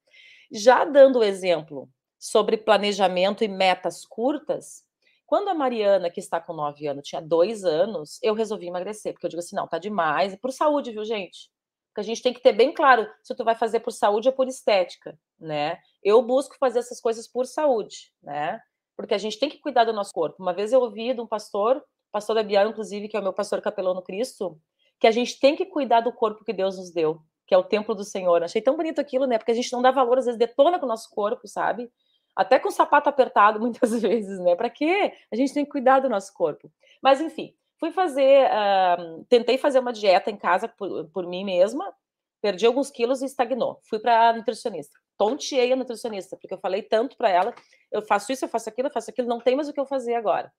Já 0.51 0.85
dando 0.85 1.19
o 1.19 1.25
exemplo 1.25 1.89
sobre 2.19 2.57
planejamento 2.57 3.45
e 3.45 3.49
metas 3.49 4.05
curtas, 4.07 4.85
quando 5.27 5.49
a 5.49 5.55
Mariana, 5.55 6.11
que 6.11 6.21
está 6.21 6.41
com 6.41 6.55
nove 6.55 6.87
anos, 6.87 7.07
tinha 7.07 7.21
dois 7.21 7.65
anos, 7.65 8.19
eu 8.23 8.35
resolvi 8.35 8.69
emagrecer, 8.69 9.13
porque 9.13 9.27
eu 9.27 9.31
digo 9.31 9.41
assim, 9.41 9.57
não, 9.57 9.69
tá 9.69 9.79
demais, 9.79 10.37
por 10.37 10.53
saúde, 10.53 10.93
viu, 10.93 11.05
gente? 11.05 11.51
Porque 11.95 12.01
a 12.01 12.05
gente 12.05 12.23
tem 12.23 12.33
que 12.33 12.43
ter 12.43 12.53
bem 12.53 12.75
claro 12.75 13.09
se 13.23 13.37
tu 13.37 13.45
vai 13.45 13.55
fazer 13.55 13.79
por 13.79 13.93
saúde 13.93 14.27
ou 14.27 14.35
por 14.35 14.49
estética, 14.49 15.17
né? 15.39 15.79
Eu 16.03 16.21
busco 16.21 16.57
fazer 16.59 16.81
essas 16.81 17.01
coisas 17.01 17.29
por 17.29 17.47
saúde, 17.47 18.13
né? 18.21 18.61
Porque 18.97 19.15
a 19.15 19.19
gente 19.19 19.39
tem 19.39 19.49
que 19.49 19.61
cuidar 19.61 19.85
do 19.85 19.93
nosso 19.93 20.13
corpo. 20.13 20.43
Uma 20.43 20.53
vez 20.53 20.73
eu 20.73 20.81
ouvi 20.81 21.15
de 21.15 21.21
um 21.21 21.27
pastor 21.27 21.81
pastor 22.15 22.39
Abiel, 22.39 22.69
inclusive, 22.69 23.09
que 23.09 23.17
é 23.17 23.21
o 23.21 23.23
meu 23.23 23.33
pastor 23.33 23.61
capelão 23.61 23.93
no 23.93 24.01
Cristo, 24.03 24.57
que 25.01 25.07
a 25.07 25.11
gente 25.11 25.39
tem 25.41 25.57
que 25.57 25.67
cuidar 25.67 26.01
do 26.01 26.13
corpo 26.13 26.45
que 26.45 26.53
Deus 26.53 26.79
nos 26.79 26.93
deu, 26.93 27.21
que 27.45 27.53
é 27.53 27.59
o 27.59 27.65
templo 27.65 27.93
do 27.93 28.05
Senhor. 28.05 28.43
Achei 28.45 28.63
tão 28.63 28.77
bonito 28.77 29.01
aquilo, 29.01 29.27
né? 29.27 29.37
Porque 29.37 29.51
a 29.51 29.55
gente 29.55 29.73
não 29.73 29.83
dá 29.83 29.91
valor, 29.91 30.19
às 30.19 30.27
vezes 30.27 30.39
detona 30.39 30.79
com 30.79 30.87
o 30.87 30.89
nosso 30.89 31.11
corpo, 31.11 31.49
sabe? 31.49 31.91
Até 32.37 32.61
com 32.61 32.69
o 32.69 32.73
sapato 32.73 33.09
apertado, 33.09 33.59
muitas 33.61 34.01
vezes, 34.01 34.39
né? 34.41 34.55
Para 34.55 34.71
quê? 34.71 35.13
A 35.33 35.37
gente 35.37 35.53
tem 35.53 35.65
que 35.65 35.73
cuidar 35.73 35.99
do 35.99 36.09
nosso 36.09 36.33
corpo. 36.33 36.71
Mas, 37.03 37.21
enfim, 37.21 37.53
fui 37.79 37.91
fazer, 37.93 38.47
uh, 38.47 39.25
tentei 39.29 39.59
fazer 39.59 39.79
uma 39.79 39.93
dieta 39.93 40.31
em 40.31 40.37
casa 40.37 40.69
por, 40.69 41.09
por 41.11 41.27
mim 41.27 41.45
mesma, 41.45 41.95
perdi 42.41 42.67
alguns 42.67 42.91
quilos 42.91 43.23
e 43.23 43.27
estagnou. 43.27 43.81
Fui 43.89 43.99
para 43.99 44.33
nutricionista. 44.35 44.99
Tonteei 45.17 45.73
a 45.73 45.77
nutricionista, 45.77 46.37
porque 46.37 46.55
eu 46.55 46.59
falei 46.59 46.83
tanto 46.83 47.17
para 47.17 47.29
ela, 47.29 47.55
eu 47.93 48.03
faço 48.03 48.33
isso, 48.33 48.45
eu 48.45 48.49
faço 48.49 48.69
aquilo, 48.69 48.89
eu 48.89 48.93
faço 48.93 49.11
aquilo, 49.11 49.29
não 49.29 49.41
tem 49.41 49.55
mais 49.55 49.69
o 49.69 49.73
que 49.73 49.81
eu 49.81 49.87
fazer 49.87 50.15
agora. 50.15 50.53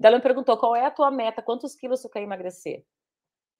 Daí 0.00 0.08
ela 0.08 0.16
me 0.16 0.22
perguntou 0.22 0.56
qual 0.56 0.74
é 0.74 0.84
a 0.84 0.90
tua 0.90 1.10
meta, 1.10 1.42
quantos 1.42 1.74
quilos 1.74 2.00
tu 2.00 2.08
quer 2.08 2.22
emagrecer? 2.22 2.84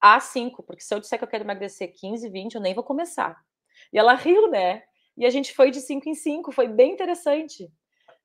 Ah, 0.01 0.19
cinco, 0.19 0.63
porque 0.63 0.83
se 0.83 0.93
eu 0.93 0.99
disser 0.99 1.19
que 1.19 1.25
eu 1.25 1.29
quero 1.29 1.45
emagrecer 1.45 1.93
15, 1.95 2.29
20, 2.29 2.55
eu 2.55 2.61
nem 2.61 2.75
vou 2.75 2.83
começar. 2.83 3.37
E 3.93 3.99
ela 3.99 4.15
riu, 4.15 4.51
né? 4.51 4.83
E 5.17 5.27
a 5.27 5.31
gente 5.31 5.55
foi 5.55 5.71
de 5.71 5.81
5 5.81 6.09
em 6.09 6.15
5, 6.15 6.51
foi 6.53 6.67
bem 6.67 6.93
interessante. 6.93 7.71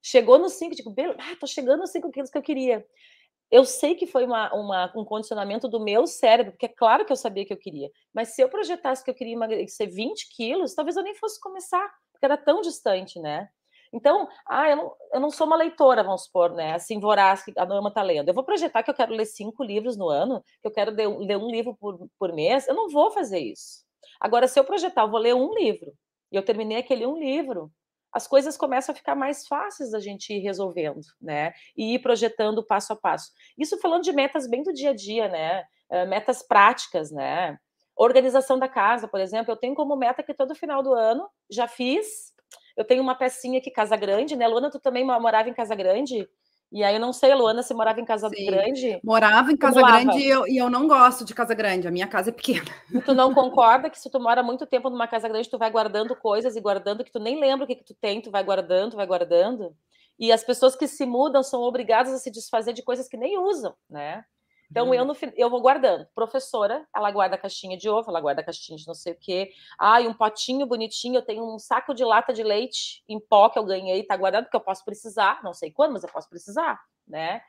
Chegou 0.01 0.39
nos 0.39 0.53
5, 0.53 0.75
tipo, 0.75 0.95
ah, 1.19 1.35
tô 1.39 1.45
chegando 1.45 1.81
nos 1.81 1.91
5 1.91 2.09
quilos 2.11 2.29
que 2.29 2.37
eu 2.37 2.41
queria. 2.41 2.85
Eu 3.49 3.63
sei 3.65 3.95
que 3.95 4.05
foi 4.05 4.25
uma, 4.25 4.53
uma, 4.53 4.91
um 4.95 5.05
condicionamento 5.05 5.67
do 5.69 5.79
meu 5.79 6.05
cérebro, 6.05 6.51
porque 6.51 6.65
é 6.65 6.69
claro 6.69 7.05
que 7.05 7.11
eu 7.11 7.15
sabia 7.15 7.45
que 7.45 7.53
eu 7.53 7.57
queria. 7.57 7.89
Mas 8.13 8.29
se 8.29 8.41
eu 8.41 8.49
projetasse 8.49 9.03
que 9.03 9.09
eu 9.09 9.15
queria 9.15 9.33
emagrecer 9.33 9.89
20 9.89 10.29
quilos, 10.35 10.75
talvez 10.75 10.97
eu 10.97 11.03
nem 11.03 11.15
fosse 11.15 11.39
começar, 11.39 11.87
porque 12.11 12.25
era 12.25 12.37
tão 12.37 12.61
distante, 12.61 13.19
né? 13.19 13.47
Então, 13.93 14.27
ah, 14.45 14.69
eu 14.69 14.75
não, 14.75 14.95
eu 15.13 15.19
não 15.19 15.29
sou 15.29 15.47
uma 15.47 15.55
leitora, 15.55 16.03
vamos 16.03 16.25
supor, 16.25 16.53
né? 16.53 16.73
Assim, 16.73 16.99
voraz, 16.99 17.43
que 17.43 17.53
a 17.57 17.65
Norma 17.65 17.89
está 17.89 18.01
lendo. 18.01 18.27
Eu 18.27 18.33
vou 18.33 18.43
projetar 18.43 18.83
que 18.83 18.91
eu 18.91 18.95
quero 18.95 19.13
ler 19.13 19.25
cinco 19.25 19.63
livros 19.63 19.95
no 19.97 20.09
ano, 20.09 20.43
que 20.61 20.67
eu 20.67 20.71
quero 20.71 20.91
ler, 20.91 21.07
ler 21.07 21.37
um 21.37 21.49
livro 21.49 21.75
por, 21.75 21.97
por 22.19 22.33
mês. 22.33 22.67
Eu 22.67 22.75
não 22.75 22.89
vou 22.89 23.11
fazer 23.11 23.39
isso. 23.39 23.85
Agora, 24.19 24.47
se 24.47 24.59
eu 24.59 24.65
projetar, 24.65 25.03
eu 25.03 25.11
vou 25.11 25.19
ler 25.19 25.35
um 25.35 25.53
livro, 25.53 25.93
e 26.31 26.35
eu 26.35 26.43
terminei 26.43 26.77
aquele 26.79 27.05
um 27.05 27.17
livro, 27.17 27.71
as 28.13 28.27
coisas 28.27 28.57
começam 28.57 28.93
a 28.93 28.95
ficar 28.95 29.15
mais 29.15 29.47
fáceis 29.47 29.91
da 29.91 29.99
gente 29.99 30.33
ir 30.33 30.39
resolvendo, 30.39 31.01
né? 31.21 31.53
E 31.75 31.95
ir 31.95 31.99
projetando 31.99 32.65
passo 32.65 32.93
a 32.93 32.95
passo. 32.95 33.31
Isso 33.57 33.77
falando 33.79 34.03
de 34.03 34.11
metas 34.11 34.47
bem 34.47 34.63
do 34.63 34.73
dia 34.73 34.91
a 34.91 34.95
dia, 34.95 35.27
né? 35.27 35.63
Uh, 35.89 36.07
metas 36.07 36.41
práticas, 36.41 37.11
né? 37.11 37.57
Organização 37.95 38.59
da 38.59 38.67
casa, 38.67 39.07
por 39.07 39.19
exemplo, 39.19 39.51
eu 39.51 39.57
tenho 39.57 39.75
como 39.75 39.95
meta 39.95 40.23
que 40.23 40.33
todo 40.33 40.55
final 40.55 40.83
do 40.83 40.93
ano 40.93 41.27
já 41.49 41.67
fiz 41.67 42.35
eu 42.77 42.85
tenho 42.85 43.01
uma 43.01 43.15
pecinha 43.15 43.57
aqui, 43.57 43.71
Casa 43.71 43.97
Grande, 43.97 44.35
né? 44.35 44.47
Luana, 44.47 44.69
tu 44.69 44.79
também 44.79 45.03
morava 45.03 45.49
em 45.49 45.53
Casa 45.53 45.73
Grande? 45.73 46.29
E 46.71 46.83
aí 46.83 46.95
eu 46.95 46.99
não 46.99 47.13
sei, 47.13 47.33
Luana, 47.33 47.63
se 47.63 47.73
morava 47.73 48.01
em 48.01 48.05
Casa 48.05 48.29
Sim. 48.29 48.45
Grande. 48.45 48.99
Morava 49.03 49.51
em 49.51 49.57
Casa 49.57 49.81
Grande 49.81 50.19
e 50.19 50.27
eu, 50.27 50.47
e 50.47 50.57
eu, 50.57 50.69
não 50.69 50.87
gosto 50.87 51.23
de 51.23 51.33
Casa 51.33 51.53
Grande, 51.53 51.87
a 51.87 51.91
minha 51.91 52.07
casa 52.07 52.29
é 52.29 52.33
pequena. 52.33 52.69
E 52.93 53.01
tu 53.01 53.13
não 53.13 53.33
concorda 53.33 53.89
que 53.89 53.99
se 53.99 54.09
tu 54.09 54.19
mora 54.19 54.43
muito 54.43 54.65
tempo 54.65 54.89
numa 54.89 55.07
casa 55.07 55.29
grande, 55.29 55.49
tu 55.49 55.57
vai 55.57 55.71
guardando 55.71 56.15
coisas 56.15 56.55
e 56.55 56.61
guardando 56.61 57.03
que 57.03 57.11
tu 57.11 57.19
nem 57.19 57.39
lembra 57.39 57.63
o 57.63 57.67
que, 57.67 57.75
que 57.75 57.85
tu 57.85 57.95
tem, 57.95 58.21
tu 58.21 58.29
vai 58.29 58.43
guardando, 58.43 58.91
tu 58.91 58.97
vai 58.97 59.07
guardando. 59.07 59.73
E 60.19 60.31
as 60.31 60.43
pessoas 60.43 60.75
que 60.75 60.87
se 60.87 61.05
mudam 61.05 61.41
são 61.43 61.61
obrigadas 61.61 62.13
a 62.13 62.17
se 62.17 62.31
desfazer 62.31 62.73
de 62.73 62.83
coisas 62.83 63.07
que 63.07 63.15
nem 63.15 63.37
usam, 63.37 63.73
né? 63.89 64.25
Então, 64.69 64.89
hum. 64.89 64.93
eu, 64.93 65.05
no, 65.05 65.15
eu 65.35 65.49
vou 65.49 65.61
guardando. 65.61 66.07
Professora, 66.13 66.85
ela 66.95 67.11
guarda 67.11 67.35
a 67.35 67.39
caixinha 67.39 67.77
de 67.77 67.89
ovo, 67.89 68.09
ela 68.09 68.21
guarda 68.21 68.41
a 68.41 68.43
caixinha 68.43 68.77
de 68.77 68.85
não 68.85 68.93
sei 68.93 69.13
o 69.13 69.17
quê. 69.19 69.51
Ah, 69.79 70.01
e 70.01 70.07
um 70.07 70.13
potinho 70.13 70.65
bonitinho, 70.65 71.15
eu 71.15 71.21
tenho 71.21 71.43
um 71.43 71.57
saco 71.57 71.93
de 71.93 72.03
lata 72.03 72.33
de 72.33 72.43
leite 72.43 73.03
em 73.07 73.19
pó 73.19 73.49
que 73.49 73.57
eu 73.57 73.63
ganhei, 73.63 74.03
tá 74.03 74.17
guardado, 74.17 74.45
porque 74.45 74.57
eu 74.57 74.61
posso 74.61 74.83
precisar, 74.83 75.41
não 75.43 75.53
sei 75.53 75.71
quando, 75.71 75.93
mas 75.93 76.03
eu 76.03 76.09
posso 76.09 76.29
precisar, 76.29 76.79
né? 77.07 77.41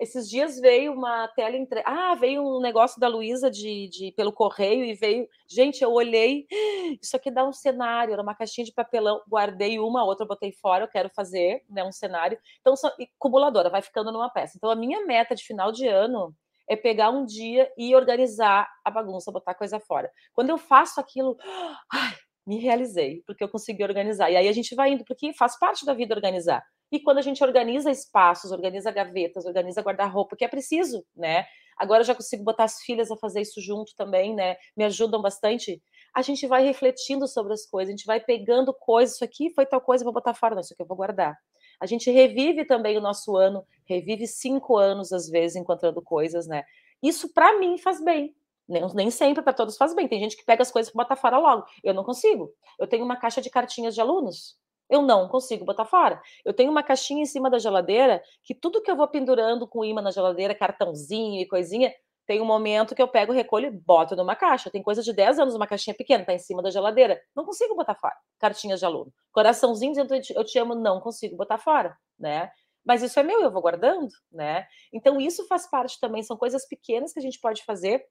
esses 0.00 0.30
dias 0.30 0.58
veio 0.58 0.94
uma 0.94 1.28
tela 1.28 1.54
entre... 1.56 1.82
Ah, 1.84 2.14
veio 2.14 2.42
um 2.42 2.60
negócio 2.60 2.98
da 2.98 3.06
Luísa 3.06 3.50
de, 3.50 3.86
de, 3.88 4.12
pelo 4.12 4.32
correio 4.32 4.82
e 4.82 4.94
veio. 4.94 5.28
Gente, 5.46 5.82
eu 5.82 5.92
olhei. 5.92 6.46
Isso 7.00 7.14
aqui 7.14 7.30
dá 7.30 7.46
um 7.46 7.52
cenário, 7.52 8.14
era 8.14 8.22
uma 8.22 8.34
caixinha 8.34 8.64
de 8.64 8.72
papelão. 8.72 9.22
Guardei 9.28 9.78
uma, 9.78 10.02
outra 10.02 10.24
botei 10.24 10.52
fora, 10.52 10.84
eu 10.84 10.88
quero 10.88 11.10
fazer 11.10 11.62
né, 11.68 11.84
um 11.84 11.92
cenário. 11.92 12.38
Então, 12.60 12.74
só, 12.74 12.90
acumuladora, 13.18 13.68
vai 13.68 13.82
ficando 13.82 14.10
numa 14.10 14.30
peça. 14.30 14.54
Então, 14.56 14.70
a 14.70 14.74
minha 14.74 15.04
meta 15.04 15.34
de 15.34 15.44
final 15.44 15.70
de 15.70 15.86
ano 15.86 16.34
é 16.70 16.76
pegar 16.76 17.10
um 17.10 17.26
dia 17.26 17.68
e 17.76 17.96
organizar 17.96 18.68
a 18.84 18.90
bagunça, 18.92 19.32
botar 19.32 19.54
coisa 19.54 19.80
fora. 19.80 20.08
Quando 20.32 20.50
eu 20.50 20.56
faço 20.56 21.00
aquilo, 21.00 21.36
ai, 21.92 22.14
me 22.46 22.60
realizei, 22.60 23.24
porque 23.26 23.42
eu 23.42 23.48
consegui 23.48 23.82
organizar. 23.82 24.30
E 24.30 24.36
aí 24.36 24.46
a 24.46 24.52
gente 24.52 24.72
vai 24.76 24.92
indo, 24.92 25.04
porque 25.04 25.32
faz 25.34 25.58
parte 25.58 25.84
da 25.84 25.92
vida 25.92 26.14
organizar. 26.14 26.62
E 26.92 27.00
quando 27.00 27.18
a 27.18 27.22
gente 27.22 27.42
organiza 27.42 27.90
espaços, 27.90 28.52
organiza 28.52 28.92
gavetas, 28.92 29.44
organiza 29.46 29.82
guarda-roupa, 29.82 30.36
que 30.36 30.44
é 30.44 30.48
preciso, 30.48 31.04
né? 31.14 31.44
Agora 31.76 32.02
eu 32.02 32.06
já 32.06 32.14
consigo 32.14 32.44
botar 32.44 32.64
as 32.64 32.80
filhas 32.82 33.10
a 33.10 33.16
fazer 33.16 33.40
isso 33.40 33.60
junto 33.60 33.92
também, 33.96 34.34
né? 34.34 34.56
Me 34.76 34.84
ajudam 34.84 35.20
bastante. 35.20 35.82
A 36.14 36.22
gente 36.22 36.46
vai 36.46 36.62
refletindo 36.64 37.26
sobre 37.26 37.52
as 37.52 37.66
coisas, 37.66 37.88
a 37.88 37.96
gente 37.96 38.06
vai 38.06 38.20
pegando 38.20 38.72
coisas. 38.72 39.16
Isso 39.16 39.24
aqui 39.24 39.50
foi 39.54 39.66
tal 39.66 39.80
coisa, 39.80 40.04
vou 40.04 40.12
botar 40.12 40.34
fora, 40.34 40.54
não, 40.54 40.60
isso 40.60 40.72
aqui 40.72 40.82
eu 40.82 40.86
vou 40.86 40.96
guardar. 40.96 41.36
A 41.80 41.86
gente 41.86 42.10
revive 42.10 42.64
também 42.64 42.98
o 42.98 43.00
nosso 43.00 43.36
ano, 43.36 43.64
revive 43.86 44.26
cinco 44.26 44.76
anos, 44.76 45.12
às 45.12 45.28
vezes, 45.28 45.56
encontrando 45.56 46.02
coisas, 46.02 46.46
né? 46.46 46.64
Isso, 47.02 47.32
para 47.32 47.58
mim, 47.58 47.78
faz 47.78 48.02
bem. 48.04 48.34
Nem, 48.68 48.82
nem 48.94 49.10
sempre 49.10 49.42
para 49.42 49.52
todos 49.52 49.76
faz 49.76 49.94
bem. 49.94 50.06
Tem 50.06 50.20
gente 50.20 50.36
que 50.36 50.44
pega 50.44 50.62
as 50.62 50.70
coisas 50.70 50.92
para 50.92 51.02
botar 51.02 51.16
fora 51.16 51.38
logo. 51.38 51.64
Eu 51.82 51.94
não 51.94 52.04
consigo. 52.04 52.52
Eu 52.78 52.86
tenho 52.86 53.04
uma 53.04 53.16
caixa 53.16 53.40
de 53.40 53.50
cartinhas 53.50 53.94
de 53.94 54.00
alunos 54.00 54.60
eu 54.90 55.00
não 55.00 55.28
consigo 55.28 55.64
botar 55.64 55.84
fora. 55.84 56.20
Eu 56.44 56.52
tenho 56.52 56.70
uma 56.70 56.82
caixinha 56.82 57.22
em 57.22 57.26
cima 57.26 57.48
da 57.48 57.58
geladeira 57.58 58.20
que 58.42 58.54
tudo 58.54 58.82
que 58.82 58.90
eu 58.90 58.96
vou 58.96 59.06
pendurando 59.06 59.66
com 59.66 59.84
imã 59.84 60.02
na 60.02 60.10
geladeira, 60.10 60.54
cartãozinho 60.54 61.40
e 61.40 61.46
coisinha, 61.46 61.94
tem 62.30 62.40
um 62.40 62.44
momento 62.44 62.94
que 62.94 63.02
eu 63.02 63.08
pego, 63.08 63.32
recolho 63.32 63.66
e 63.66 63.70
boto 63.72 64.14
numa 64.14 64.36
caixa. 64.36 64.70
Tem 64.70 64.80
coisa 64.80 65.02
de 65.02 65.12
10 65.12 65.40
anos, 65.40 65.56
uma 65.56 65.66
caixinha 65.66 65.92
pequena, 65.92 66.24
tá 66.24 66.32
em 66.32 66.38
cima 66.38 66.62
da 66.62 66.70
geladeira. 66.70 67.20
Não 67.34 67.44
consigo 67.44 67.74
botar 67.74 67.96
fora. 67.96 68.14
Cartinhas 68.38 68.78
de 68.78 68.86
aluno. 68.86 69.12
Coraçãozinho 69.32 69.90
dizendo 69.90 70.14
eu 70.14 70.44
te 70.44 70.56
amo, 70.56 70.76
não 70.76 71.00
consigo 71.00 71.36
botar 71.36 71.58
fora, 71.58 71.98
né? 72.16 72.48
Mas 72.84 73.02
isso 73.02 73.18
é 73.18 73.24
meu, 73.24 73.40
eu 73.40 73.50
vou 73.50 73.60
guardando, 73.60 74.12
né? 74.30 74.64
Então 74.92 75.20
isso 75.20 75.44
faz 75.48 75.68
parte 75.68 75.98
também, 75.98 76.22
são 76.22 76.36
coisas 76.36 76.64
pequenas 76.68 77.12
que 77.12 77.18
a 77.18 77.22
gente 77.22 77.40
pode 77.40 77.64
fazer 77.64 78.06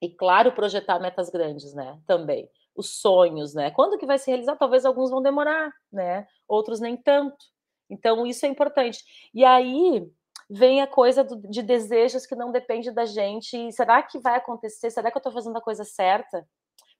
e 0.00 0.08
claro, 0.08 0.52
projetar 0.52 1.00
metas 1.00 1.28
grandes, 1.28 1.74
né? 1.74 2.00
Também 2.06 2.48
os 2.76 3.00
sonhos, 3.00 3.54
né? 3.54 3.72
Quando 3.72 3.98
que 3.98 4.06
vai 4.06 4.20
se 4.20 4.30
realizar? 4.30 4.54
Talvez 4.54 4.84
alguns 4.84 5.10
vão 5.10 5.20
demorar, 5.20 5.72
né? 5.92 6.28
Outros 6.46 6.78
nem 6.78 6.96
tanto. 6.96 7.44
Então, 7.90 8.24
isso 8.24 8.46
é 8.46 8.48
importante. 8.48 9.02
E 9.34 9.44
aí 9.44 10.08
vem 10.48 10.80
a 10.80 10.86
coisa 10.86 11.22
do, 11.22 11.36
de 11.48 11.62
desejos 11.62 12.26
que 12.26 12.34
não 12.34 12.50
depende 12.50 12.90
da 12.90 13.04
gente. 13.04 13.70
Será 13.72 14.02
que 14.02 14.18
vai 14.18 14.36
acontecer? 14.36 14.90
Será 14.90 15.10
que 15.10 15.16
eu 15.16 15.20
estou 15.20 15.32
fazendo 15.32 15.56
a 15.56 15.60
coisa 15.60 15.84
certa? 15.84 16.46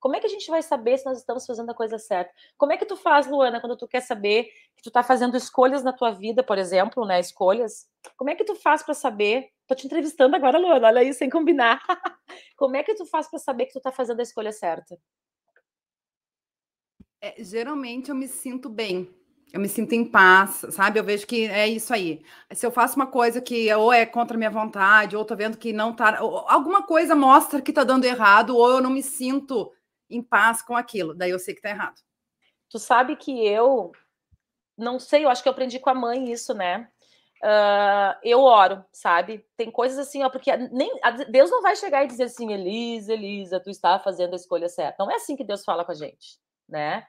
Como 0.00 0.14
é 0.14 0.20
que 0.20 0.26
a 0.26 0.30
gente 0.30 0.48
vai 0.48 0.62
saber 0.62 0.96
se 0.98 1.06
nós 1.06 1.18
estamos 1.18 1.44
fazendo 1.44 1.70
a 1.70 1.74
coisa 1.74 1.98
certa? 1.98 2.32
Como 2.56 2.72
é 2.72 2.76
que 2.76 2.86
tu 2.86 2.96
faz, 2.96 3.26
Luana, 3.26 3.60
quando 3.60 3.76
tu 3.76 3.88
quer 3.88 4.00
saber 4.00 4.44
que 4.76 4.82
tu 4.82 4.90
está 4.90 5.02
fazendo 5.02 5.36
escolhas 5.36 5.82
na 5.82 5.92
tua 5.92 6.12
vida, 6.12 6.42
por 6.42 6.56
exemplo, 6.56 7.04
né? 7.04 7.18
Escolhas. 7.18 7.88
Como 8.16 8.30
é 8.30 8.34
que 8.34 8.44
tu 8.44 8.54
faz 8.54 8.82
para 8.82 8.94
saber? 8.94 9.50
Tô 9.66 9.74
te 9.74 9.86
entrevistando 9.86 10.36
agora, 10.36 10.58
Luana, 10.58 10.86
olha 10.86 11.00
aí, 11.00 11.12
sem 11.12 11.28
combinar. 11.28 11.82
Como 12.56 12.76
é 12.76 12.82
que 12.82 12.94
tu 12.94 13.04
faz 13.06 13.28
para 13.28 13.38
saber 13.38 13.66
que 13.66 13.72
tu 13.72 13.78
está 13.78 13.90
fazendo 13.90 14.20
a 14.20 14.22
escolha 14.22 14.52
certa? 14.52 14.96
É, 17.20 17.42
geralmente 17.42 18.10
eu 18.10 18.14
me 18.14 18.28
sinto 18.28 18.68
bem. 18.68 19.17
Eu 19.52 19.60
me 19.60 19.68
sinto 19.68 19.94
em 19.94 20.04
paz, 20.04 20.64
sabe? 20.70 20.98
Eu 20.98 21.04
vejo 21.04 21.26
que 21.26 21.46
é 21.46 21.66
isso 21.66 21.92
aí. 21.92 22.22
Se 22.52 22.66
eu 22.66 22.70
faço 22.70 22.96
uma 22.96 23.06
coisa 23.06 23.40
que 23.40 23.72
ou 23.74 23.92
é 23.92 24.04
contra 24.04 24.36
minha 24.36 24.50
vontade, 24.50 25.16
ou 25.16 25.24
tô 25.24 25.34
vendo 25.34 25.56
que 25.56 25.72
não 25.72 25.94
tá. 25.94 26.18
alguma 26.18 26.82
coisa 26.82 27.14
mostra 27.14 27.62
que 27.62 27.72
tá 27.72 27.84
dando 27.84 28.04
errado, 28.04 28.56
ou 28.56 28.70
eu 28.70 28.80
não 28.82 28.90
me 28.90 29.02
sinto 29.02 29.72
em 30.10 30.22
paz 30.22 30.60
com 30.60 30.76
aquilo. 30.76 31.14
Daí 31.14 31.30
eu 31.30 31.38
sei 31.38 31.54
que 31.54 31.62
tá 31.62 31.70
errado. 31.70 32.00
Tu 32.70 32.78
sabe 32.78 33.16
que 33.16 33.46
eu 33.46 33.92
não 34.76 34.98
sei, 34.98 35.24
eu 35.24 35.30
acho 35.30 35.42
que 35.42 35.48
eu 35.48 35.52
aprendi 35.52 35.78
com 35.78 35.90
a 35.90 35.94
mãe 35.94 36.30
isso, 36.30 36.52
né? 36.54 36.88
Uh, 37.42 38.18
eu 38.22 38.40
oro, 38.40 38.84
sabe? 38.92 39.46
Tem 39.56 39.70
coisas 39.70 39.98
assim, 39.98 40.22
ó, 40.24 40.28
porque 40.28 40.54
nem 40.56 40.90
Deus 41.30 41.50
não 41.50 41.62
vai 41.62 41.76
chegar 41.76 42.04
e 42.04 42.08
dizer 42.08 42.24
assim, 42.24 42.52
Elisa, 42.52 43.14
Elisa, 43.14 43.60
tu 43.60 43.70
está 43.70 43.98
fazendo 43.98 44.34
a 44.34 44.36
escolha 44.36 44.68
certa. 44.68 45.02
Não 45.02 45.10
é 45.10 45.14
assim 45.14 45.36
que 45.36 45.44
Deus 45.44 45.64
fala 45.64 45.84
com 45.84 45.92
a 45.92 45.94
gente 45.94 46.38
né? 46.68 47.06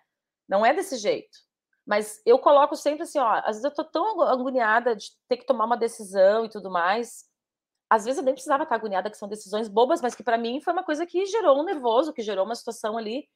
Não 0.47 0.65
é 0.65 0.73
desse 0.73 0.97
jeito. 0.97 1.37
Mas 1.89 2.21
eu 2.23 2.37
coloco 2.37 2.75
sempre 2.75 3.01
assim, 3.01 3.17
ó, 3.17 3.41
às 3.43 3.55
vezes 3.55 3.63
eu 3.63 3.71
tô 3.71 3.83
tão 3.83 4.21
agoniada 4.21 4.95
de 4.95 5.07
ter 5.27 5.37
que 5.37 5.45
tomar 5.45 5.65
uma 5.65 5.75
decisão 5.75 6.45
e 6.45 6.49
tudo 6.49 6.69
mais. 6.69 7.25
Às 7.89 8.05
vezes 8.05 8.19
eu 8.19 8.23
nem 8.23 8.35
precisava 8.35 8.61
estar 8.61 8.75
agoniada, 8.75 9.09
que 9.09 9.17
são 9.17 9.27
decisões 9.27 9.67
bobas, 9.67 9.99
mas 9.99 10.13
que 10.13 10.21
para 10.21 10.37
mim 10.37 10.61
foi 10.61 10.71
uma 10.71 10.83
coisa 10.83 11.03
que 11.07 11.25
gerou 11.25 11.59
um 11.59 11.63
nervoso, 11.63 12.13
que 12.13 12.21
gerou 12.21 12.45
uma 12.45 12.53
situação 12.53 12.95
ali. 12.95 13.27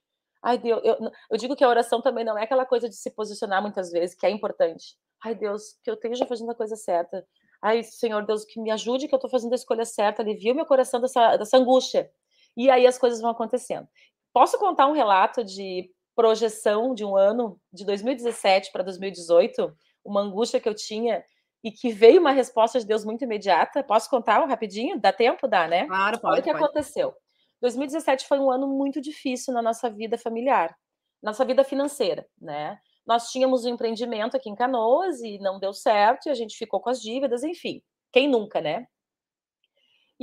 Ai, 0.44 0.60
Deus, 0.60 0.80
eu, 0.84 1.12
eu 1.32 1.38
digo 1.40 1.56
que 1.56 1.64
a 1.64 1.68
oração 1.68 2.00
também 2.00 2.24
não 2.24 2.38
é 2.38 2.44
aquela 2.44 2.64
coisa 2.64 2.88
de 2.88 2.96
se 2.96 3.10
posicionar 3.10 3.60
muitas 3.60 3.90
vezes, 3.90 4.16
que 4.16 4.24
é 4.24 4.30
importante. 4.30 4.98
Ai, 5.26 5.34
Deus, 5.34 5.80
que 5.84 5.90
eu 5.90 5.96
esteja 5.96 6.28
fazendo 6.28 6.52
a 6.52 6.56
coisa 6.56 6.76
certa. 6.76 7.26
Ai, 7.60 7.82
Senhor 7.82 8.24
Deus, 8.24 8.46
que 8.46 8.62
me 8.62 8.70
ajude, 8.70 9.08
que 9.08 9.16
eu 9.16 9.18
estou 9.18 9.32
fazendo 9.32 9.54
a 9.54 9.56
escolha 9.56 9.84
certa, 9.84 10.22
alivia 10.22 10.54
o 10.54 10.56
meu 10.56 10.68
coração 10.68 11.02
dessa, 11.02 11.38
dessa 11.38 11.58
angústia. 11.58 12.12
E 12.56 12.70
aí 12.70 12.86
as 12.86 13.00
coisas 13.00 13.20
vão 13.20 13.32
acontecendo. 13.32 13.88
Posso 14.32 14.60
contar 14.60 14.86
um 14.86 14.94
relato 14.94 15.44
de 15.44 15.90
projeção 16.16 16.94
de 16.94 17.04
um 17.04 17.16
ano, 17.16 17.60
de 17.72 17.86
2017 17.86 18.72
para 18.72 18.84
2018, 18.84 19.76
uma 20.04 20.22
angústia 20.22 20.60
que 20.60 20.70
eu 20.70 20.76
tinha 20.76 21.24
e 21.64 21.72
que 21.72 21.92
veio 21.92 22.20
uma 22.20 22.32
resposta 22.32 22.80
de 22.80 22.86
Deus 22.86 23.06
muito 23.06 23.24
imediata. 23.24 23.84
Posso 23.84 24.10
contar 24.10 24.44
um 24.44 24.48
rapidinho? 24.48 25.00
Dá 25.00 25.14
tempo? 25.14 25.48
Dá, 25.48 25.68
né? 25.68 25.88
Claro, 25.88 26.20
pode. 26.20 26.34
Olha 26.34 26.42
o 26.42 26.44
que 26.44 26.52
pode. 26.52 26.64
aconteceu. 26.64 27.14
2017 27.62 28.28
foi 28.28 28.40
um 28.40 28.52
ano 28.52 28.68
muito 28.68 29.00
difícil 29.00 29.54
na 29.54 29.62
nossa 29.62 29.90
vida 29.90 30.18
familiar, 30.18 30.76
nossa 31.22 31.46
vida 31.46 31.64
financeira, 31.64 32.28
né? 32.40 32.78
Nós 33.06 33.30
tínhamos 33.32 33.64
um 33.64 33.70
empreendimento 33.70 34.36
aqui 34.36 34.50
em 34.50 34.56
Canoas 34.56 35.22
e 35.22 35.40
não 35.40 35.60
deu 35.60 35.74
certo, 35.74 36.28
e 36.28 36.30
a 36.30 36.34
gente 36.34 36.58
ficou 36.58 36.82
com 36.82 36.90
as 36.90 37.02
dívidas, 37.02 37.44
enfim. 37.44 37.82
Quem 38.12 38.28
nunca, 38.28 38.60
né? 38.60 38.86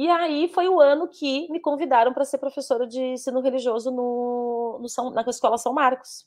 E 0.01 0.09
aí 0.09 0.49
foi 0.49 0.67
o 0.67 0.81
ano 0.81 1.07
que 1.07 1.47
me 1.53 1.61
convidaram 1.61 2.15
para 2.15 2.25
ser 2.25 2.39
professora 2.39 2.87
de 2.87 2.99
ensino 2.99 3.39
religioso 3.43 3.91
no, 3.91 4.79
no 4.81 4.89
São, 4.89 5.11
na 5.11 5.21
escola 5.29 5.59
São 5.59 5.75
Marcos. 5.75 6.27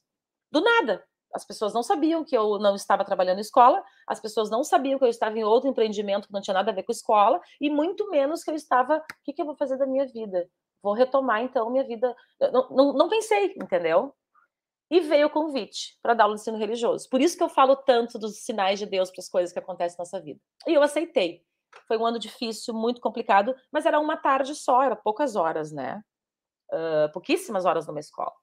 Do 0.52 0.62
nada. 0.62 1.04
As 1.34 1.44
pessoas 1.44 1.74
não 1.74 1.82
sabiam 1.82 2.24
que 2.24 2.38
eu 2.38 2.60
não 2.60 2.76
estava 2.76 3.04
trabalhando 3.04 3.40
em 3.40 3.42
escola, 3.42 3.84
as 4.06 4.20
pessoas 4.20 4.52
não 4.52 4.64
sabiam 4.64 5.00
que 5.00 5.06
eu 5.06 5.10
estava 5.10 5.40
em 5.40 5.44
outro 5.44 5.68
empreendimento 5.68 6.28
que 6.28 6.34
não 6.34 6.40
tinha 6.40 6.54
nada 6.54 6.70
a 6.70 6.74
ver 6.76 6.84
com 6.84 6.92
escola, 6.92 7.42
e 7.60 7.68
muito 7.68 8.12
menos 8.12 8.44
que 8.44 8.52
eu 8.52 8.56
estava. 8.56 8.98
O 8.98 9.04
que, 9.24 9.34
que 9.34 9.42
eu 9.42 9.46
vou 9.48 9.56
fazer 9.56 9.76
da 9.76 9.88
minha 9.88 10.06
vida? 10.06 10.48
Vou 10.84 10.94
retomar 10.94 11.42
então 11.42 11.72
minha 11.72 11.84
vida. 11.84 12.16
Não, 12.40 12.70
não, 12.70 12.94
não 12.94 13.10
pensei, 13.10 13.56
entendeu? 13.60 14.14
E 14.92 15.00
veio 15.00 15.26
o 15.26 15.32
convite 15.32 15.98
para 16.00 16.14
dar 16.14 16.26
aula 16.26 16.36
de 16.36 16.42
ensino 16.42 16.60
religioso. 16.60 17.10
Por 17.10 17.20
isso 17.20 17.36
que 17.36 17.42
eu 17.42 17.50
falo 17.50 17.76
tanto 17.76 18.20
dos 18.20 18.38
sinais 18.44 18.78
de 18.78 18.86
Deus 18.86 19.10
para 19.10 19.22
as 19.22 19.30
coisas 19.30 19.52
que 19.52 19.58
acontecem 19.58 19.98
na 19.98 20.04
nossa 20.04 20.22
vida. 20.22 20.40
E 20.68 20.76
eu 20.76 20.84
aceitei. 20.84 21.44
Foi 21.88 21.98
um 21.98 22.06
ano 22.06 22.20
difícil, 22.20 22.74
muito 22.74 23.02
complicado, 23.02 23.56
mas 23.72 23.86
era 23.86 24.00
uma 24.00 24.18
tarde 24.18 24.56
só, 24.56 24.82
era 24.84 24.96
poucas 24.96 25.36
horas, 25.36 25.72
né? 25.72 26.02
Uh, 26.72 27.12
pouquíssimas 27.12 27.66
horas 27.66 27.88
numa 27.88 28.00
escola. 28.00 28.34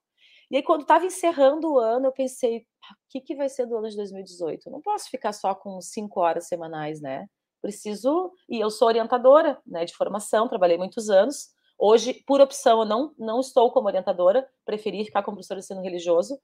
E 0.51 0.57
aí, 0.57 0.63
quando 0.63 0.81
estava 0.81 1.05
encerrando 1.05 1.71
o 1.71 1.79
ano, 1.79 2.07
eu 2.07 2.11
pensei: 2.11 2.57
o 2.59 2.63
que, 3.09 3.21
que 3.21 3.35
vai 3.35 3.47
ser 3.49 3.65
do 3.65 3.77
ano 3.77 3.89
de 3.89 3.95
2018? 3.95 4.67
Eu 4.67 4.71
não 4.73 4.81
posso 4.81 5.09
ficar 5.09 5.31
só 5.33 5.55
com 5.55 5.79
cinco 5.81 6.19
horas 6.19 6.47
semanais, 6.47 7.01
né? 7.01 7.27
Preciso. 7.61 8.31
E 8.49 8.59
eu 8.59 8.69
sou 8.69 8.87
orientadora 8.87 9.59
né, 9.65 9.85
de 9.85 9.95
formação, 9.95 10.49
trabalhei 10.49 10.77
muitos 10.77 11.09
anos. 11.09 11.49
Hoje, 11.79 12.13
por 12.27 12.41
opção, 12.41 12.81
eu 12.81 12.85
não, 12.85 13.13
não 13.17 13.39
estou 13.39 13.71
como 13.71 13.87
orientadora, 13.87 14.47
preferi 14.65 15.05
ficar 15.05 15.23
como 15.23 15.37
professora 15.37 15.59
de 15.59 15.65
ensino 15.65 15.81
religioso. 15.81 16.37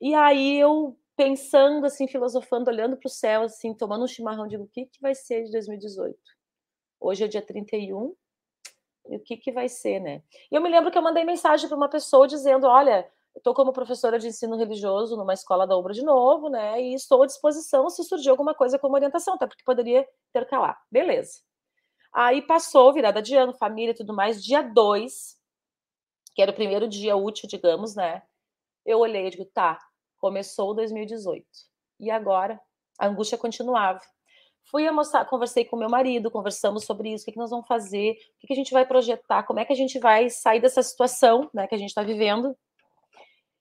E 0.00 0.14
aí 0.14 0.58
eu 0.58 0.96
pensando, 1.16 1.86
assim, 1.86 2.08
filosofando, 2.08 2.70
olhando 2.70 2.96
para 2.96 3.06
o 3.06 3.10
céu, 3.10 3.42
assim, 3.42 3.74
tomando 3.74 4.04
um 4.04 4.08
chimarrão, 4.08 4.46
digo, 4.46 4.64
o 4.64 4.68
que, 4.68 4.86
que 4.86 5.00
vai 5.00 5.14
ser 5.14 5.44
de 5.44 5.52
2018? 5.52 6.16
Hoje 7.00 7.24
é 7.24 7.28
dia 7.28 7.42
31, 7.42 8.14
e 9.08 9.16
o 9.16 9.20
que, 9.20 9.36
que 9.36 9.52
vai 9.52 9.68
ser, 9.68 10.00
né? 10.00 10.22
E 10.50 10.54
eu 10.54 10.62
me 10.62 10.68
lembro 10.68 10.90
que 10.90 10.96
eu 10.96 11.02
mandei 11.02 11.24
mensagem 11.24 11.68
para 11.68 11.76
uma 11.76 11.88
pessoa 11.88 12.28
dizendo, 12.28 12.66
olha, 12.66 13.10
estou 13.36 13.54
como 13.54 13.72
professora 13.72 14.18
de 14.18 14.28
ensino 14.28 14.56
religioso 14.56 15.16
numa 15.16 15.34
escola 15.34 15.66
da 15.66 15.76
Obra 15.76 15.92
de 15.92 16.02
novo, 16.02 16.48
né? 16.48 16.80
E 16.80 16.94
estou 16.94 17.22
à 17.22 17.26
disposição 17.26 17.88
se 17.90 18.04
surgir 18.04 18.30
alguma 18.30 18.54
coisa 18.54 18.78
como 18.78 18.94
orientação, 18.94 19.34
até 19.34 19.46
porque 19.46 19.64
poderia 19.64 20.06
intercalar. 20.30 20.80
Beleza. 20.90 21.40
Aí 22.12 22.42
passou, 22.42 22.92
virada 22.92 23.22
de 23.22 23.34
ano, 23.34 23.54
família 23.54 23.92
e 23.92 23.96
tudo 23.96 24.14
mais, 24.14 24.42
dia 24.42 24.62
2, 24.62 25.36
que 26.34 26.42
era 26.42 26.50
o 26.50 26.54
primeiro 26.54 26.86
dia 26.86 27.16
útil, 27.16 27.48
digamos, 27.48 27.96
né? 27.96 28.22
Eu 28.84 28.98
olhei 28.98 29.26
e 29.26 29.30
digo, 29.30 29.44
tá, 29.46 29.78
Começou 30.22 30.72
2018. 30.72 31.44
E 31.98 32.08
agora 32.08 32.60
a 32.96 33.08
angústia 33.08 33.36
continuava. 33.36 34.00
Fui 34.70 34.86
almoçar, 34.86 35.26
conversei 35.26 35.64
com 35.64 35.76
meu 35.76 35.88
marido, 35.88 36.30
conversamos 36.30 36.84
sobre 36.84 37.12
isso, 37.12 37.22
o 37.22 37.24
que, 37.24 37.32
que 37.32 37.38
nós 37.38 37.50
vamos 37.50 37.66
fazer, 37.66 38.12
o 38.12 38.38
que, 38.38 38.46
que 38.46 38.52
a 38.52 38.56
gente 38.56 38.72
vai 38.72 38.86
projetar, 38.86 39.42
como 39.42 39.58
é 39.58 39.64
que 39.64 39.72
a 39.72 39.76
gente 39.76 39.98
vai 39.98 40.30
sair 40.30 40.60
dessa 40.60 40.80
situação 40.80 41.50
né, 41.52 41.66
que 41.66 41.74
a 41.74 41.78
gente 41.78 41.88
está 41.88 42.04
vivendo. 42.04 42.56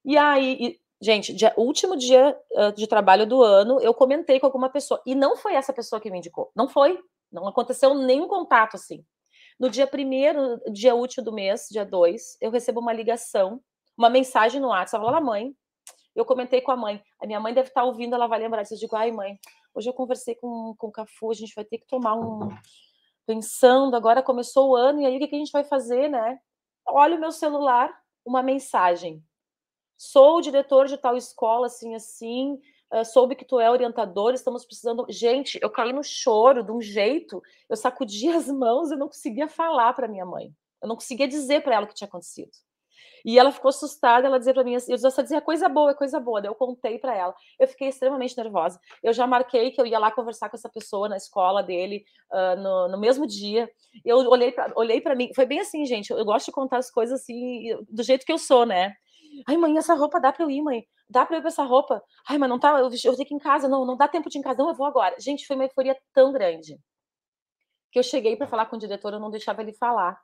E 0.06 0.16
aí, 0.16 0.58
e, 0.60 0.80
gente, 1.02 1.34
dia, 1.34 1.52
último 1.58 1.98
dia 1.98 2.40
uh, 2.52 2.72
de 2.74 2.86
trabalho 2.86 3.26
do 3.26 3.42
ano, 3.42 3.82
eu 3.82 3.92
comentei 3.92 4.40
com 4.40 4.46
alguma 4.46 4.70
pessoa, 4.70 5.02
e 5.04 5.16
não 5.16 5.36
foi 5.36 5.56
essa 5.56 5.74
pessoa 5.74 6.00
que 6.00 6.12
me 6.12 6.20
indicou, 6.20 6.52
não 6.56 6.70
foi. 6.70 7.00
Não 7.32 7.48
aconteceu 7.48 7.96
nenhum 7.96 8.28
contato 8.28 8.76
assim. 8.76 9.04
No 9.60 9.68
dia 9.68 9.88
primeiro, 9.88 10.62
dia 10.72 10.94
útil 10.94 11.24
do 11.24 11.34
mês, 11.34 11.66
dia 11.72 11.84
2, 11.84 12.38
eu 12.40 12.52
recebo 12.52 12.80
uma 12.80 12.94
ligação, 12.94 13.60
uma 13.98 14.12
mensagem 14.12 14.62
no 14.62 14.68
WhatsApp. 14.68 15.04
Olá, 15.04 15.20
mãe. 15.20 15.56
Eu 16.16 16.26
comentei 16.26 16.62
com 16.62 16.72
a 16.72 16.76
mãe. 16.76 17.02
A 17.20 17.26
minha 17.26 17.40
mãe 17.40 17.54
deve 17.54 17.70
estar 17.70 17.84
ouvindo, 17.84 18.16
ela 18.16 18.28
vai 18.28 18.40
lembrar 18.40 18.64
disso. 18.64 18.76
Eu 18.76 18.80
digo, 18.80 18.96
ai, 18.96 19.12
mãe, 19.12 19.40
hoje 19.74 19.90
eu 19.90 19.94
conversei 19.94 20.36
com, 20.36 20.76
com 20.78 20.88
o 20.88 20.92
Cafu, 20.92 21.32
a 21.32 21.34
gente 21.34 21.56
vai 21.56 21.64
ter 21.64 21.78
que 21.78 21.88
tomar 21.88 22.16
um. 22.16 22.50
Pensando, 23.26 23.96
agora 23.96 24.22
começou 24.22 24.72
o 24.72 24.76
ano, 24.76 25.02
e 25.02 25.06
aí 25.06 25.16
o 25.16 25.20
que, 25.20 25.28
que 25.28 25.36
a 25.36 25.40
gente 25.40 25.52
vai 25.52 25.64
fazer, 25.64 26.10
né? 26.10 26.40
Olha 26.86 27.16
o 27.16 27.20
meu 27.20 27.32
celular, 27.32 27.96
uma 28.26 28.44
mensagem. 28.44 29.24
Sou 29.96 30.38
o 30.38 30.42
diretor 30.42 30.88
de 30.88 30.98
tal 30.98 31.16
escola, 31.16 31.68
assim, 31.68 31.94
assim, 31.94 32.60
uh, 32.92 33.06
soube 33.06 33.36
que 33.36 33.46
tu 33.46 33.60
é 33.60 33.70
orientador, 33.70 34.34
estamos 34.34 34.66
precisando. 34.66 35.06
Gente, 35.08 35.60
eu 35.62 35.70
caí 35.70 35.94
no 35.94 36.04
choro 36.04 36.64
de 36.64 36.72
um 36.72 36.82
jeito, 36.82 37.42
eu 37.70 37.78
sacudi 37.78 38.28
as 38.34 38.48
mãos, 38.48 38.92
eu 38.92 38.98
não 38.98 39.08
conseguia 39.08 39.48
falar 39.48 39.94
para 39.94 40.08
minha 40.08 40.26
mãe. 40.26 40.52
Eu 40.82 40.88
não 40.88 40.96
conseguia 40.96 41.28
dizer 41.28 41.62
para 41.62 41.76
ela 41.76 41.86
o 41.86 41.88
que 41.88 41.94
tinha 41.94 42.08
acontecido. 42.08 42.52
E 43.26 43.38
ela 43.38 43.52
ficou 43.52 43.70
assustada, 43.70 44.28
ela 44.28 44.38
dizia 44.38 44.54
para 44.54 44.64
mim 44.64 44.76
assim, 44.76 44.92
eu 44.92 45.12
só 45.12 45.22
dizia 45.22 45.42
coisa 45.42 45.68
boa, 45.70 45.92
é 45.92 45.94
coisa 45.94 46.20
boa. 46.20 46.42
Daí 46.42 46.50
eu 46.50 46.56
contei 46.56 47.00
para 47.00 47.16
ela. 47.16 47.36
Eu 47.60 47.68
fiquei 47.68 47.90
extremamente 47.90 48.38
nervosa. 48.38 48.80
Eu 49.04 49.14
já 49.14 49.26
marquei 49.28 49.72
que 49.72 49.80
eu 49.80 49.86
ia 49.86 50.00
lá 50.00 50.12
conversar 50.12 50.50
com 50.50 50.56
essa 50.56 50.70
pessoa 50.70 51.10
na 51.10 51.18
escola 51.18 51.62
dele 51.62 52.04
uh, 52.32 52.62
no, 52.62 52.88
no, 52.90 53.00
mesmo 53.00 53.28
dia. 53.28 53.70
Eu 54.04 54.18
olhei 54.18 54.52
para 54.52 54.72
olhei 54.76 55.02
para 55.02 55.16
mim, 55.16 55.32
foi 55.36 55.46
bem 55.46 55.60
assim, 55.60 55.86
gente. 55.86 56.12
Eu 56.12 56.26
gosto 56.26 56.48
de 56.48 56.52
contar 56.52 56.78
as 56.78 56.92
coisas 56.92 57.22
assim 57.22 57.76
do 57.90 58.04
jeito 58.04 58.26
que 58.26 58.32
eu 58.32 58.38
sou, 58.38 58.66
né? 58.66 58.94
Ai, 59.48 59.58
mãe, 59.58 59.78
essa 59.78 59.94
roupa 59.96 60.20
dá 60.20 60.32
para 60.32 60.44
eu 60.44 60.50
ir, 60.50 60.62
mãe? 60.62 60.86
Dá 61.10 61.26
para 61.26 61.36
eu 61.36 61.40
ir 61.40 61.42
pra 61.42 61.50
essa 61.50 61.64
roupa? 61.64 62.04
Ai, 62.28 62.38
mas 62.38 62.50
não 62.50 62.60
tá, 62.60 62.80
eu, 62.80 62.90
eu 62.90 62.90
tenho 62.90 63.16
que 63.16 63.34
ir 63.34 63.38
em 63.38 63.40
casa, 63.40 63.68
não, 63.68 63.86
não 63.86 63.96
dá 63.98 64.08
tempo 64.08 64.30
de 64.30 64.38
ir 64.38 64.40
em 64.40 64.44
casa, 64.44 64.60
não, 64.60 64.70
eu 64.70 64.76
vou 64.76 64.86
agora. 64.86 65.16
Gente, 65.20 65.46
foi 65.46 65.56
uma 65.56 65.66
euforia 65.66 65.98
tão 66.14 66.32
grande 66.32 66.78
que 67.92 68.00
eu 68.00 68.04
cheguei 68.04 68.36
para 68.36 68.48
falar 68.48 68.66
com 68.68 68.78
o 68.78 68.80
diretor, 68.80 69.14
eu 69.14 69.20
não 69.20 69.30
deixava 69.30 69.62
ele 69.62 69.74
falar. 69.74 70.20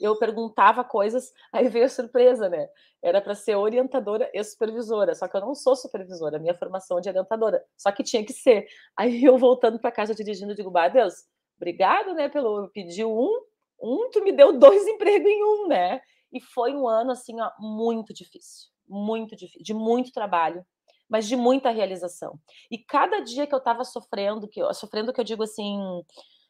Eu 0.00 0.18
perguntava 0.18 0.82
coisas, 0.82 1.32
aí 1.52 1.68
veio 1.68 1.84
a 1.86 1.88
surpresa, 1.88 2.48
né? 2.48 2.68
Era 3.02 3.20
para 3.20 3.34
ser 3.34 3.56
orientadora 3.56 4.30
e 4.34 4.42
supervisora, 4.44 5.14
só 5.14 5.28
que 5.28 5.36
eu 5.36 5.40
não 5.40 5.54
sou 5.54 5.76
supervisora, 5.76 6.38
minha 6.38 6.54
formação 6.54 6.98
é 6.98 7.00
de 7.00 7.08
orientadora, 7.08 7.64
só 7.76 7.90
que 7.92 8.02
tinha 8.02 8.24
que 8.24 8.32
ser. 8.32 8.66
Aí 8.96 9.24
eu 9.24 9.38
voltando 9.38 9.78
para 9.78 9.90
casa 9.92 10.14
dirigindo, 10.14 10.54
digo, 10.54 10.70
bah, 10.70 10.88
Deus, 10.88 11.14
obrigado, 11.56 12.14
né, 12.14 12.28
pelo 12.28 12.68
pediu 12.68 13.10
um, 13.10 13.40
um, 13.82 14.10
tu 14.10 14.22
me 14.22 14.32
deu 14.32 14.52
dois 14.58 14.86
empregos 14.88 15.30
em 15.30 15.42
um, 15.42 15.68
né? 15.68 16.00
E 16.32 16.40
foi 16.40 16.74
um 16.74 16.86
ano, 16.88 17.12
assim, 17.12 17.40
ó, 17.40 17.50
muito 17.58 18.12
difícil. 18.14 18.68
Muito 18.88 19.36
difícil, 19.36 19.62
de 19.62 19.72
muito 19.74 20.12
trabalho, 20.12 20.64
mas 21.08 21.26
de 21.26 21.36
muita 21.36 21.70
realização. 21.70 22.38
E 22.70 22.78
cada 22.78 23.20
dia 23.20 23.46
que 23.46 23.54
eu 23.54 23.58
estava 23.58 23.84
sofrendo, 23.84 24.48
que 24.48 24.60
eu, 24.60 24.72
sofrendo 24.74 25.12
que 25.12 25.20
eu 25.20 25.24
digo 25.24 25.42
assim, 25.42 25.78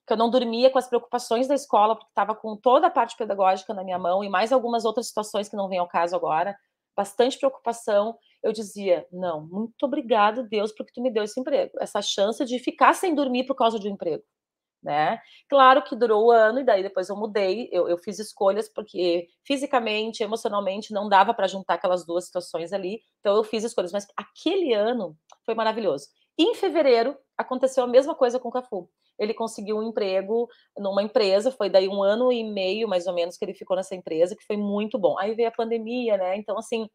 que 0.07 0.13
eu 0.13 0.17
não 0.17 0.31
dormia 0.31 0.71
com 0.71 0.79
as 0.79 0.89
preocupações 0.89 1.47
da 1.47 1.55
escola, 1.55 1.95
porque 1.95 2.11
estava 2.11 2.35
com 2.35 2.57
toda 2.57 2.89
a 2.89 2.91
parte 2.91 3.17
pedagógica 3.17 3.75
na 3.75 3.85
minha 3.85 3.99
mão 3.99 4.25
e 4.25 4.29
mais 4.29 4.53
algumas 4.53 4.85
outras 4.85 5.09
situações 5.09 5.49
que 5.49 5.57
não 5.57 5.69
vêm 5.69 5.79
ao 5.79 5.89
caso 5.89 6.17
agora, 6.17 6.57
bastante 6.97 7.39
preocupação. 7.39 8.17
Eu 8.43 8.53
dizia: 8.53 9.07
Não, 9.13 9.47
muito 9.47 9.85
obrigado, 9.85 10.49
Deus, 10.49 10.73
porque 10.73 10.93
tu 10.93 11.03
me 11.03 11.11
deu 11.11 11.25
esse 11.25 11.39
emprego, 11.41 11.73
essa 11.81 12.03
chance 12.03 12.45
de 12.45 12.59
ficar 12.59 12.95
sem 12.95 13.15
dormir 13.15 13.45
por 13.47 13.55
causa 13.55 13.79
de 13.79 13.89
um 13.89 13.93
emprego 13.93 14.25
né? 14.83 15.21
Claro 15.49 15.83
que 15.83 15.95
durou 15.95 16.27
o 16.27 16.31
ano 16.31 16.61
e 16.61 16.65
daí 16.65 16.83
depois 16.83 17.09
eu 17.09 17.17
mudei, 17.17 17.69
eu, 17.73 17.89
eu 17.89 17.99
fiz 17.99 18.19
escolhas 18.19 18.69
porque 18.69 19.29
fisicamente, 19.45 20.23
emocionalmente 20.23 20.93
não 20.93 21.09
dava 21.09 21.35
para 21.35 21.47
juntar 21.47 21.75
aquelas 21.75 22.05
duas 22.07 22.27
situações 22.27 22.73
ali, 22.73 23.01
então 23.21 23.37
eu 23.37 23.45
fiz 23.45 23.65
escolhas, 23.65 23.93
mas 23.93 24.07
aquele 24.17 24.73
ano 24.73 25.17
foi 25.45 25.55
maravilhoso. 25.55 26.07
Em 26.39 26.55
fevereiro 26.55 27.17
aconteceu 27.37 27.85
a 27.85 27.87
mesma 27.87 28.15
coisa 28.15 28.39
com 28.39 28.49
o 28.49 28.53
Cafu. 28.53 28.89
Ele 29.21 29.35
conseguiu 29.35 29.79
um 29.79 29.83
emprego 29.83 30.49
numa 30.77 31.03
empresa, 31.03 31.53
foi 31.53 31.71
daí 31.71 31.89
um 31.89 32.03
ano 32.03 32.33
e 32.33 32.43
meio 32.43 32.89
mais 32.89 33.07
ou 33.07 33.15
menos 33.15 33.37
que 33.37 33.45
ele 33.45 33.55
ficou 33.55 33.77
nessa 33.77 33.95
empresa, 33.95 34.35
que 34.35 34.45
foi 34.45 34.57
muito 34.57 34.99
bom. 34.99 35.17
Aí 35.19 35.35
veio 35.35 35.49
a 35.49 35.53
pandemia, 35.53 36.17
né? 36.17 36.37
Então 36.37 36.59
assim, 36.59 36.89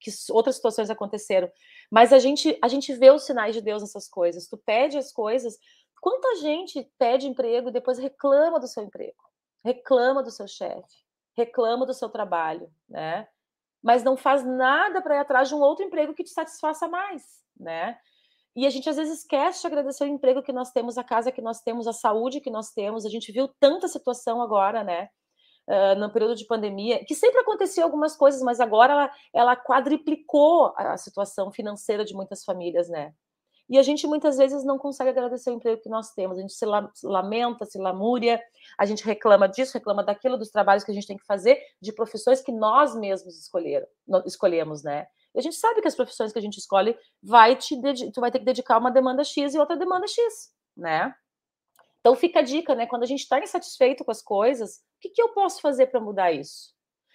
que 0.00 0.10
outras 0.30 0.56
situações 0.56 0.88
aconteceram. 0.88 1.50
Mas 1.90 2.12
a 2.12 2.18
gente 2.18 2.56
a 2.62 2.68
gente 2.68 2.94
vê 2.94 3.10
os 3.10 3.26
sinais 3.26 3.54
de 3.54 3.60
Deus 3.60 3.82
nessas 3.82 4.08
coisas. 4.08 4.48
Tu 4.48 4.56
pede 4.56 4.96
as 4.96 5.12
coisas, 5.12 5.58
Quanta 6.02 6.34
gente 6.40 6.82
pede 6.98 7.28
emprego 7.28 7.68
e 7.68 7.72
depois 7.72 7.96
reclama 7.96 8.58
do 8.58 8.66
seu 8.66 8.82
emprego, 8.82 9.22
reclama 9.64 10.20
do 10.20 10.32
seu 10.32 10.48
chefe, 10.48 10.96
reclama 11.36 11.86
do 11.86 11.94
seu 11.94 12.08
trabalho, 12.08 12.68
né? 12.88 13.28
Mas 13.80 14.02
não 14.02 14.16
faz 14.16 14.44
nada 14.44 15.00
para 15.00 15.14
ir 15.14 15.18
atrás 15.20 15.48
de 15.48 15.54
um 15.54 15.60
outro 15.60 15.84
emprego 15.84 16.12
que 16.12 16.24
te 16.24 16.30
satisfaça 16.30 16.88
mais, 16.88 17.22
né? 17.56 17.96
E 18.54 18.66
a 18.66 18.70
gente 18.70 18.88
às 18.88 18.96
vezes 18.96 19.20
esquece 19.20 19.62
de 19.62 19.66
agradecer 19.66 20.04
o 20.04 20.06
emprego 20.06 20.42
que 20.42 20.52
nós 20.52 20.70
temos, 20.70 20.98
a 20.98 21.04
casa 21.04 21.32
que 21.32 21.40
nós 21.40 21.60
temos, 21.60 21.86
a 21.86 21.92
saúde 21.92 22.40
que 22.40 22.50
nós 22.50 22.70
temos. 22.70 23.06
A 23.06 23.08
gente 23.08 23.32
viu 23.32 23.48
tanta 23.58 23.88
situação 23.88 24.42
agora, 24.42 24.84
né? 24.84 25.08
Uh, 25.66 25.98
no 25.98 26.12
período 26.12 26.34
de 26.34 26.44
pandemia, 26.44 27.04
que 27.04 27.14
sempre 27.14 27.38
acontecia 27.40 27.84
algumas 27.84 28.16
coisas, 28.16 28.42
mas 28.42 28.58
agora 28.58 28.92
ela, 28.92 29.10
ela 29.32 29.56
quadriplicou 29.56 30.74
a 30.76 30.96
situação 30.96 31.52
financeira 31.52 32.04
de 32.04 32.14
muitas 32.14 32.44
famílias, 32.44 32.88
né? 32.88 33.14
E 33.72 33.78
a 33.78 33.82
gente 33.82 34.06
muitas 34.06 34.36
vezes 34.36 34.64
não 34.64 34.76
consegue 34.76 35.10
agradecer 35.10 35.50
o 35.50 35.54
emprego 35.54 35.80
que 35.80 35.88
nós 35.88 36.12
temos. 36.12 36.36
A 36.36 36.40
gente 36.42 36.52
se 36.52 36.66
lamenta, 37.06 37.64
se 37.64 37.78
lamúria, 37.78 38.42
a 38.76 38.84
gente 38.84 39.02
reclama 39.02 39.48
disso, 39.48 39.72
reclama 39.72 40.02
daquilo, 40.02 40.36
dos 40.36 40.50
trabalhos 40.50 40.84
que 40.84 40.90
a 40.90 40.94
gente 40.94 41.06
tem 41.06 41.16
que 41.16 41.24
fazer, 41.24 41.58
de 41.80 41.92
profissões 41.92 42.42
que 42.42 42.52
nós 42.52 42.94
mesmos 42.94 43.38
escolheram, 43.38 43.86
escolhemos, 44.26 44.82
né? 44.82 45.06
E 45.34 45.38
a 45.38 45.42
gente 45.42 45.56
sabe 45.56 45.80
que 45.80 45.88
as 45.88 45.94
profissões 45.94 46.32
que 46.32 46.38
a 46.38 46.42
gente 46.42 46.58
escolhe 46.58 46.96
vai 47.22 47.56
te 47.56 47.76
tu 48.12 48.20
vai 48.20 48.30
ter 48.30 48.38
que 48.38 48.44
dedicar 48.44 48.78
uma 48.78 48.90
demanda 48.90 49.24
X 49.24 49.54
e 49.54 49.58
outra 49.58 49.76
demanda 49.76 50.06
X, 50.06 50.52
né? 50.76 51.14
Então 52.00 52.16
fica 52.16 52.40
a 52.40 52.42
dica, 52.42 52.74
né? 52.74 52.86
Quando 52.86 53.04
a 53.04 53.06
gente 53.06 53.20
está 53.20 53.38
insatisfeito 53.38 54.04
com 54.04 54.10
as 54.10 54.20
coisas, 54.20 54.76
o 54.76 55.00
que, 55.00 55.08
que 55.10 55.22
eu 55.22 55.28
posso 55.30 55.60
fazer 55.60 55.86
para 55.86 56.00
mudar 56.00 56.32
isso? 56.32 56.72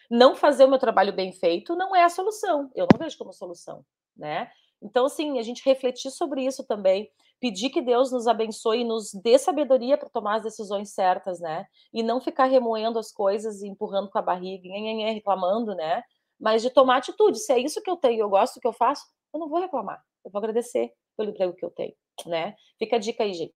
Não 0.10 0.36
fazer 0.36 0.64
o 0.64 0.70
meu 0.70 0.80
trabalho 0.80 1.12
bem 1.12 1.34
feito 1.34 1.76
não 1.76 1.96
é 1.96 2.04
a 2.04 2.10
solução. 2.10 2.72
Eu 2.74 2.88
não 2.92 2.98
vejo 2.98 3.18
como 3.18 3.34
solução, 3.34 3.86
né? 4.16 4.50
Então, 4.82 5.06
assim, 5.06 5.40
a 5.40 5.44
gente 5.44 5.66
refletir 5.66 6.12
sobre 6.12 6.46
isso 6.46 6.64
também, 6.64 7.10
pedir 7.40 7.70
que 7.70 7.82
Deus 7.82 8.12
nos 8.12 8.28
abençoe 8.28 8.82
e 8.82 8.86
nos 8.86 9.12
dê 9.14 9.38
sabedoria 9.38 9.98
para 9.98 10.10
tomar 10.10 10.36
as 10.36 10.44
decisões 10.44 10.94
certas, 10.94 11.40
né? 11.40 11.66
E 11.94 12.02
não 12.04 12.22
ficar 12.22 12.46
remoendo 12.46 12.98
as 12.98 13.12
coisas 13.12 13.62
e 13.62 13.68
empurrando 13.68 14.10
com 14.10 14.18
a 14.18 14.22
barriga, 14.22 14.70
reclamando, 15.12 15.76
né? 15.76 16.02
Mas 16.40 16.62
de 16.62 16.70
tomar 16.70 16.98
atitude. 16.98 17.40
Se 17.40 17.54
é 17.54 17.60
isso 17.60 17.82
que 17.82 17.90
eu 17.90 17.98
tenho, 17.98 18.22
eu 18.22 18.30
gosto 18.30 18.56
do 18.56 18.62
que 18.62 18.68
eu 18.68 18.74
faço, 18.74 19.06
eu 19.34 19.40
não 19.40 19.50
vou 19.50 19.60
reclamar. 19.60 20.02
Eu 20.24 20.32
vou 20.32 20.40
agradecer 20.40 20.92
pelo 21.16 21.30
emprego 21.30 21.54
que 21.54 21.66
eu 21.66 21.72
tenho, 21.72 21.94
né? 22.26 22.56
Fica 22.78 22.98
a 22.98 23.00
dica 23.00 23.24
aí, 23.24 23.34
gente. 23.34 23.56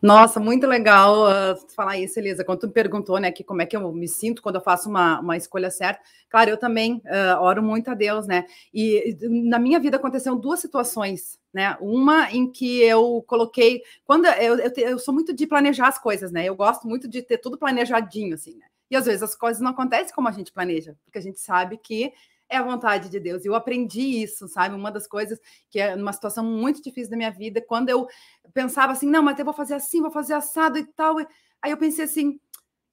Nossa, 0.00 0.40
muito 0.40 0.66
legal 0.66 1.24
uh, 1.24 1.74
falar 1.74 1.98
isso, 1.98 2.18
Elisa. 2.18 2.44
Quando 2.44 2.60
tu 2.60 2.66
me 2.68 2.72
perguntou, 2.72 3.18
né, 3.18 3.30
que 3.30 3.44
como 3.44 3.60
é 3.60 3.66
que 3.66 3.76
eu 3.76 3.92
me 3.92 4.08
sinto 4.08 4.40
quando 4.40 4.54
eu 4.54 4.60
faço 4.60 4.88
uma, 4.88 5.20
uma 5.20 5.36
escolha 5.36 5.70
certa, 5.70 6.00
claro, 6.28 6.50
eu 6.50 6.56
também 6.56 7.02
uh, 7.06 7.40
oro 7.40 7.62
muito 7.62 7.90
a 7.90 7.94
Deus, 7.94 8.26
né? 8.26 8.46
E 8.72 9.16
na 9.20 9.58
minha 9.58 9.78
vida 9.78 9.96
aconteceram 9.96 10.38
duas 10.38 10.60
situações, 10.60 11.38
né? 11.52 11.76
Uma 11.80 12.30
em 12.30 12.50
que 12.50 12.80
eu 12.82 13.22
coloquei, 13.26 13.82
quando 14.04 14.26
eu, 14.26 14.58
eu, 14.58 14.72
eu 14.76 14.98
sou 14.98 15.12
muito 15.12 15.34
de 15.34 15.46
planejar 15.46 15.88
as 15.88 15.98
coisas, 15.98 16.32
né? 16.32 16.44
Eu 16.44 16.54
gosto 16.54 16.86
muito 16.86 17.06
de 17.08 17.20
ter 17.20 17.38
tudo 17.38 17.58
planejadinho, 17.58 18.34
assim, 18.34 18.56
né? 18.56 18.66
E 18.90 18.96
às 18.96 19.06
vezes 19.06 19.22
as 19.22 19.34
coisas 19.34 19.62
não 19.62 19.70
acontecem 19.70 20.14
como 20.14 20.28
a 20.28 20.32
gente 20.32 20.52
planeja, 20.52 20.96
porque 21.04 21.18
a 21.18 21.22
gente 21.22 21.38
sabe 21.38 21.78
que 21.78 22.12
é 22.48 22.56
a 22.56 22.62
vontade 22.62 23.08
de 23.08 23.20
Deus. 23.20 23.44
Eu 23.44 23.54
aprendi 23.54 24.22
isso, 24.22 24.48
sabe? 24.48 24.74
Uma 24.74 24.90
das 24.90 25.06
coisas 25.06 25.38
que 25.70 25.78
é 25.78 25.94
uma 25.94 26.12
situação 26.12 26.44
muito 26.44 26.82
difícil 26.82 27.10
da 27.10 27.16
minha 27.16 27.30
vida, 27.30 27.62
quando 27.62 27.88
eu 27.88 28.08
pensava 28.52 28.92
assim, 28.92 29.06
não, 29.08 29.22
mas 29.22 29.38
eu 29.38 29.44
vou 29.44 29.54
fazer 29.54 29.74
assim, 29.74 30.02
vou 30.02 30.10
fazer 30.10 30.34
assado 30.34 30.76
e 30.76 30.84
tal. 30.84 31.18
Aí 31.62 31.70
eu 31.70 31.76
pensei 31.76 32.04
assim, 32.04 32.40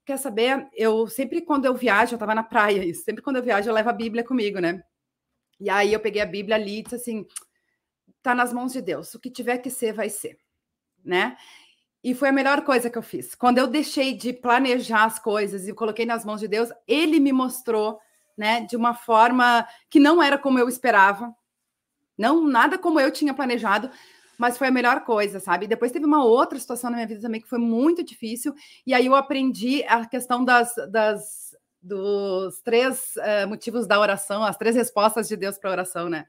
quer 0.06 0.18
saber? 0.18 0.70
Eu 0.74 1.08
sempre 1.08 1.42
quando 1.42 1.66
eu 1.66 1.74
viajo, 1.74 2.14
eu 2.14 2.18
estava 2.18 2.36
na 2.36 2.44
praia, 2.44 2.86
isso, 2.86 3.04
sempre 3.04 3.24
quando 3.24 3.38
eu 3.38 3.44
viajo 3.44 3.68
eu 3.68 3.74
levo 3.74 3.90
a 3.90 3.94
Bíblia 3.94 4.24
comigo, 4.24 4.60
né? 4.60 4.84
E 5.60 5.70
aí 5.70 5.92
eu 5.92 6.00
peguei 6.00 6.22
a 6.22 6.26
Bíblia 6.26 6.56
ali 6.56 6.80
e 6.80 6.84
disse 6.84 6.96
assim, 6.96 7.26
tá 8.22 8.36
nas 8.36 8.54
mãos 8.54 8.72
de 8.74 8.82
Deus, 8.82 9.16
o 9.16 9.20
que 9.20 9.32
tiver 9.32 9.58
que 9.58 9.72
ser 9.72 9.92
vai 9.92 10.10
ser, 10.10 10.38
né? 11.04 11.36
E 12.08 12.16
foi 12.16 12.30
a 12.30 12.32
melhor 12.32 12.62
coisa 12.62 12.90
que 12.90 12.98
eu 12.98 13.02
fiz. 13.02 13.36
Quando 13.36 13.58
eu 13.58 13.68
deixei 13.68 14.14
de 14.14 14.32
planejar 14.32 15.04
as 15.04 15.20
coisas 15.20 15.68
e 15.68 15.74
coloquei 15.74 16.06
nas 16.06 16.24
mãos 16.24 16.40
de 16.40 16.48
Deus, 16.48 16.70
ele 16.88 17.20
me 17.20 17.34
mostrou 17.34 18.00
né, 18.38 18.62
de 18.62 18.78
uma 18.78 18.94
forma 18.94 19.68
que 19.90 20.00
não 20.00 20.24
era 20.24 20.38
como 20.38 20.58
eu 20.58 20.70
esperava, 20.70 21.36
não 22.18 22.48
nada 22.48 22.78
como 22.78 22.98
eu 22.98 23.12
tinha 23.12 23.34
planejado, 23.34 23.92
mas 24.38 24.58
foi 24.58 24.70
a 24.70 24.72
melhor 24.72 25.04
coisa, 25.04 25.42
sabe? 25.42 25.68
Depois 25.68 25.92
teve 25.92 26.06
uma 26.06 26.24
outra 26.24 26.58
situação 26.58 26.90
na 26.90 26.96
minha 26.96 27.08
vida 27.08 27.20
também 27.20 27.42
que 27.42 27.50
foi 27.50 27.60
muito 27.60 28.02
difícil, 28.02 28.56
e 28.86 28.94
aí 28.94 29.06
eu 29.06 29.14
aprendi 29.14 29.84
a 29.84 30.06
questão 30.06 30.46
das, 30.46 30.74
das 30.90 31.54
dos 31.82 32.62
três 32.62 33.16
uh, 33.18 33.50
motivos 33.50 33.86
da 33.86 34.00
oração, 34.00 34.46
as 34.46 34.56
três 34.56 34.78
respostas 34.78 35.28
de 35.28 35.36
Deus 35.36 35.58
para 35.58 35.72
a 35.72 35.74
oração, 35.74 36.08
né? 36.08 36.26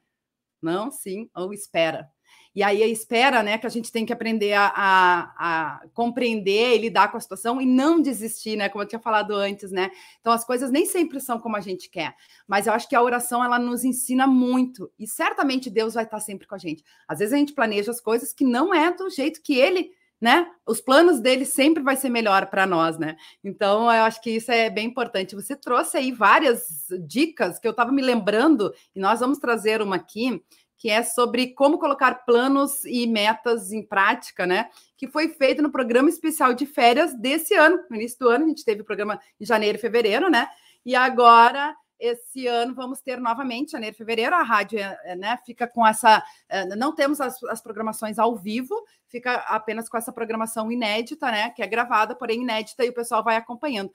Não, 0.60 0.90
sim 0.90 1.30
ou 1.32 1.52
espera. 1.52 2.10
E 2.54 2.62
aí 2.62 2.82
a 2.82 2.86
espera, 2.86 3.42
né, 3.42 3.58
que 3.58 3.66
a 3.66 3.70
gente 3.70 3.92
tem 3.92 4.04
que 4.04 4.12
aprender 4.12 4.52
a, 4.52 4.72
a, 4.74 5.20
a, 5.38 5.80
compreender 5.94 6.74
e 6.74 6.78
lidar 6.78 7.10
com 7.10 7.16
a 7.16 7.20
situação 7.20 7.60
e 7.60 7.66
não 7.66 8.00
desistir, 8.00 8.56
né, 8.56 8.68
como 8.68 8.82
eu 8.82 8.88
tinha 8.88 9.00
falado 9.00 9.34
antes, 9.34 9.70
né. 9.70 9.90
Então 10.20 10.32
as 10.32 10.44
coisas 10.44 10.70
nem 10.70 10.86
sempre 10.86 11.20
são 11.20 11.38
como 11.38 11.56
a 11.56 11.60
gente 11.60 11.88
quer, 11.88 12.14
mas 12.46 12.66
eu 12.66 12.72
acho 12.72 12.88
que 12.88 12.96
a 12.96 13.02
oração 13.02 13.42
ela 13.44 13.58
nos 13.58 13.84
ensina 13.84 14.26
muito 14.26 14.90
e 14.98 15.06
certamente 15.06 15.70
Deus 15.70 15.94
vai 15.94 16.04
estar 16.04 16.20
sempre 16.20 16.46
com 16.46 16.54
a 16.54 16.58
gente. 16.58 16.84
Às 17.06 17.18
vezes 17.18 17.34
a 17.34 17.38
gente 17.38 17.52
planeja 17.52 17.90
as 17.90 18.00
coisas 18.00 18.32
que 18.32 18.44
não 18.44 18.74
é 18.74 18.92
do 18.92 19.08
jeito 19.10 19.42
que 19.42 19.54
Ele 19.54 19.90
né? 20.20 20.50
Os 20.66 20.80
planos 20.80 21.20
dele 21.20 21.44
sempre 21.44 21.82
vai 21.82 21.96
ser 21.96 22.08
melhor 22.08 22.46
para 22.46 22.66
nós, 22.66 22.98
né? 22.98 23.16
Então, 23.42 23.82
eu 23.84 24.02
acho 24.02 24.20
que 24.20 24.30
isso 24.30 24.50
é 24.50 24.68
bem 24.68 24.86
importante. 24.86 25.34
Você 25.34 25.54
trouxe 25.54 25.96
aí 25.96 26.12
várias 26.12 26.86
dicas 27.06 27.58
que 27.58 27.66
eu 27.66 27.70
estava 27.70 27.92
me 27.92 28.02
lembrando, 28.02 28.72
e 28.94 29.00
nós 29.00 29.20
vamos 29.20 29.38
trazer 29.38 29.80
uma 29.80 29.96
aqui, 29.96 30.42
que 30.78 30.88
é 30.88 31.02
sobre 31.02 31.48
como 31.48 31.78
colocar 31.78 32.24
planos 32.24 32.84
e 32.84 33.06
metas 33.06 33.72
em 33.72 33.82
prática, 33.82 34.46
né? 34.46 34.70
Que 34.96 35.08
foi 35.08 35.28
feito 35.28 35.60
no 35.60 35.72
programa 35.72 36.08
especial 36.08 36.54
de 36.54 36.64
férias 36.64 37.12
desse 37.14 37.54
ano, 37.54 37.80
no 37.90 37.96
início 37.96 38.18
do 38.20 38.28
ano, 38.28 38.44
a 38.44 38.48
gente 38.48 38.64
teve 38.64 38.82
o 38.82 38.84
programa 38.84 39.20
em 39.40 39.44
janeiro 39.44 39.76
e 39.76 39.80
fevereiro, 39.80 40.30
né? 40.30 40.48
E 40.86 40.94
agora 40.94 41.74
esse 41.98 42.46
ano 42.46 42.74
vamos 42.74 43.00
ter 43.00 43.18
novamente, 43.18 43.72
janeiro 43.72 43.94
e 43.94 43.98
fevereiro, 43.98 44.34
a 44.34 44.42
rádio 44.42 44.78
eh, 44.78 45.16
né, 45.16 45.36
fica 45.44 45.66
com 45.66 45.84
essa. 45.84 46.22
Eh, 46.48 46.76
não 46.76 46.94
temos 46.94 47.20
as, 47.20 47.42
as, 47.42 47.60
programações 47.60 48.20
ao 48.20 48.36
vivo, 48.36 48.72
fica 49.08 49.34
apenas 49.48 49.88
com 49.88 49.96
essa 49.96 50.12
programação 50.12 50.70
inédita, 50.70 51.28
né? 51.30 51.50
Que 51.50 51.62
é 51.62 51.66
gravada, 51.66 52.14
porém 52.14 52.42
inédita, 52.42 52.84
e 52.84 52.90
o 52.90 52.94
pessoal 52.94 53.24
vai 53.24 53.34
acompanhando. 53.34 53.90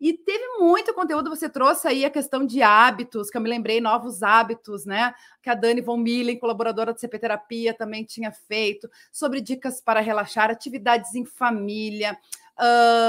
E 0.00 0.14
teve 0.14 0.58
muito 0.58 0.94
conteúdo, 0.94 1.28
você 1.28 1.48
trouxe 1.48 1.86
aí 1.86 2.04
a 2.06 2.10
questão 2.10 2.46
de 2.46 2.62
hábitos, 2.62 3.28
que 3.28 3.36
eu 3.36 3.40
me 3.40 3.50
lembrei, 3.50 3.80
novos 3.80 4.22
hábitos, 4.22 4.86
né? 4.86 5.12
Que 5.42 5.50
a 5.50 5.54
Dani 5.54 5.82
Von 5.82 5.98
Millen, 5.98 6.38
colaboradora 6.38 6.94
do 6.94 6.98
CP 6.98 7.18
Terapia, 7.18 7.74
também 7.74 8.04
tinha 8.04 8.32
feito, 8.32 8.88
sobre 9.12 9.42
dicas 9.42 9.80
para 9.80 10.00
relaxar, 10.00 10.50
atividades 10.50 11.14
em 11.14 11.24
família, 11.24 12.16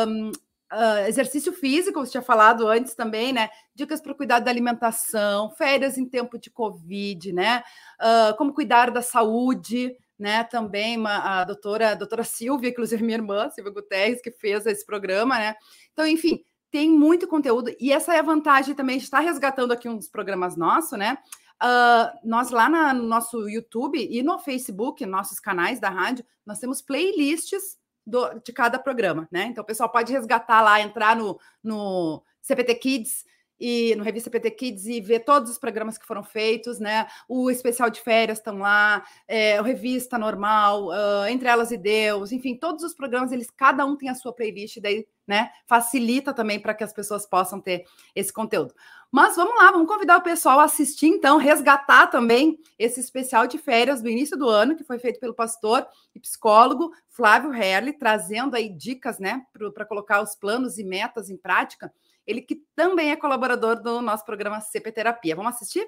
um, 0.07 0.31
Uh, 0.73 1.05
exercício 1.05 1.51
físico, 1.51 1.99
você 1.99 2.11
tinha 2.11 2.21
falado 2.21 2.65
antes 2.65 2.95
também, 2.95 3.33
né? 3.33 3.49
Dicas 3.75 3.99
para 3.99 4.13
o 4.13 4.15
cuidado 4.15 4.45
da 4.45 4.51
alimentação, 4.51 5.49
férias 5.49 5.97
em 5.97 6.07
tempo 6.07 6.39
de 6.39 6.49
Covid, 6.49 7.33
né? 7.33 7.61
Uh, 7.99 8.37
como 8.37 8.53
cuidar 8.53 8.89
da 8.89 9.01
saúde, 9.01 9.93
né? 10.17 10.45
Também 10.45 10.97
uma, 10.97 11.41
a 11.41 11.43
doutora, 11.43 11.91
a 11.91 11.93
doutora 11.93 12.23
Silvia, 12.23 12.69
inclusive 12.69 13.03
minha 13.03 13.17
irmã, 13.17 13.49
Silvia 13.49 13.73
Guterres, 13.73 14.21
que 14.21 14.31
fez 14.31 14.65
esse 14.65 14.85
programa, 14.85 15.37
né? 15.37 15.55
Então, 15.91 16.07
enfim, 16.07 16.41
tem 16.71 16.89
muito 16.89 17.27
conteúdo, 17.27 17.75
e 17.79 17.91
essa 17.91 18.15
é 18.15 18.19
a 18.19 18.23
vantagem 18.23 18.73
também 18.73 18.97
de 18.97 19.03
estar 19.03 19.19
resgatando 19.19 19.73
aqui 19.73 19.89
uns 19.89 20.07
programas 20.07 20.55
nossos, 20.55 20.97
né? 20.97 21.17
Uh, 21.61 22.17
nós 22.23 22.49
lá 22.49 22.67
na, 22.67 22.93
no 22.93 23.03
nosso 23.03 23.47
YouTube 23.47 23.99
e 24.09 24.23
no 24.23 24.39
Facebook, 24.39 25.05
nossos 25.05 25.39
canais 25.39 25.79
da 25.79 25.89
rádio, 25.89 26.25
nós 26.43 26.59
temos 26.59 26.81
playlists 26.81 27.77
do, 28.07 28.39
de 28.39 28.51
cada 28.51 28.79
programa, 28.79 29.27
né? 29.31 29.45
Então 29.45 29.63
o 29.63 29.67
pessoal 29.67 29.89
pode 29.89 30.11
resgatar 30.11 30.61
lá, 30.61 30.81
entrar 30.81 31.15
no, 31.15 31.39
no 31.63 32.23
CPT 32.41 32.75
Kids 32.75 33.25
e 33.61 33.93
no 33.95 34.03
Revista 34.03 34.27
PT 34.27 34.51
Kids 34.51 34.85
e 34.87 34.99
ver 34.99 35.19
todos 35.19 35.51
os 35.51 35.59
programas 35.59 35.95
que 35.95 36.07
foram 36.07 36.23
feitos, 36.23 36.79
né? 36.79 37.05
O 37.29 37.51
especial 37.51 37.91
de 37.91 38.01
férias 38.01 38.39
estão 38.39 38.57
lá, 38.57 39.05
é, 39.27 39.61
o 39.61 39.63
Revista 39.63 40.17
Normal, 40.17 40.87
uh, 40.87 41.27
Entre 41.29 41.47
Elas 41.47 41.71
e 41.71 41.77
Deus, 41.77 42.31
enfim, 42.31 42.55
todos 42.55 42.83
os 42.83 42.95
programas, 42.95 43.31
eles 43.31 43.51
cada 43.51 43.85
um 43.85 43.95
tem 43.95 44.09
a 44.09 44.15
sua 44.15 44.33
playlist, 44.33 44.79
daí, 44.81 45.07
né? 45.27 45.51
Facilita 45.67 46.33
também 46.33 46.59
para 46.59 46.73
que 46.73 46.83
as 46.83 46.91
pessoas 46.91 47.27
possam 47.27 47.61
ter 47.61 47.85
esse 48.15 48.33
conteúdo. 48.33 48.73
Mas 49.11 49.35
vamos 49.35 49.55
lá, 49.55 49.69
vamos 49.69 49.87
convidar 49.87 50.17
o 50.17 50.23
pessoal 50.23 50.59
a 50.59 50.63
assistir, 50.63 51.07
então, 51.07 51.37
resgatar 51.37 52.07
também 52.07 52.57
esse 52.79 52.99
especial 52.99 53.45
de 53.45 53.59
férias 53.59 54.01
do 54.01 54.09
início 54.09 54.35
do 54.35 54.49
ano, 54.49 54.75
que 54.75 54.83
foi 54.83 54.97
feito 54.97 55.19
pelo 55.19 55.35
pastor 55.35 55.85
e 56.15 56.19
psicólogo 56.19 56.91
Flávio 57.09 57.53
Herli, 57.53 57.93
trazendo 57.93 58.55
aí 58.55 58.69
dicas, 58.69 59.19
né, 59.19 59.45
para 59.73 59.85
colocar 59.85 60.21
os 60.21 60.33
planos 60.33 60.79
e 60.79 60.83
metas 60.83 61.29
em 61.29 61.37
prática 61.37 61.93
ele 62.25 62.41
que 62.41 62.57
também 62.75 63.11
é 63.11 63.15
colaborador 63.15 63.81
do 63.81 64.01
nosso 64.01 64.25
programa 64.25 64.59
CP 64.61 64.91
Terapia. 64.91 65.35
Vamos 65.35 65.55
assistir? 65.55 65.85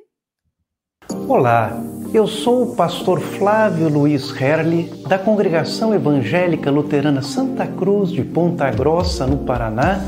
Olá, 1.27 1.71
eu 2.13 2.25
sou 2.27 2.63
o 2.63 2.75
pastor 2.75 3.19
Flávio 3.19 3.89
Luiz 3.89 4.29
Herli, 4.39 4.85
da 5.07 5.19
Congregação 5.19 5.93
Evangélica 5.93 6.71
Luterana 6.71 7.21
Santa 7.21 7.67
Cruz 7.67 8.09
de 8.09 8.23
Ponta 8.23 8.71
Grossa, 8.71 9.27
no 9.27 9.39
Paraná, 9.39 9.99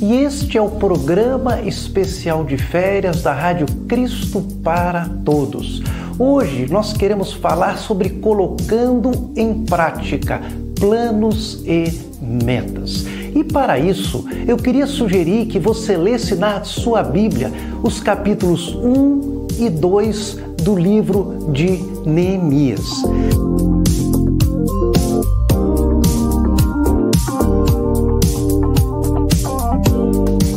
e 0.00 0.14
este 0.14 0.58
é 0.58 0.62
o 0.62 0.70
programa 0.70 1.62
especial 1.62 2.44
de 2.44 2.58
férias 2.58 3.22
da 3.22 3.32
Rádio 3.32 3.66
Cristo 3.88 4.42
para 4.62 5.08
Todos. 5.24 5.80
Hoje 6.18 6.66
nós 6.70 6.92
queremos 6.92 7.32
falar 7.32 7.78
sobre 7.78 8.10
colocando 8.20 9.32
em 9.36 9.64
prática 9.64 10.40
planos 10.78 11.64
e 11.64 11.84
metas. 12.20 13.06
E 13.34 13.42
para 13.42 13.78
isso, 13.78 14.24
eu 14.46 14.56
queria 14.56 14.86
sugerir 14.86 15.46
que 15.46 15.58
você 15.58 15.96
lesse 15.96 16.34
na 16.34 16.62
sua 16.64 17.02
Bíblia 17.02 17.50
os 17.82 18.00
capítulos 18.00 18.74
1 18.74 19.46
e 19.58 19.70
2 19.70 20.38
do 20.62 20.76
livro 20.76 21.48
de 21.52 21.78
Neemias. 22.04 23.02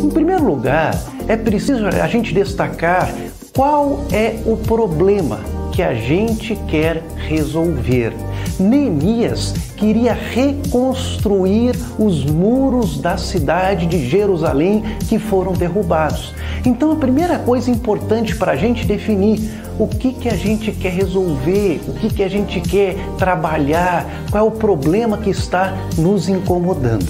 Em 0.04 0.10
primeiro 0.10 0.46
lugar, 0.46 1.02
é 1.28 1.36
preciso 1.38 1.88
a 1.88 2.08
gente 2.08 2.34
destacar 2.34 3.14
qual 3.54 4.02
é 4.12 4.36
o 4.46 4.58
problema 4.58 5.40
que 5.72 5.82
a 5.82 5.94
gente 5.94 6.56
quer 6.68 7.02
resolver. 7.18 8.14
Neemias 8.60 9.54
queria 9.76 10.14
reconstruir 10.14 11.76
os 12.00 12.24
muros 12.24 12.98
da 12.98 13.18
cidade 13.18 13.86
de 13.86 14.08
Jerusalém 14.08 14.84
que 15.08 15.20
foram 15.20 15.54
derrubados. 15.54 16.34
Então, 16.66 16.92
a 16.92 16.96
primeira 16.96 17.38
coisa 17.38 17.70
importante 17.70 18.36
para 18.36 18.54
a 18.54 18.56
gente 18.56 18.86
definir 18.86 19.40
o 19.78 19.88
que, 19.88 20.14
que 20.14 20.30
a 20.30 20.36
gente 20.36 20.72
quer 20.72 20.94
resolver, 20.94 21.82
o 21.88 21.94
que, 21.94 22.14
que 22.14 22.24
a 22.24 22.30
gente 22.30 22.62
quer 22.62 22.96
trabalhar, 23.18 24.06
qual 24.32 24.46
é 24.46 24.48
o 24.48 24.52
problema 24.52 25.18
que 25.18 25.30
está 25.30 25.74
nos 25.98 26.30
incomodando. 26.30 27.06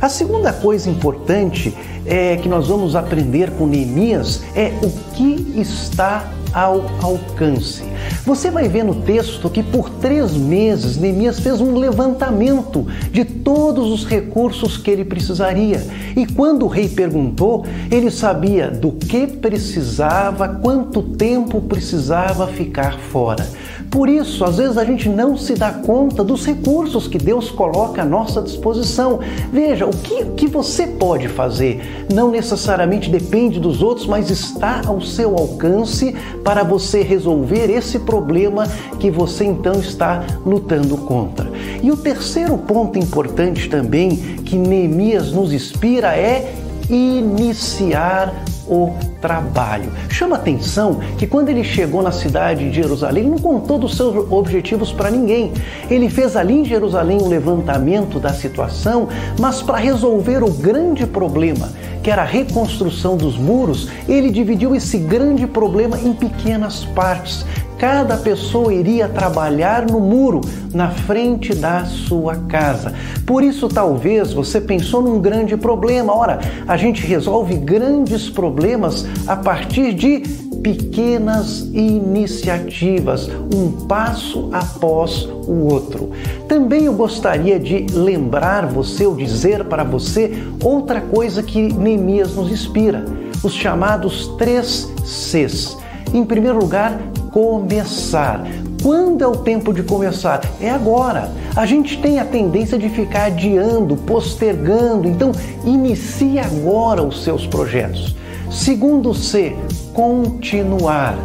A 0.00 0.08
segunda 0.08 0.52
coisa 0.52 0.90
importante 0.90 1.74
é, 2.04 2.36
que 2.36 2.48
nós 2.48 2.68
vamos 2.68 2.96
aprender 2.96 3.50
com 3.52 3.66
Neemias 3.66 4.42
é 4.54 4.72
o 4.82 4.90
que 5.14 5.60
está 5.60 6.28
ao 6.52 6.84
alcance. 7.02 7.82
Você 8.24 8.50
vai 8.50 8.68
ver 8.68 8.84
no 8.84 8.94
texto 8.94 9.50
que 9.50 9.62
por 9.62 9.90
três 9.90 10.32
meses 10.32 10.96
Neemias 10.96 11.40
fez 11.40 11.60
um 11.60 11.76
levantamento 11.76 12.86
de 13.10 13.24
todos 13.24 13.90
os 13.90 14.06
recursos 14.06 14.76
que 14.76 14.90
ele 14.90 15.04
precisaria. 15.04 15.84
E 16.16 16.26
quando 16.26 16.64
o 16.64 16.68
rei 16.68 16.88
perguntou, 16.88 17.64
ele 17.90 18.10
sabia 18.10 18.70
do 18.70 18.92
que 18.92 19.26
precisava, 19.26 20.48
quanto 20.48 21.02
tempo 21.02 21.60
precisava 21.60 22.46
ficar 22.46 22.98
fora. 22.98 23.46
Por 23.92 24.08
isso, 24.08 24.42
às 24.42 24.56
vezes 24.56 24.78
a 24.78 24.86
gente 24.86 25.06
não 25.06 25.36
se 25.36 25.52
dá 25.52 25.70
conta 25.70 26.24
dos 26.24 26.46
recursos 26.46 27.06
que 27.06 27.18
Deus 27.18 27.50
coloca 27.50 28.00
à 28.00 28.04
nossa 28.06 28.40
disposição. 28.40 29.20
Veja, 29.52 29.84
o 29.84 29.90
que, 29.90 30.24
que 30.34 30.46
você 30.46 30.86
pode 30.86 31.28
fazer 31.28 32.06
não 32.10 32.30
necessariamente 32.30 33.10
depende 33.10 33.60
dos 33.60 33.82
outros, 33.82 34.06
mas 34.06 34.30
está 34.30 34.80
ao 34.86 35.02
seu 35.02 35.36
alcance 35.36 36.16
para 36.42 36.64
você 36.64 37.02
resolver 37.02 37.70
esse 37.70 37.98
problema 37.98 38.66
que 38.98 39.10
você 39.10 39.44
então 39.44 39.74
está 39.74 40.24
lutando 40.46 40.96
contra. 40.96 41.50
E 41.82 41.90
o 41.90 41.96
terceiro 41.96 42.56
ponto 42.56 42.98
importante 42.98 43.68
também 43.68 44.16
que 44.42 44.56
Neemias 44.56 45.32
nos 45.32 45.52
inspira 45.52 46.16
é 46.16 46.54
iniciar 46.88 48.32
o 48.72 48.94
trabalho. 49.20 49.92
Chama 50.08 50.36
atenção 50.36 51.00
que 51.18 51.26
quando 51.26 51.48
ele 51.48 51.62
chegou 51.62 52.02
na 52.02 52.10
cidade 52.10 52.68
de 52.68 52.74
Jerusalém, 52.74 53.24
não 53.24 53.38
contou 53.38 53.78
dos 53.78 53.96
seus 53.96 54.30
objetivos 54.30 54.92
para 54.92 55.10
ninguém. 55.10 55.52
Ele 55.90 56.08
fez 56.08 56.36
ali 56.36 56.54
em 56.54 56.64
Jerusalém 56.64 57.20
um 57.20 57.28
levantamento 57.28 58.18
da 58.18 58.32
situação, 58.32 59.08
mas 59.38 59.62
para 59.62 59.78
resolver 59.78 60.42
o 60.42 60.50
grande 60.50 61.06
problema, 61.06 61.70
que 62.02 62.10
era 62.10 62.22
a 62.22 62.26
reconstrução 62.26 63.16
dos 63.16 63.38
muros, 63.38 63.88
ele 64.08 64.30
dividiu 64.30 64.74
esse 64.74 64.98
grande 64.98 65.46
problema 65.46 65.98
em 65.98 66.12
pequenas 66.12 66.84
partes 66.84 67.44
cada 67.82 68.16
pessoa 68.16 68.72
iria 68.72 69.08
trabalhar 69.08 69.84
no 69.84 69.98
muro 69.98 70.40
na 70.72 70.90
frente 70.90 71.52
da 71.52 71.84
sua 71.84 72.36
casa. 72.36 72.94
Por 73.26 73.42
isso, 73.42 73.68
talvez 73.68 74.32
você 74.32 74.60
pensou 74.60 75.02
num 75.02 75.20
grande 75.20 75.56
problema. 75.56 76.16
Ora, 76.16 76.38
a 76.68 76.76
gente 76.76 77.04
resolve 77.04 77.56
grandes 77.56 78.30
problemas 78.30 79.04
a 79.26 79.34
partir 79.34 79.94
de 79.94 80.20
pequenas 80.62 81.62
iniciativas, 81.72 83.28
um 83.52 83.72
passo 83.88 84.48
após 84.52 85.24
o 85.24 85.66
outro. 85.66 86.12
Também 86.46 86.84
eu 86.84 86.92
gostaria 86.92 87.58
de 87.58 87.86
lembrar 87.92 88.64
você 88.64 89.04
ou 89.06 89.16
dizer 89.16 89.64
para 89.64 89.82
você 89.82 90.40
outra 90.62 91.00
coisa 91.00 91.42
que 91.42 91.60
Neemias 91.60 92.36
nos 92.36 92.48
inspira: 92.48 93.04
os 93.42 93.52
chamados 93.52 94.28
três 94.38 94.88
Cs. 95.04 95.76
Em 96.14 96.24
primeiro 96.24 96.58
lugar, 96.58 97.00
começar. 97.32 98.46
Quando 98.82 99.22
é 99.22 99.26
o 99.26 99.36
tempo 99.36 99.72
de 99.72 99.82
começar? 99.82 100.42
É 100.60 100.70
agora. 100.70 101.32
A 101.56 101.66
gente 101.66 102.00
tem 102.00 102.20
a 102.20 102.24
tendência 102.24 102.78
de 102.78 102.88
ficar 102.88 103.24
adiando, 103.24 103.96
postergando, 103.96 105.08
então 105.08 105.32
inicie 105.64 106.38
agora 106.38 107.02
os 107.02 107.24
seus 107.24 107.46
projetos. 107.46 108.14
Segundo 108.50 109.14
C, 109.14 109.56
continuar. 109.94 111.16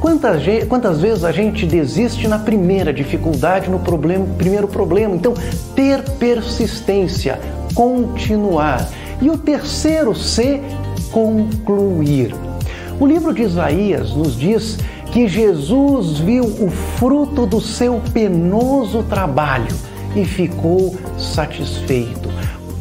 Quantas, 0.00 0.42
quantas 0.68 1.00
vezes 1.00 1.24
a 1.24 1.32
gente 1.32 1.66
desiste 1.66 2.26
na 2.26 2.38
primeira 2.38 2.92
dificuldade, 2.92 3.68
no 3.68 3.80
problema, 3.80 4.26
primeiro 4.38 4.68
problema? 4.68 5.14
Então, 5.14 5.34
ter 5.74 6.02
persistência, 6.12 7.38
continuar. 7.74 8.88
E 9.20 9.28
o 9.28 9.36
terceiro 9.36 10.14
C, 10.14 10.62
concluir. 11.10 12.34
O 12.98 13.06
livro 13.06 13.32
de 13.34 13.42
Isaías 13.42 14.14
nos 14.14 14.38
diz 14.38 14.78
que 15.12 15.26
Jesus 15.26 16.18
viu 16.18 16.44
o 16.44 16.70
fruto 16.98 17.44
do 17.46 17.60
seu 17.60 18.00
penoso 18.12 19.02
trabalho 19.02 19.74
e 20.14 20.24
ficou 20.24 20.96
satisfeito. 21.18 22.28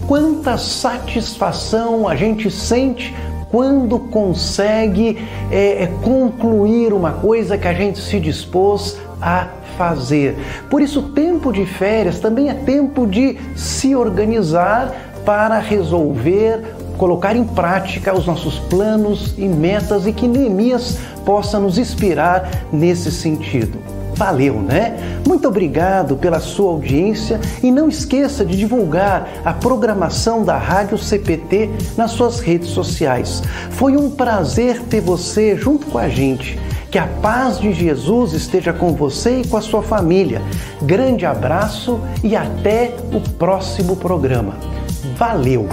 Quanta 0.08 0.58
satisfação 0.58 2.08
a 2.08 2.16
gente 2.16 2.50
sente 2.50 3.14
quando 3.50 4.00
consegue 4.00 5.18
é, 5.52 5.84
é, 5.84 5.88
concluir 6.04 6.94
uma 6.94 7.14
coisa 7.14 7.58
que 7.58 7.68
a 7.68 7.74
gente 7.74 8.00
se 8.00 8.20
dispôs 8.20 8.98
a 9.22 9.48
fazer. 9.78 10.36
Por 10.70 10.82
isso, 10.82 11.02
tempo 11.14 11.52
de 11.52 11.66
férias 11.66 12.20
também 12.20 12.50
é 12.50 12.54
tempo 12.54 13.08
de 13.08 13.38
se 13.56 13.96
organizar 13.96 14.94
para 15.26 15.60
resolver, 15.60 16.62
colocar 17.00 17.34
em 17.34 17.46
prática 17.46 18.14
os 18.14 18.28
nossos 18.28 18.60
planos 18.60 19.34
e 19.38 19.48
metas 19.48 20.06
e 20.06 20.12
que 20.12 20.28
Neemias 20.28 20.98
possa 21.26 21.58
nos 21.58 21.78
inspirar 21.78 22.66
nesse 22.74 23.10
sentido. 23.10 23.80
Valeu, 24.16 24.56
né? 24.56 24.98
Muito 25.26 25.48
obrigado 25.48 26.18
pela 26.18 26.42
sua 26.42 26.72
audiência 26.72 27.40
e 27.64 27.72
não 27.72 27.88
esqueça 27.88 28.44
de 28.44 28.58
divulgar 28.58 29.30
a 29.46 29.54
programação 29.54 30.44
da 30.44 30.58
Rádio 30.58 30.98
CPT 30.98 31.70
nas 31.96 32.12
suas 32.12 32.42
redes 32.42 32.68
sociais. 32.68 33.42
Foi 33.72 33.96
um 33.96 34.12
prazer 34.12 34.82
ter 34.82 35.00
você 35.00 35.56
junto 35.56 35.88
com 35.88 35.98
a 35.98 36.10
gente. 36.10 36.60
Que 36.92 37.00
a 37.00 37.08
paz 37.22 37.60
de 37.60 37.72
Jesus 37.72 38.34
esteja 38.34 38.74
com 38.74 38.92
você 38.92 39.40
e 39.40 39.48
com 39.48 39.56
a 39.56 39.62
sua 39.62 39.82
família. 39.82 40.42
Grande 40.82 41.26
abraço 41.26 42.02
e 42.22 42.36
até 42.36 42.94
o 43.14 43.22
próximo 43.22 43.96
programa. 43.96 44.79
Valeu! 45.20 45.68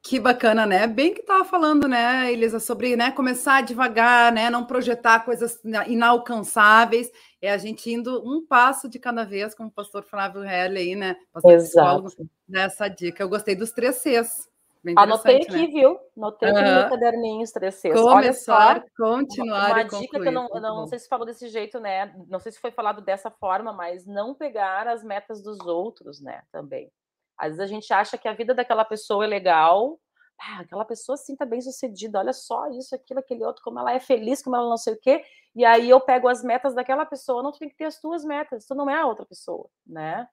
Que 0.00 0.20
bacana, 0.20 0.64
né? 0.64 0.86
Bem 0.86 1.12
que 1.12 1.20
estava 1.20 1.44
falando, 1.44 1.88
né, 1.88 2.32
Elisa, 2.32 2.60
sobre 2.60 2.94
né, 2.94 3.10
começar 3.10 3.60
devagar, 3.60 4.32
né, 4.32 4.48
não 4.50 4.64
projetar 4.64 5.24
coisas 5.24 5.58
inalcançáveis, 5.88 7.10
é 7.42 7.50
a 7.50 7.58
gente 7.58 7.90
indo 7.90 8.22
um 8.24 8.46
passo 8.46 8.88
de 8.88 9.00
cada 9.00 9.24
vez, 9.24 9.52
como 9.52 9.68
o 9.68 9.72
pastor 9.72 10.04
Flávio 10.04 10.44
Herle 10.44 10.78
aí, 10.78 10.94
né, 10.94 11.16
pastor 11.32 11.54
Exato. 11.54 12.06
dessa 12.46 12.86
dica. 12.86 13.20
Eu 13.20 13.28
gostei 13.28 13.56
dos 13.56 13.72
três 13.72 13.96
Cs. 13.96 14.48
Anotei 14.96 15.36
aqui, 15.36 15.66
né? 15.66 15.66
viu? 15.66 15.98
Anotei 16.16 16.50
aqui 16.50 16.62
no 16.62 16.74
meu 16.74 16.88
caderninho 16.88 17.42
os 17.42 17.50
três 17.50 17.74
Cs. 17.76 18.00
Começar, 18.00 18.84
continuar 18.96 19.66
uma, 19.66 19.74
uma 19.74 19.84
dica 19.84 20.20
que 20.20 20.28
eu 20.28 20.32
não, 20.32 20.48
não, 20.48 20.60
não 20.60 20.86
sei 20.86 20.98
se 20.98 21.08
falou 21.08 21.26
desse 21.26 21.48
jeito, 21.48 21.80
né? 21.80 22.14
Não 22.28 22.38
sei 22.38 22.52
se 22.52 22.60
foi 22.60 22.70
falado 22.70 23.00
dessa 23.00 23.30
forma, 23.30 23.72
mas 23.72 24.06
não 24.06 24.34
pegar 24.34 24.86
as 24.86 25.02
metas 25.02 25.42
dos 25.42 25.58
outros, 25.60 26.20
né? 26.20 26.42
Também. 26.52 26.90
Às 27.38 27.56
vezes 27.56 27.60
a 27.60 27.66
gente 27.66 27.92
acha 27.92 28.16
que 28.16 28.28
a 28.28 28.32
vida 28.32 28.54
daquela 28.54 28.84
pessoa 28.84 29.24
é 29.24 29.26
legal, 29.28 29.98
ah, 30.38 30.60
aquela 30.60 30.84
pessoa 30.84 31.14
assim 31.14 31.34
tá 31.34 31.46
bem 31.46 31.60
sucedida, 31.60 32.18
olha 32.18 32.32
só 32.32 32.68
isso, 32.68 32.94
aquilo, 32.94 33.20
aquele 33.20 33.44
outro, 33.44 33.62
como 33.62 33.78
ela 33.78 33.92
é 33.92 34.00
feliz, 34.00 34.42
como 34.42 34.56
ela 34.56 34.68
não 34.68 34.76
sei 34.76 34.94
o 34.94 35.00
quê, 35.00 35.24
e 35.54 35.64
aí 35.64 35.88
eu 35.88 36.00
pego 36.00 36.28
as 36.28 36.42
metas 36.42 36.74
daquela 36.74 37.06
pessoa, 37.06 37.42
não, 37.42 37.52
tu 37.52 37.58
tem 37.58 37.68
que 37.68 37.76
ter 37.76 37.84
as 37.84 37.98
tuas 38.00 38.24
metas, 38.24 38.66
tu 38.66 38.74
não 38.74 38.88
é 38.88 39.00
a 39.00 39.06
outra 39.06 39.24
pessoa, 39.24 39.68
né? 39.86 40.28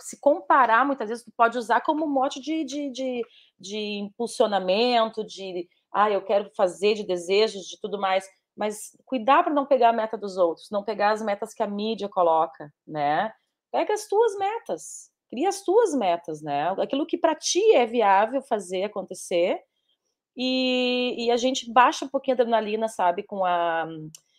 Se 0.00 0.20
comparar, 0.20 0.86
muitas 0.86 1.08
vezes, 1.08 1.24
tu 1.24 1.32
pode 1.36 1.56
usar 1.58 1.80
como 1.80 2.06
mote 2.06 2.40
de, 2.40 2.64
de, 2.64 2.90
de, 2.90 3.22
de 3.58 3.78
impulsionamento, 3.98 5.24
de, 5.24 5.68
ah, 5.92 6.10
eu 6.10 6.22
quero 6.24 6.50
fazer, 6.56 6.94
de 6.94 7.04
desejos, 7.04 7.66
de 7.66 7.80
tudo 7.80 7.98
mais, 7.98 8.28
mas 8.56 8.96
cuidar 9.04 9.42
para 9.42 9.54
não 9.54 9.66
pegar 9.66 9.90
a 9.90 9.92
meta 9.92 10.16
dos 10.16 10.36
outros, 10.36 10.68
não 10.70 10.84
pegar 10.84 11.12
as 11.12 11.22
metas 11.22 11.54
que 11.54 11.62
a 11.62 11.66
mídia 11.66 12.08
coloca, 12.08 12.72
né? 12.86 13.32
Pega 13.70 13.92
as 13.94 14.06
tuas 14.06 14.36
metas, 14.36 15.10
Cria 15.28 15.48
as 15.48 15.62
tuas 15.62 15.94
metas, 15.94 16.42
né? 16.42 16.70
Aquilo 16.80 17.06
que 17.06 17.18
para 17.18 17.34
ti 17.34 17.62
é 17.74 17.84
viável 17.84 18.40
fazer 18.40 18.84
acontecer. 18.84 19.60
E, 20.34 21.26
e, 21.26 21.30
a 21.30 21.36
gente 21.36 21.70
baixa 21.70 22.04
um 22.04 22.08
pouquinho 22.08 22.36
a 22.36 22.40
adrenalina, 22.40 22.88
sabe, 22.88 23.24
com, 23.24 23.44
a, 23.44 23.86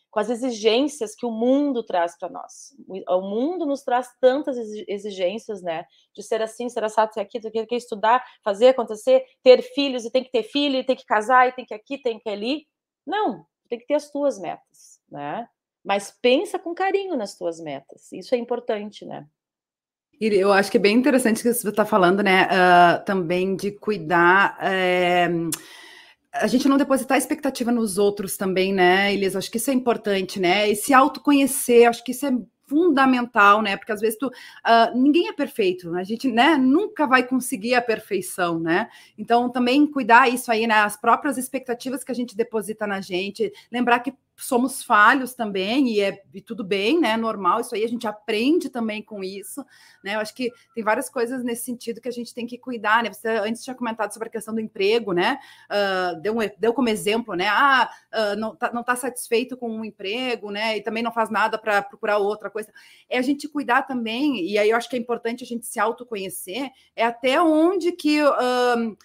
com 0.09 0.19
as 0.19 0.29
exigências 0.29 1.15
que 1.15 1.25
o 1.25 1.31
mundo 1.31 1.83
traz 1.83 2.17
para 2.17 2.29
nós. 2.29 2.75
O, 3.07 3.21
mundo 3.21 3.65
nos 3.65 3.83
traz 3.83 4.09
tantas 4.19 4.57
exigências, 4.87 5.61
né? 5.61 5.85
De 6.15 6.23
ser 6.23 6.41
assim, 6.41 6.67
ser 6.69 6.83
assado, 6.83 7.13
ser 7.13 7.21
aqui, 7.21 7.39
ter 7.39 7.65
que 7.65 7.75
estudar, 7.75 8.23
fazer 8.43 8.69
acontecer, 8.69 9.23
ter 9.43 9.61
filhos 9.61 10.05
e 10.05 10.11
tem 10.11 10.23
que 10.23 10.31
ter 10.31 10.43
filho, 10.43 10.77
e 10.77 10.83
tem 10.83 10.95
que 10.95 11.05
casar, 11.05 11.47
e 11.47 11.51
tem 11.51 11.65
que 11.65 11.73
aqui, 11.73 12.01
tem 12.01 12.19
que 12.19 12.29
ali. 12.29 12.65
Não, 13.05 13.45
tem 13.69 13.77
que 13.77 13.85
ter 13.85 13.95
as 13.95 14.09
tuas 14.09 14.39
metas, 14.39 14.99
né? 15.09 15.47
Mas 15.83 16.11
pensa 16.21 16.57
com 16.57 16.73
carinho 16.73 17.15
nas 17.15 17.37
tuas 17.37 17.59
metas. 17.59 18.11
Isso 18.11 18.33
é 18.33 18.37
importante, 18.37 19.05
né? 19.05 19.25
Eu 20.19 20.51
acho 20.51 20.69
que 20.69 20.75
é 20.75 20.81
bem 20.81 20.97
interessante 20.97 21.41
que 21.41 21.53
você 21.53 21.69
está 21.69 21.85
falando, 21.85 22.21
né? 22.21 22.45
Uh, 22.45 23.05
também 23.05 23.55
de 23.55 23.71
cuidar. 23.71 24.57
É, 24.61 25.29
a 26.33 26.47
gente 26.47 26.67
não 26.67 26.77
depositar 26.77 27.17
expectativa 27.17 27.71
nos 27.71 27.97
outros 27.97 28.37
também, 28.37 28.73
né, 28.73 29.13
Elisa? 29.13 29.39
Acho 29.39 29.49
que 29.49 29.57
isso 29.57 29.71
é 29.71 29.73
importante, 29.73 30.39
né? 30.39 30.69
E 30.69 30.75
se 30.75 30.93
autoconhecer, 30.93 31.87
acho 31.87 32.03
que 32.03 32.11
isso 32.11 32.25
é 32.25 32.31
fundamental, 32.67 33.63
né? 33.63 33.75
Porque 33.75 33.91
às 33.91 33.99
vezes 33.99 34.17
tu, 34.17 34.27
uh, 34.27 34.95
ninguém 34.95 35.27
é 35.27 35.33
perfeito, 35.33 35.93
a 35.95 36.03
gente, 36.03 36.31
né, 36.31 36.55
nunca 36.55 37.07
vai 37.07 37.25
conseguir 37.25 37.73
a 37.73 37.81
perfeição, 37.81 38.59
né? 38.59 38.87
Então 39.17 39.49
também 39.49 39.87
cuidar 39.87 40.29
isso 40.29 40.51
aí, 40.51 40.67
né? 40.67 40.75
As 40.75 40.95
próprias 40.95 41.37
expectativas 41.37 42.03
que 42.03 42.11
a 42.11 42.15
gente 42.15 42.37
deposita 42.37 42.85
na 42.85 43.01
gente, 43.01 43.51
lembrar 43.71 43.99
que 43.99 44.13
somos 44.39 44.81
falhos 44.81 45.33
também, 45.33 45.89
e 45.89 46.01
é 46.01 46.23
e 46.33 46.41
tudo 46.41 46.63
bem, 46.63 46.99
né? 46.99 47.17
Normal, 47.17 47.59
isso 47.59 47.75
aí 47.75 47.83
a 47.83 47.87
gente 47.87 48.07
aprende 48.07 48.69
também 48.69 49.01
com 49.01 49.23
isso, 49.23 49.65
né? 50.03 50.15
Eu 50.15 50.19
acho 50.19 50.33
que 50.33 50.51
tem 50.73 50.83
várias 50.83 51.09
coisas 51.09 51.43
nesse 51.43 51.65
sentido 51.65 51.99
que 51.99 52.07
a 52.07 52.11
gente 52.11 52.33
tem 52.33 52.47
que 52.47 52.57
cuidar, 52.57 53.03
né? 53.03 53.11
Você 53.11 53.27
antes 53.27 53.63
tinha 53.63 53.75
comentado 53.75 54.13
sobre 54.13 54.29
a 54.29 54.31
questão 54.31 54.53
do 54.53 54.61
emprego, 54.61 55.11
né? 55.11 55.39
Uh, 55.69 56.21
deu, 56.21 56.33
um, 56.33 56.39
deu 56.57 56.73
como 56.73 56.89
exemplo, 56.89 57.35
né? 57.35 57.47
Ah, 57.49 57.89
uh, 58.13 58.39
não, 58.39 58.55
tá, 58.55 58.71
não 58.73 58.83
tá 58.83 58.95
satisfeito 58.95 59.57
com 59.57 59.69
um 59.69 59.83
emprego, 59.83 60.51
né? 60.51 60.77
E 60.77 60.81
também 60.81 61.03
não 61.03 61.11
faz 61.11 61.29
nada 61.29 61.57
para 61.57 61.81
procurar 61.81 62.17
outra 62.17 62.49
coisa. 62.49 62.71
É 63.09 63.17
a 63.17 63.21
gente 63.21 63.47
cuidar 63.47 63.83
também, 63.83 64.45
e 64.45 64.57
aí 64.57 64.69
eu 64.69 64.77
acho 64.77 64.89
que 64.89 64.95
é 64.95 64.99
importante 64.99 65.43
a 65.43 65.47
gente 65.47 65.65
se 65.65 65.79
autoconhecer, 65.79 66.71
é 66.95 67.03
até 67.05 67.41
onde 67.41 67.91
que. 67.91 68.23
Uh, 68.23 68.97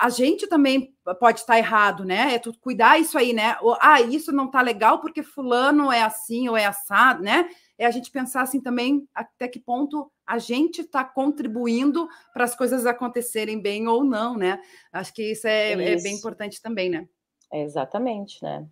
a 0.00 0.08
gente 0.10 0.46
também 0.46 0.94
pode 1.20 1.40
estar 1.40 1.58
errado, 1.58 2.04
né? 2.04 2.34
É 2.34 2.38
tu 2.38 2.52
cuidar 2.60 2.98
isso 2.98 3.16
aí, 3.16 3.32
né? 3.32 3.56
ah, 3.80 4.00
isso 4.00 4.32
não 4.32 4.50
tá 4.50 4.60
legal 4.60 5.00
porque 5.00 5.22
fulano 5.22 5.92
é 5.92 6.02
assim 6.02 6.48
ou 6.48 6.56
é 6.56 6.64
assado, 6.64 7.22
né? 7.22 7.48
É 7.78 7.86
a 7.86 7.90
gente 7.90 8.10
pensar 8.10 8.42
assim 8.42 8.60
também 8.60 9.08
até 9.14 9.46
que 9.48 9.60
ponto 9.60 10.10
a 10.26 10.38
gente 10.38 10.82
está 10.82 11.04
contribuindo 11.04 12.08
para 12.32 12.44
as 12.44 12.54
coisas 12.54 12.86
acontecerem 12.86 13.60
bem 13.60 13.86
ou 13.88 14.04
não, 14.04 14.36
né? 14.36 14.60
Acho 14.92 15.14
que 15.14 15.32
isso 15.32 15.46
é, 15.46 15.72
isso. 15.72 15.82
é 15.82 16.02
bem 16.02 16.16
importante 16.16 16.60
também, 16.60 16.90
né? 16.90 17.08
É 17.52 17.62
exatamente, 17.62 18.42
né? 18.42 18.66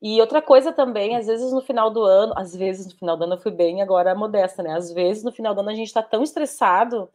E 0.00 0.20
outra 0.20 0.42
coisa 0.42 0.72
também, 0.72 1.16
às 1.16 1.26
vezes 1.26 1.52
no 1.52 1.60
final 1.60 1.90
do 1.90 2.02
ano, 2.02 2.34
às 2.36 2.54
vezes 2.54 2.86
no 2.86 2.98
final 2.98 3.16
do 3.16 3.24
ano 3.24 3.34
eu 3.34 3.40
fui 3.40 3.52
bem, 3.52 3.80
agora 3.80 4.14
modesta, 4.14 4.62
né? 4.62 4.74
Às 4.74 4.92
vezes 4.92 5.24
no 5.24 5.32
final 5.32 5.54
do 5.54 5.60
ano 5.60 5.70
a 5.70 5.74
gente 5.74 5.88
está 5.88 6.02
tão 6.02 6.22
estressado 6.22 7.08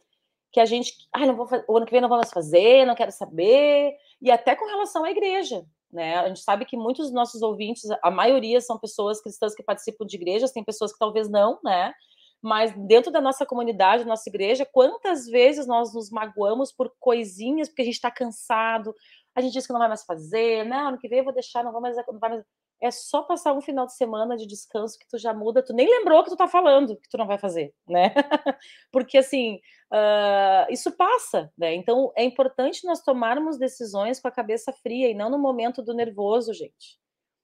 que 0.52 0.60
a 0.60 0.66
gente, 0.66 1.08
ai, 1.12 1.26
não 1.26 1.34
vou 1.34 1.46
fazer, 1.46 1.64
o 1.66 1.76
ano 1.76 1.86
que 1.86 1.92
vem 1.92 2.00
não 2.00 2.08
vamos 2.08 2.30
fazer, 2.30 2.86
não 2.86 2.94
quero 2.94 3.10
saber, 3.10 3.96
e 4.20 4.30
até 4.30 4.54
com 4.54 4.66
relação 4.66 5.02
à 5.04 5.10
igreja, 5.10 5.64
né? 5.90 6.16
A 6.16 6.28
gente 6.28 6.40
sabe 6.40 6.64
que 6.66 6.76
muitos 6.76 7.06
dos 7.06 7.14
nossos 7.14 7.42
ouvintes, 7.42 7.84
a 8.02 8.10
maioria 8.10 8.60
são 8.60 8.78
pessoas 8.78 9.20
cristãs 9.20 9.54
que 9.54 9.62
participam 9.62 10.06
de 10.06 10.16
igrejas, 10.16 10.52
tem 10.52 10.62
pessoas 10.62 10.92
que 10.92 10.98
talvez 10.98 11.28
não, 11.28 11.58
né? 11.64 11.94
Mas 12.40 12.74
dentro 12.76 13.10
da 13.10 13.20
nossa 13.20 13.46
comunidade, 13.46 14.04
nossa 14.04 14.28
igreja, 14.28 14.66
quantas 14.70 15.26
vezes 15.26 15.66
nós 15.66 15.94
nos 15.94 16.10
magoamos 16.10 16.72
por 16.72 16.92
coisinhas, 16.98 17.68
porque 17.68 17.82
a 17.82 17.84
gente 17.84 17.94
está 17.94 18.10
cansado, 18.10 18.94
a 19.34 19.40
gente 19.40 19.52
diz 19.52 19.66
que 19.66 19.72
não 19.72 19.80
vai 19.80 19.88
mais 19.88 20.04
fazer, 20.04 20.64
não, 20.64 20.88
ano 20.88 20.98
que 20.98 21.08
vem 21.08 21.18
eu 21.18 21.24
vou 21.24 21.32
deixar, 21.32 21.64
não 21.64 21.72
vou 21.72 21.80
mais, 21.80 21.96
não 21.96 22.18
vai 22.18 22.30
mais 22.30 22.44
é 22.82 22.90
só 22.90 23.22
passar 23.22 23.52
um 23.52 23.60
final 23.60 23.86
de 23.86 23.94
semana 23.94 24.36
de 24.36 24.46
descanso 24.46 24.98
que 24.98 25.06
tu 25.08 25.16
já 25.16 25.32
muda, 25.32 25.62
tu 25.62 25.72
nem 25.72 25.88
lembrou 25.88 26.24
que 26.24 26.30
tu 26.30 26.36
tá 26.36 26.48
falando 26.48 26.96
que 26.96 27.08
tu 27.08 27.16
não 27.16 27.26
vai 27.26 27.38
fazer, 27.38 27.72
né? 27.86 28.12
Porque 28.90 29.18
assim, 29.18 29.60
uh, 29.92 30.70
isso 30.70 30.90
passa, 30.96 31.50
né? 31.56 31.74
Então 31.74 32.12
é 32.16 32.24
importante 32.24 32.84
nós 32.84 33.00
tomarmos 33.00 33.56
decisões 33.56 34.18
com 34.18 34.26
a 34.26 34.32
cabeça 34.32 34.72
fria 34.72 35.08
e 35.08 35.14
não 35.14 35.30
no 35.30 35.38
momento 35.38 35.80
do 35.80 35.94
nervoso, 35.94 36.52
gente. 36.52 37.00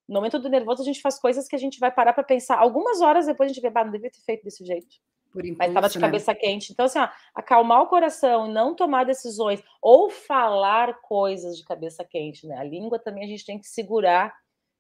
No 0.09 0.16
momento 0.16 0.41
do 0.41 0.49
nervoso 0.49 0.82
a 0.82 0.84
gente 0.84 1.01
faz 1.01 1.20
coisas 1.20 1.47
que 1.47 1.55
a 1.55 1.59
gente 1.59 1.78
vai 1.78 1.93
parar 1.93 2.12
para 2.12 2.24
pensar. 2.24 2.59
Algumas 2.59 3.01
horas 3.01 3.26
depois 3.26 3.51
a 3.51 3.55
gente 3.55 3.62
vê, 3.62 3.70
bah, 3.70 3.84
não 3.84 3.93
devia 3.93 4.11
ter 4.11 4.22
feito 4.22 4.43
desse 4.43 4.64
jeito. 4.64 4.97
Impulso, 5.36 5.57
mas 5.59 5.68
estava 5.68 5.89
de 5.89 5.99
né? 5.99 6.07
cabeça 6.07 6.32
né? 6.32 6.39
quente. 6.39 6.72
Então, 6.72 6.86
assim, 6.86 6.99
ó, 6.99 7.09
acalmar 7.34 7.82
o 7.82 7.86
coração 7.86 8.47
e 8.47 8.53
não 8.53 8.74
tomar 8.74 9.05
decisões 9.05 9.62
ou 9.80 10.11
falar 10.11 11.01
coisas 11.03 11.57
de 11.57 11.64
cabeça 11.64 12.05
quente, 12.05 12.47
né? 12.47 12.57
A 12.57 12.64
língua 12.64 12.99
também 12.99 13.24
a 13.24 13.26
gente 13.28 13.45
tem 13.45 13.59
que 13.59 13.66
segurar 13.68 14.34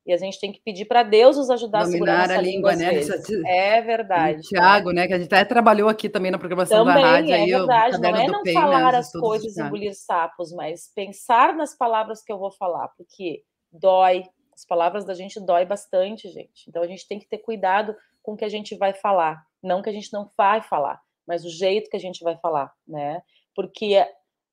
E 0.08 0.12
a 0.14 0.16
gente 0.16 0.40
tem 0.40 0.50
que 0.50 0.62
pedir 0.62 0.86
para 0.86 1.02
Deus 1.02 1.36
nos 1.36 1.50
ajudar 1.50 1.84
Dominar 1.84 2.14
a 2.14 2.22
segurar 2.22 2.38
a 2.38 2.40
língua, 2.40 2.74
né? 2.74 2.92
Vezes. 2.92 3.28
É 3.44 3.82
verdade. 3.82 4.40
Tiago, 4.40 4.90
né? 4.90 5.06
Que 5.06 5.12
a 5.12 5.18
gente 5.18 5.26
até 5.26 5.44
trabalhou 5.44 5.86
aqui 5.86 6.08
também 6.08 6.30
na 6.30 6.38
programação 6.38 6.86
também, 6.86 7.02
da 7.02 7.10
rádio. 7.10 7.34
É 7.34 7.36
aí, 7.36 7.50
verdade, 7.50 8.00
não 8.00 8.16
é 8.16 8.26
não 8.26 8.42
falar 8.54 8.94
as 8.94 9.12
coisas 9.12 9.54
e 9.54 9.60
engolir 9.60 9.94
sapos, 9.94 10.50
mas 10.54 10.90
pensar 10.94 11.54
nas 11.54 11.76
palavras 11.76 12.24
que 12.24 12.32
eu 12.32 12.38
vou 12.38 12.50
falar, 12.50 12.88
porque 12.96 13.42
dói, 13.70 14.22
as 14.54 14.64
palavras 14.64 15.04
da 15.04 15.12
gente 15.12 15.38
dói 15.44 15.66
bastante, 15.66 16.26
gente. 16.30 16.64
Então 16.66 16.82
a 16.82 16.86
gente 16.86 17.06
tem 17.06 17.18
que 17.18 17.28
ter 17.28 17.38
cuidado 17.38 17.94
com 18.22 18.32
o 18.32 18.36
que 18.36 18.46
a 18.46 18.48
gente 18.48 18.74
vai 18.78 18.94
falar. 18.94 19.44
Não 19.62 19.82
que 19.82 19.90
a 19.90 19.92
gente 19.92 20.10
não 20.10 20.30
vai 20.38 20.62
falar, 20.62 20.98
mas 21.26 21.44
o 21.44 21.50
jeito 21.50 21.90
que 21.90 21.96
a 21.98 22.00
gente 22.00 22.24
vai 22.24 22.38
falar, 22.38 22.72
né? 22.86 23.20
Porque 23.54 24.02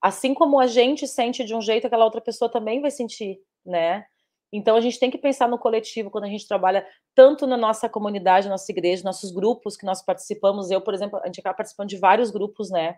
assim 0.01 0.33
como 0.33 0.59
a 0.59 0.67
gente 0.67 1.07
sente 1.07 1.45
de 1.45 1.55
um 1.55 1.61
jeito, 1.61 1.87
aquela 1.87 2.03
outra 2.03 2.19
pessoa 2.19 2.51
também 2.51 2.81
vai 2.81 2.91
sentir, 2.91 3.39
né? 3.65 4.05
Então 4.57 4.77
a 4.77 4.81
gente 4.81 4.97
tem 4.97 5.11
que 5.11 5.17
pensar 5.17 5.49
no 5.49 5.57
coletivo 5.57 6.09
quando 6.09 6.23
a 6.23 6.29
gente 6.29 6.47
trabalha 6.47 6.87
tanto 7.13 7.45
na 7.45 7.57
nossa 7.57 7.89
comunidade, 7.89 8.47
nossa 8.47 8.71
igreja, 8.71 9.03
nossos 9.03 9.31
grupos 9.31 9.75
que 9.75 9.85
nós 9.85 10.01
participamos. 10.01 10.71
Eu, 10.71 10.79
por 10.81 10.93
exemplo, 10.93 11.19
a 11.21 11.25
gente 11.25 11.41
acaba 11.41 11.57
participando 11.57 11.89
de 11.89 11.97
vários 11.97 12.31
grupos, 12.31 12.69
né? 12.69 12.97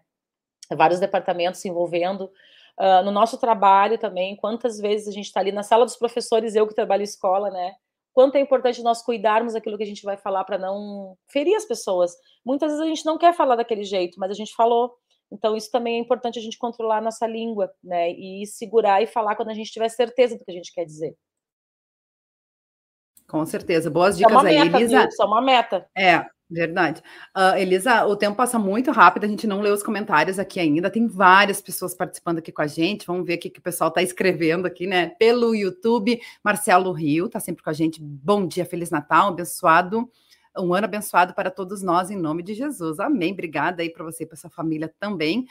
Vários 0.72 1.00
departamentos 1.00 1.60
se 1.60 1.68
envolvendo. 1.68 2.32
Uh, 2.80 3.04
no 3.04 3.12
nosso 3.12 3.40
trabalho 3.40 3.98
também, 3.98 4.36
quantas 4.36 4.80
vezes 4.80 5.08
a 5.08 5.12
gente 5.12 5.26
está 5.26 5.40
ali 5.40 5.52
na 5.52 5.64
sala 5.64 5.84
dos 5.84 5.96
professores, 5.96 6.54
eu 6.54 6.68
que 6.68 6.76
trabalho 6.76 7.02
em 7.02 7.06
escola, 7.06 7.50
né? 7.50 7.74
Quanto 8.14 8.36
é 8.36 8.40
importante 8.40 8.84
nós 8.84 9.02
cuidarmos 9.02 9.54
daquilo 9.54 9.78
que 9.78 9.84
a 9.84 9.88
gente 9.88 10.04
vai 10.04 10.18
falar 10.18 10.44
para 10.44 10.58
não 10.58 11.18
ferir 11.28 11.56
as 11.56 11.66
pessoas. 11.66 12.16
Muitas 12.46 12.72
vezes 12.72 12.84
a 12.84 12.88
gente 12.88 13.06
não 13.06 13.18
quer 13.18 13.34
falar 13.34 13.56
daquele 13.56 13.84
jeito, 13.84 14.20
mas 14.20 14.30
a 14.30 14.36
gente 14.36 14.54
falou. 14.54 14.94
Então, 15.32 15.56
isso 15.56 15.72
também 15.72 15.96
é 15.96 16.00
importante 16.00 16.40
a 16.40 16.42
gente 16.42 16.58
controlar 16.58 16.98
a 16.98 17.02
nossa 17.02 17.26
língua, 17.26 17.72
né? 17.84 18.12
E 18.12 18.46
segurar 18.46 19.02
e 19.02 19.08
falar 19.08 19.36
quando 19.36 19.50
a 19.50 19.54
gente 19.54 19.72
tiver 19.72 19.90
certeza 19.90 20.38
do 20.38 20.46
que 20.46 20.52
a 20.52 20.54
gente 20.54 20.72
quer 20.74 20.86
dizer. 20.86 21.16
Com 23.28 23.46
certeza. 23.46 23.90
Boas 23.90 24.18
dicas 24.18 24.34
é 24.34 24.38
uma 24.38 24.48
aí, 24.48 24.60
meta, 24.60 24.78
Elisa. 24.78 25.00
Viu? 25.00 25.08
Isso 25.10 25.22
é 25.22 25.26
uma 25.26 25.42
meta. 25.42 25.86
É, 25.96 26.26
verdade. 26.50 27.02
Uh, 27.36 27.58
Elisa, 27.58 28.06
o 28.06 28.16
tempo 28.16 28.38
passa 28.38 28.58
muito 28.58 28.90
rápido, 28.92 29.26
a 29.26 29.28
gente 29.28 29.46
não 29.46 29.60
leu 29.60 29.74
os 29.74 29.84
comentários 29.84 30.40
aqui 30.40 30.60
ainda. 30.60 30.90
Tem 30.90 31.08
várias 31.08 31.62
pessoas 31.62 31.94
participando 31.94 32.38
aqui 32.38 32.52
com 32.52 32.62
a 32.62 32.68
gente. 32.68 33.06
Vamos 33.06 33.26
ver 33.26 33.36
o 33.36 33.40
que 33.40 33.60
o 33.60 33.62
pessoal 33.62 33.90
está 33.90 34.02
escrevendo 34.02 34.66
aqui, 34.66 34.88
né? 34.88 35.10
Pelo 35.20 35.54
YouTube, 35.54 36.20
Marcelo 36.44 36.92
Rio 36.94 37.26
está 37.26 37.40
sempre 37.40 37.64
com 37.64 37.70
a 37.70 37.74
gente. 37.74 38.02
Bom 38.02 38.48
dia, 38.48 38.66
Feliz 38.66 38.90
Natal, 38.90 39.28
abençoado. 39.30 40.10
Um 40.58 40.74
ano 40.74 40.86
abençoado 40.86 41.34
para 41.34 41.52
todos 41.52 41.84
nós, 41.84 42.10
em 42.10 42.16
nome 42.16 42.42
de 42.42 42.54
Jesus. 42.54 43.00
Amém. 43.00 43.34
Obrigada 43.34 43.84
aí 43.84 43.92
para 43.92 44.04
você 44.04 44.24
e 44.24 44.26
para 44.26 44.38
sua 44.38 44.50
família 44.50 44.92
também. 45.00 45.46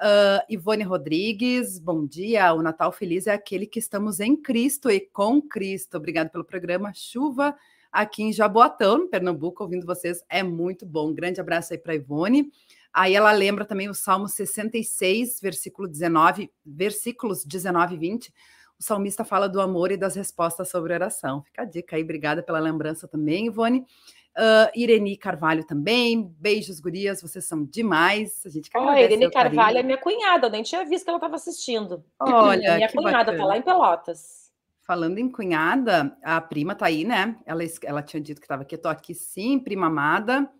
Uh, 0.00 0.42
Ivone 0.48 0.82
Rodrigues, 0.82 1.78
bom 1.78 2.04
dia. 2.04 2.52
O 2.52 2.62
Natal 2.62 2.90
Feliz 2.90 3.26
é 3.26 3.32
aquele 3.32 3.66
que 3.66 3.78
estamos 3.78 4.18
em 4.20 4.36
Cristo 4.36 4.90
e 4.90 5.00
com 5.00 5.40
Cristo. 5.40 5.96
Obrigado 5.96 6.30
pelo 6.30 6.44
programa. 6.44 6.92
Chuva 6.92 7.54
aqui 7.92 8.24
em 8.24 8.32
Jaboatão, 8.32 9.08
Pernambuco, 9.08 9.62
ouvindo 9.62 9.86
vocês 9.86 10.24
é 10.28 10.42
muito 10.42 10.84
bom. 10.84 11.10
Um 11.10 11.14
grande 11.14 11.40
abraço 11.40 11.72
aí 11.72 11.78
para 11.78 11.94
Ivone. 11.94 12.50
Aí 12.92 13.14
ela 13.14 13.30
lembra 13.30 13.64
também 13.64 13.88
o 13.88 13.94
Salmo 13.94 14.28
66, 14.28 15.40
versículo 15.40 15.86
19, 15.86 16.50
versículos 16.66 17.44
19 17.44 17.94
e 17.94 17.98
20. 17.98 18.34
O 18.78 18.82
salmista 18.82 19.24
fala 19.24 19.48
do 19.48 19.60
amor 19.60 19.92
e 19.92 19.96
das 19.96 20.16
respostas 20.16 20.68
sobre 20.68 20.92
oração. 20.92 21.42
Fica 21.42 21.62
a 21.62 21.64
dica 21.64 21.94
aí, 21.94 22.02
obrigada 22.02 22.42
pela 22.42 22.58
lembrança 22.58 23.06
também, 23.06 23.46
Ivone. 23.46 23.86
Uh, 24.36 24.66
Irene 24.74 25.16
Carvalho 25.16 25.64
também. 25.64 26.34
Beijos, 26.40 26.80
gurias, 26.80 27.22
vocês 27.22 27.44
são 27.44 27.64
demais. 27.64 28.42
A 28.44 28.48
gente 28.48 28.68
quer 28.68 28.78
oh, 28.78 28.92
Irene 28.92 29.30
Carvalho 29.30 29.78
é 29.78 29.82
minha 29.82 29.98
cunhada, 29.98 30.48
eu 30.48 30.50
nem 30.50 30.62
tinha 30.62 30.84
visto 30.84 31.04
que 31.04 31.10
ela 31.10 31.18
estava 31.18 31.36
assistindo. 31.36 32.04
Olha, 32.18 32.74
minha 32.76 32.90
cunhada 32.90 33.32
está 33.32 33.44
lá 33.44 33.56
em 33.56 33.62
Pelotas. 33.62 34.52
Falando 34.82 35.18
em 35.18 35.30
cunhada, 35.30 36.16
a 36.22 36.40
prima 36.40 36.74
tá 36.74 36.86
aí, 36.86 37.04
né? 37.04 37.38
Ela, 37.46 37.62
ela 37.84 38.02
tinha 38.02 38.20
dito 38.20 38.40
que 38.40 38.44
estava 38.44 38.62
aqui. 38.62 38.76
Tô 38.76 38.88
aqui 38.88 39.14
sim, 39.14 39.58
prima 39.58 39.86
amada. 39.86 40.50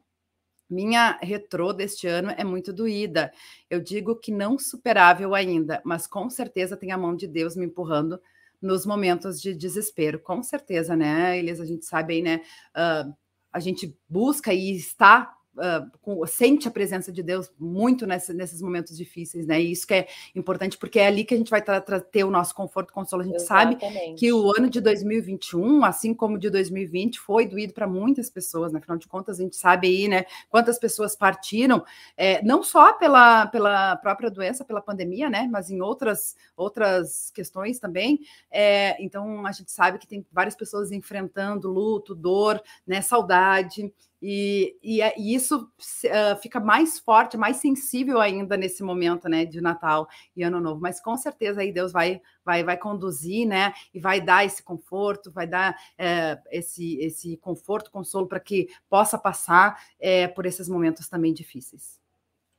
Minha 0.70 1.18
retrô 1.20 1.72
deste 1.72 2.06
ano 2.06 2.32
é 2.36 2.44
muito 2.44 2.72
doída. 2.72 3.32
Eu 3.68 3.80
digo 3.80 4.16
que 4.16 4.32
não 4.32 4.58
superável 4.58 5.34
ainda, 5.34 5.82
mas 5.84 6.06
com 6.06 6.30
certeza 6.30 6.76
tem 6.76 6.90
a 6.90 6.96
mão 6.96 7.14
de 7.14 7.26
Deus 7.26 7.54
me 7.54 7.66
empurrando 7.66 8.18
nos 8.62 8.86
momentos 8.86 9.42
de 9.42 9.54
desespero. 9.54 10.18
Com 10.18 10.42
certeza, 10.42 10.96
né, 10.96 11.38
Elisa? 11.38 11.62
A 11.62 11.66
gente 11.66 11.84
sabe 11.84 12.14
aí, 12.14 12.22
né? 12.22 12.40
Uh, 12.74 13.14
a 13.54 13.60
gente 13.60 13.96
busca 14.08 14.52
e 14.52 14.76
está 14.76 15.32
Uh, 15.54 15.88
com, 16.02 16.26
sente 16.26 16.66
a 16.66 16.70
presença 16.70 17.12
de 17.12 17.22
Deus 17.22 17.48
muito 17.58 18.06
nessa, 18.06 18.34
nesses 18.34 18.60
momentos 18.60 18.96
difíceis, 18.96 19.46
né? 19.46 19.60
E 19.62 19.70
isso 19.70 19.86
que 19.86 19.94
é 19.94 20.08
importante, 20.34 20.76
porque 20.76 20.98
é 20.98 21.06
ali 21.06 21.24
que 21.24 21.32
a 21.32 21.36
gente 21.36 21.50
vai 21.50 21.62
ter 22.10 22.24
o 22.24 22.30
nosso 22.30 22.54
conforto 22.54 22.90
e 22.90 22.92
consolo. 22.92 23.22
A 23.22 23.24
gente 23.24 23.36
Exatamente. 23.36 23.80
sabe 23.80 24.14
que 24.16 24.32
o 24.32 24.50
ano 24.56 24.68
de 24.68 24.80
2021, 24.80 25.84
assim 25.84 26.12
como 26.12 26.38
de 26.38 26.50
2020, 26.50 27.20
foi 27.20 27.46
doído 27.46 27.72
para 27.72 27.86
muitas 27.86 28.28
pessoas, 28.28 28.72
né? 28.72 28.80
Afinal 28.80 28.98
de 28.98 29.06
contas, 29.06 29.38
a 29.38 29.42
gente 29.42 29.54
sabe 29.54 29.86
aí, 29.86 30.08
né? 30.08 30.24
Quantas 30.48 30.78
pessoas 30.78 31.14
partiram, 31.14 31.84
é, 32.16 32.42
não 32.42 32.62
só 32.62 32.92
pela, 32.92 33.46
pela 33.46 33.96
própria 33.96 34.30
doença, 34.30 34.64
pela 34.64 34.82
pandemia, 34.82 35.30
né? 35.30 35.48
Mas 35.50 35.70
em 35.70 35.80
outras, 35.80 36.36
outras 36.56 37.30
questões 37.30 37.78
também. 37.78 38.20
É, 38.50 39.02
então, 39.02 39.46
a 39.46 39.52
gente 39.52 39.70
sabe 39.70 39.98
que 39.98 40.06
tem 40.06 40.26
várias 40.32 40.56
pessoas 40.56 40.90
enfrentando 40.90 41.70
luto, 41.70 42.14
dor, 42.14 42.62
né? 42.86 43.00
Saudade. 43.00 43.92
E, 44.26 44.78
e, 44.82 45.02
é, 45.02 45.12
e 45.18 45.34
isso 45.34 45.68
uh, 45.68 46.40
fica 46.40 46.58
mais 46.58 46.98
forte, 46.98 47.36
mais 47.36 47.58
sensível 47.58 48.22
ainda 48.22 48.56
nesse 48.56 48.82
momento, 48.82 49.28
né, 49.28 49.44
de 49.44 49.60
Natal 49.60 50.08
e 50.34 50.42
Ano 50.42 50.62
Novo. 50.62 50.80
Mas 50.80 50.98
com 50.98 51.14
certeza 51.14 51.60
aí 51.60 51.70
Deus 51.70 51.92
vai, 51.92 52.22
vai, 52.42 52.64
vai 52.64 52.78
conduzir, 52.78 53.46
né, 53.46 53.74
e 53.92 54.00
vai 54.00 54.22
dar 54.22 54.42
esse 54.42 54.62
conforto, 54.62 55.30
vai 55.30 55.46
dar 55.46 55.74
uh, 55.74 56.42
esse, 56.50 56.96
esse 57.00 57.36
conforto, 57.36 57.90
consolo 57.90 58.26
para 58.26 58.40
que 58.40 58.68
possa 58.88 59.18
passar 59.18 59.78
uh, 60.00 60.34
por 60.34 60.46
esses 60.46 60.70
momentos 60.70 61.06
também 61.06 61.34
difíceis. 61.34 62.00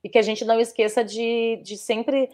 E 0.04 0.08
que 0.08 0.20
a 0.20 0.22
gente 0.22 0.46
não 0.46 0.60
esqueça 0.60 1.04
de, 1.04 1.60
de 1.64 1.78
sempre 1.78 2.30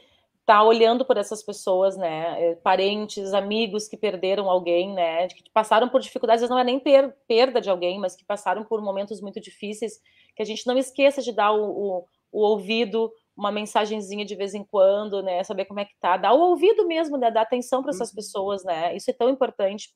tá 0.45 0.63
olhando 0.63 1.05
por 1.05 1.17
essas 1.17 1.43
pessoas, 1.43 1.95
né? 1.97 2.51
É, 2.51 2.55
parentes, 2.55 3.33
amigos 3.33 3.87
que 3.87 3.97
perderam 3.97 4.49
alguém, 4.49 4.93
né? 4.93 5.27
Que 5.27 5.49
passaram 5.53 5.89
por 5.89 6.01
dificuldades, 6.01 6.49
não 6.49 6.59
é 6.59 6.63
nem 6.63 6.79
per 6.79 7.15
perda 7.27 7.61
de 7.61 7.69
alguém, 7.69 7.99
mas 7.99 8.15
que 8.15 8.25
passaram 8.25 8.63
por 8.63 8.81
momentos 8.81 9.21
muito 9.21 9.39
difíceis. 9.39 9.99
Que 10.35 10.41
a 10.41 10.45
gente 10.45 10.65
não 10.67 10.77
esqueça 10.77 11.21
de 11.21 11.31
dar 11.31 11.51
o, 11.51 11.63
o, 11.63 12.05
o 12.31 12.41
ouvido, 12.41 13.11
uma 13.35 13.51
mensagenzinha 13.51 14.25
de 14.25 14.35
vez 14.35 14.53
em 14.53 14.63
quando, 14.63 15.21
né? 15.21 15.43
Saber 15.43 15.65
como 15.65 15.79
é 15.79 15.85
que 15.85 15.97
tá, 15.99 16.17
dar 16.17 16.33
o 16.33 16.39
ouvido 16.39 16.87
mesmo, 16.87 17.17
né? 17.17 17.31
Dar 17.31 17.41
atenção 17.41 17.81
para 17.81 17.91
essas 17.91 18.09
uhum. 18.09 18.15
pessoas, 18.15 18.63
né? 18.63 18.95
Isso 18.95 19.09
é 19.09 19.13
tão 19.13 19.29
importante 19.29 19.89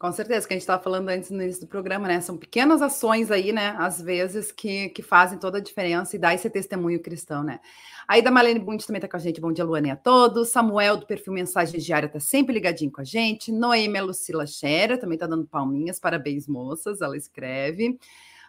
com 0.00 0.10
certeza, 0.12 0.48
que 0.48 0.54
a 0.54 0.56
gente 0.56 0.62
estava 0.62 0.82
falando 0.82 1.10
antes 1.10 1.30
no 1.30 1.42
início 1.42 1.60
do 1.60 1.66
programa, 1.66 2.08
né? 2.08 2.22
São 2.22 2.34
pequenas 2.34 2.80
ações 2.80 3.30
aí, 3.30 3.52
né? 3.52 3.76
Às 3.78 4.00
vezes, 4.00 4.50
que, 4.50 4.88
que 4.88 5.02
fazem 5.02 5.38
toda 5.38 5.58
a 5.58 5.60
diferença 5.60 6.16
e 6.16 6.18
dá 6.18 6.32
esse 6.32 6.48
testemunho 6.48 6.98
cristão, 7.02 7.44
né? 7.44 7.60
Aí 8.08 8.22
da 8.22 8.30
Malene 8.30 8.58
Bundes 8.58 8.86
também 8.86 8.96
está 8.96 9.06
com 9.06 9.18
a 9.18 9.20
gente. 9.20 9.42
Bom 9.42 9.52
dia, 9.52 9.62
Luane, 9.62 9.90
a 9.90 9.96
todos. 9.96 10.48
Samuel, 10.48 10.96
do 10.96 11.06
perfil 11.06 11.34
Mensagem 11.34 11.78
Diária, 11.78 12.06
está 12.06 12.18
sempre 12.18 12.54
ligadinho 12.54 12.90
com 12.90 13.02
a 13.02 13.04
gente. 13.04 13.52
Noêmia 13.52 14.02
Lucila 14.02 14.46
Xera 14.46 14.96
também 14.96 15.16
está 15.16 15.26
dando 15.26 15.46
palminhas. 15.46 16.00
Parabéns, 16.00 16.48
moças. 16.48 17.02
Ela 17.02 17.18
escreve. 17.18 17.98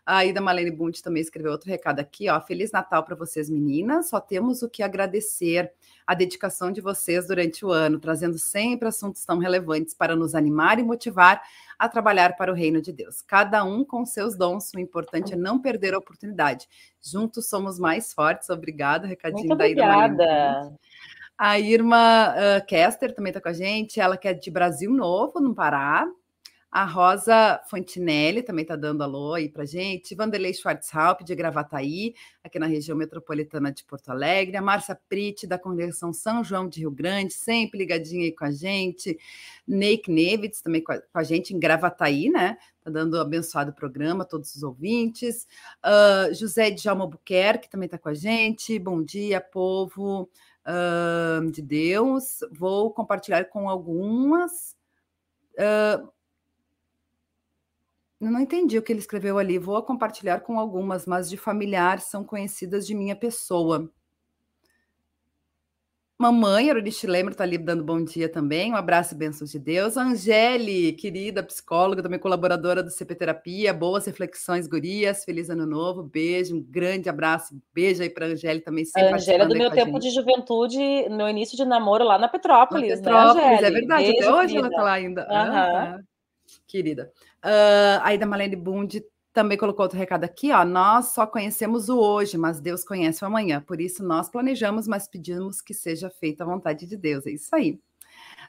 A 0.05 0.25
Ida 0.25 0.41
Malene 0.41 0.71
Bundes 0.71 1.01
também 1.01 1.21
escreveu 1.21 1.51
outro 1.51 1.69
recado 1.69 1.99
aqui, 1.99 2.27
ó. 2.27 2.41
Feliz 2.41 2.71
Natal 2.71 3.03
para 3.03 3.15
vocês, 3.15 3.49
meninas. 3.49 4.09
Só 4.09 4.19
temos 4.19 4.63
o 4.63 4.69
que 4.69 4.81
agradecer 4.81 5.71
a 6.07 6.15
dedicação 6.15 6.71
de 6.71 6.81
vocês 6.81 7.27
durante 7.27 7.63
o 7.63 7.71
ano, 7.71 7.99
trazendo 7.99 8.37
sempre 8.37 8.87
assuntos 8.87 9.23
tão 9.23 9.37
relevantes 9.37 9.93
para 9.93 10.15
nos 10.15 10.33
animar 10.33 10.79
e 10.79 10.83
motivar 10.83 11.41
a 11.77 11.87
trabalhar 11.87 12.35
para 12.35 12.51
o 12.51 12.55
reino 12.55 12.81
de 12.81 12.91
Deus. 12.91 13.21
Cada 13.21 13.63
um 13.63 13.85
com 13.85 14.05
seus 14.05 14.35
dons, 14.35 14.71
o 14.75 14.79
importante 14.79 15.33
é 15.33 15.37
não 15.37 15.59
perder 15.59 15.93
a 15.93 15.99
oportunidade. 15.99 16.67
Juntos 17.01 17.47
somos 17.47 17.79
mais 17.79 18.11
fortes. 18.11 18.49
Obrigada, 18.49 19.07
recadinho 19.07 19.47
Muito 19.47 19.57
da 19.57 19.67
Ida 19.67 19.85
Malene. 19.85 20.77
A 21.37 21.59
Irma 21.59 22.35
uh, 22.35 22.65
Kester 22.67 23.15
também 23.15 23.31
está 23.31 23.41
com 23.41 23.49
a 23.49 23.53
gente, 23.53 23.99
ela 23.99 24.15
que 24.15 24.27
é 24.27 24.33
de 24.33 24.51
Brasil 24.51 24.91
Novo, 24.91 25.39
no 25.39 25.55
Pará. 25.55 26.07
A 26.71 26.85
Rosa 26.85 27.61
Fontinelli 27.69 28.41
também 28.41 28.61
está 28.63 28.77
dando 28.77 29.03
alô 29.03 29.33
aí 29.33 29.49
para 29.49 29.65
gente. 29.65 30.15
Vanderlei 30.15 30.53
Schwarzhaupt, 30.53 31.21
de 31.25 31.35
Gravataí, 31.35 32.15
aqui 32.41 32.57
na 32.57 32.65
região 32.65 32.97
metropolitana 32.97 33.73
de 33.73 33.83
Porto 33.83 34.07
Alegre. 34.09 34.55
A 34.55 34.61
Márcia 34.61 34.97
Prite, 35.09 35.45
da 35.45 35.59
Congregação 35.59 36.13
São 36.13 36.41
João 36.45 36.69
de 36.69 36.79
Rio 36.79 36.91
Grande, 36.91 37.33
sempre 37.33 37.79
ligadinha 37.79 38.23
aí 38.23 38.31
com 38.31 38.45
a 38.45 38.51
gente. 38.51 39.19
Neik 39.67 40.09
Nevitz, 40.09 40.61
também 40.61 40.81
com 40.81 40.93
a, 40.93 41.01
com 41.01 41.19
a 41.19 41.23
gente 41.23 41.53
em 41.53 41.59
Gravataí, 41.59 42.29
né? 42.29 42.57
Está 42.77 42.89
dando 42.89 43.17
um 43.17 43.21
abençoado 43.21 43.73
programa, 43.73 44.23
todos 44.23 44.55
os 44.55 44.63
ouvintes. 44.63 45.45
Uh, 45.85 46.33
José 46.33 46.71
Djalma 46.71 47.03
Albuquerque 47.03 47.69
também 47.69 47.87
está 47.87 47.97
com 47.97 48.07
a 48.07 48.13
gente. 48.13 48.79
Bom 48.79 49.03
dia, 49.03 49.41
povo 49.41 50.29
uh, 50.65 51.51
de 51.51 51.61
Deus. 51.61 52.39
Vou 52.49 52.93
compartilhar 52.93 53.43
com 53.49 53.67
algumas. 53.67 54.73
Uh, 55.55 56.09
eu 58.21 58.29
não 58.29 58.39
entendi 58.39 58.77
o 58.77 58.83
que 58.83 58.93
ele 58.93 58.99
escreveu 58.99 59.39
ali. 59.39 59.57
Vou 59.57 59.81
compartilhar 59.81 60.41
com 60.41 60.59
algumas, 60.59 61.07
mas 61.07 61.27
de 61.27 61.37
familiar 61.37 61.99
são 61.99 62.23
conhecidas 62.23 62.85
de 62.85 62.93
minha 62.93 63.15
pessoa. 63.15 63.91
Mamãe, 66.19 66.69
Aurelice 66.69 67.07
Lembro, 67.07 67.31
está 67.31 67.43
ali 67.43 67.57
dando 67.57 67.83
bom 67.83 68.03
dia 68.03 68.29
também. 68.29 68.71
Um 68.71 68.75
abraço 68.75 69.15
e 69.15 69.17
bênçãos 69.17 69.49
de 69.49 69.57
Deus. 69.57 69.97
Angele, 69.97 70.93
querida 70.93 71.41
psicóloga, 71.41 72.03
também 72.03 72.19
colaboradora 72.19 72.83
do 72.83 72.91
CP 72.91 73.15
Terapia. 73.15 73.73
Boas 73.73 74.05
reflexões, 74.05 74.67
gurias. 74.67 75.23
Feliz 75.25 75.49
ano 75.49 75.65
novo. 75.65 76.03
Beijo, 76.03 76.55
um 76.55 76.61
grande 76.61 77.09
abraço. 77.09 77.59
Beijo 77.73 78.03
aí 78.03 78.09
para 78.11 78.27
Angele 78.27 78.61
também. 78.61 78.85
A 78.95 79.15
Angela 79.15 79.45
é 79.45 79.47
do 79.47 79.57
meu 79.57 79.71
tempo 79.71 79.97
de 79.97 80.11
juventude, 80.11 80.77
meu 81.09 81.27
início 81.27 81.57
de 81.57 81.65
namoro 81.65 82.03
lá 82.03 82.19
na 82.19 82.27
Petrópolis. 82.27 82.87
Na 82.87 82.95
né, 82.97 83.01
Petrópolis, 83.01 83.61
né, 83.61 83.67
é 83.67 83.71
verdade. 83.71 84.03
Beijo, 84.03 84.19
Até 84.19 84.31
hoje 84.31 84.47
querida. 84.53 84.59
ela 84.59 84.67
está 84.67 84.83
lá 84.83 84.91
ainda. 84.91 85.27
Uhum. 85.27 85.95
Uhum. 85.95 86.10
Querida. 86.71 87.11
Uh, 87.43 87.99
aí 88.01 88.17
da 88.17 88.25
Malene 88.25 88.55
Bund 88.55 89.03
também 89.33 89.57
colocou 89.57 89.83
outro 89.83 89.97
recado 89.97 90.23
aqui, 90.23 90.51
ó. 90.51 90.63
Nós 90.63 91.07
só 91.13 91.27
conhecemos 91.27 91.89
o 91.89 91.99
hoje, 91.99 92.37
mas 92.37 92.61
Deus 92.61 92.83
conhece 92.83 93.23
o 93.23 93.27
amanhã. 93.27 93.61
Por 93.61 93.81
isso 93.81 94.01
nós 94.03 94.29
planejamos, 94.29 94.87
mas 94.87 95.07
pedimos 95.07 95.61
que 95.61 95.73
seja 95.73 96.09
feita 96.09 96.43
a 96.43 96.47
vontade 96.47 96.85
de 96.85 96.95
Deus. 96.95 97.25
É 97.25 97.31
isso 97.31 97.53
aí. 97.53 97.77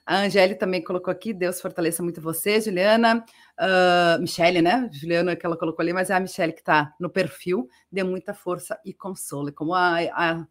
A 0.06 0.18
Angélica 0.18 0.60
também 0.60 0.82
colocou 0.82 1.10
aqui, 1.12 1.32
Deus 1.32 1.60
fortaleça 1.60 2.02
muito 2.02 2.20
você, 2.20 2.60
Juliana. 2.60 3.24
Uh, 3.58 4.20
Michele, 4.20 4.62
né? 4.62 4.88
Juliana 4.92 5.34
que 5.34 5.44
ela 5.44 5.56
colocou 5.56 5.82
ali, 5.82 5.92
mas 5.92 6.10
é 6.10 6.14
a 6.14 6.20
Michele 6.20 6.52
que 6.52 6.60
está 6.60 6.94
no 7.00 7.10
perfil. 7.10 7.68
Dê 7.90 8.04
muita 8.04 8.34
força 8.34 8.78
e 8.84 8.94
consolo. 8.94 9.52
Como 9.52 9.74
a, 9.74 9.98
a 10.12 10.46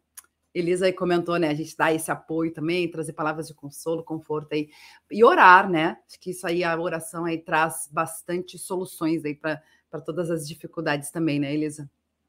Elisa 0.54 0.86
aí 0.86 0.92
comentou, 0.92 1.38
né? 1.38 1.48
A 1.48 1.54
gente 1.54 1.76
dá 1.76 1.92
esse 1.92 2.10
apoio 2.10 2.52
também, 2.52 2.90
trazer 2.90 3.12
palavras 3.12 3.48
de 3.48 3.54
consolo, 3.54 4.04
conforto 4.04 4.52
aí. 4.52 4.68
E 5.10 5.24
orar, 5.24 5.68
né? 5.68 5.96
Acho 6.06 6.20
que 6.20 6.30
isso 6.30 6.46
aí, 6.46 6.62
a 6.62 6.78
oração 6.78 7.24
aí 7.24 7.38
traz 7.38 7.88
bastante 7.90 8.58
soluções 8.58 9.24
aí 9.24 9.34
para 9.34 10.00
todas 10.04 10.30
as 10.30 10.46
dificuldades 10.46 11.10
também, 11.10 11.40
né, 11.40 11.52
Elisa? 11.52 11.88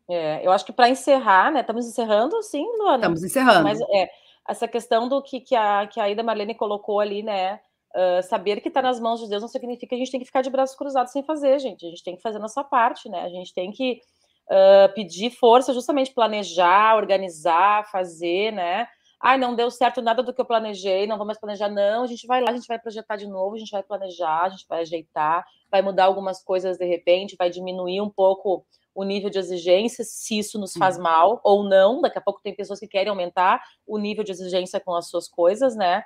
É, 0.09 0.45
eu 0.45 0.51
acho 0.51 0.65
que 0.65 0.73
para 0.73 0.89
encerrar, 0.89 1.51
né? 1.51 1.61
Estamos 1.61 1.85
encerrando, 1.85 2.41
sim, 2.43 2.65
Luana? 2.77 2.97
Estamos 2.97 3.23
encerrando. 3.23 3.63
Mas 3.63 3.79
é, 3.81 4.09
essa 4.47 4.67
questão 4.67 5.07
do 5.07 5.21
que, 5.21 5.41
que, 5.41 5.55
a, 5.55 5.87
que 5.87 5.99
a 5.99 6.09
Ida 6.09 6.23
Marlene 6.23 6.55
colocou 6.55 6.99
ali, 6.99 7.23
né? 7.23 7.59
Uh, 7.95 8.23
saber 8.23 8.59
que 8.59 8.69
está 8.69 8.81
nas 8.81 8.99
mãos 8.99 9.19
de 9.19 9.29
Deus 9.29 9.43
não 9.43 9.47
significa 9.47 9.89
que 9.89 9.95
a 9.95 9.97
gente 9.99 10.09
tem 10.09 10.19
que 10.19 10.25
ficar 10.25 10.41
de 10.41 10.49
braços 10.49 10.75
cruzados 10.75 11.11
sem 11.11 11.21
fazer, 11.23 11.59
gente. 11.59 11.85
A 11.85 11.89
gente 11.89 12.03
tem 12.03 12.15
que 12.15 12.21
fazer 12.21 12.37
a 12.37 12.41
nossa 12.41 12.63
parte, 12.63 13.07
né? 13.07 13.21
A 13.21 13.29
gente 13.29 13.53
tem 13.53 13.71
que 13.71 14.01
uh, 14.49 14.93
pedir 14.93 15.31
força, 15.31 15.73
justamente 15.73 16.13
planejar, 16.13 16.95
organizar, 16.95 17.89
fazer, 17.89 18.51
né? 18.51 18.87
Ai, 19.21 19.37
não 19.37 19.55
deu 19.55 19.71
certo 19.71 20.01
nada 20.01 20.21
do 20.21 20.33
que 20.33 20.41
eu 20.41 20.45
planejei, 20.45 21.07
não 21.07 21.15
vou 21.15 21.25
mais 21.25 21.39
planejar. 21.39 21.69
Não, 21.69 22.03
a 22.03 22.07
gente 22.07 22.27
vai 22.27 22.41
lá, 22.41 22.51
a 22.51 22.53
gente 22.53 22.67
vai 22.67 22.77
projetar 22.77 23.15
de 23.15 23.25
novo, 23.25 23.55
a 23.55 23.57
gente 23.57 23.71
vai 23.71 23.81
planejar, 23.81 24.43
a 24.43 24.49
gente 24.49 24.65
vai 24.67 24.81
ajeitar, 24.81 25.45
vai 25.71 25.81
mudar 25.81 26.05
algumas 26.05 26.43
coisas 26.43 26.77
de 26.77 26.85
repente, 26.85 27.37
vai 27.39 27.49
diminuir 27.49 28.01
um 28.01 28.09
pouco 28.09 28.65
o 28.93 29.03
nível 29.03 29.29
de 29.29 29.39
exigência, 29.39 30.03
se 30.03 30.37
isso 30.37 30.59
nos 30.59 30.73
faz 30.73 30.97
uhum. 30.97 31.03
mal 31.03 31.41
ou 31.43 31.63
não. 31.63 32.01
Daqui 32.01 32.17
a 32.17 32.21
pouco 32.21 32.41
tem 32.43 32.53
pessoas 32.53 32.79
que 32.79 32.87
querem 32.87 33.09
aumentar 33.09 33.63
o 33.87 33.97
nível 33.97 34.25
de 34.25 34.31
exigência 34.31 34.79
com 34.79 34.93
as 34.93 35.09
suas 35.09 35.27
coisas, 35.29 35.75
né? 35.75 36.03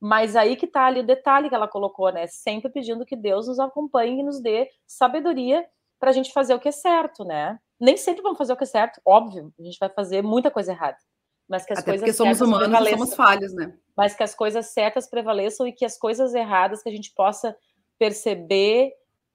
Mas 0.00 0.36
aí 0.36 0.56
que 0.56 0.66
tá 0.66 0.86
ali 0.86 1.00
o 1.00 1.06
detalhe 1.06 1.48
que 1.48 1.54
ela 1.54 1.68
colocou, 1.68 2.10
né? 2.10 2.26
Sempre 2.28 2.70
pedindo 2.70 3.04
que 3.04 3.16
Deus 3.16 3.48
nos 3.48 3.58
acompanhe 3.58 4.20
e 4.20 4.22
nos 4.22 4.40
dê 4.40 4.70
sabedoria 4.86 5.66
para 5.98 6.10
a 6.10 6.12
gente 6.12 6.32
fazer 6.32 6.54
o 6.54 6.60
que 6.60 6.68
é 6.68 6.72
certo, 6.72 7.24
né? 7.24 7.58
Nem 7.80 7.96
sempre 7.96 8.22
vamos 8.22 8.38
fazer 8.38 8.52
o 8.52 8.56
que 8.56 8.64
é 8.64 8.66
certo, 8.66 9.00
óbvio, 9.04 9.52
a 9.58 9.62
gente 9.62 9.78
vai 9.78 9.88
fazer 9.88 10.22
muita 10.22 10.50
coisa 10.50 10.72
errada 10.72 10.98
mas 11.50 11.66
que 11.66 11.72
as 11.72 11.80
Até 11.80 11.90
coisas 11.90 12.00
porque 12.02 12.12
somos 12.12 12.40
humanos 12.40 12.86
e 12.86 12.90
somos 12.90 13.12
falhos, 13.12 13.52
né? 13.52 13.76
Mas 13.96 14.14
que 14.14 14.22
as 14.22 14.36
coisas 14.36 14.66
certas 14.66 15.10
prevaleçam 15.10 15.66
e 15.66 15.72
que 15.72 15.84
as 15.84 15.98
coisas 15.98 16.32
erradas 16.32 16.80
que 16.80 16.88
a 16.88 16.92
gente 16.92 17.12
possa 17.12 17.56
perceber 17.98 18.92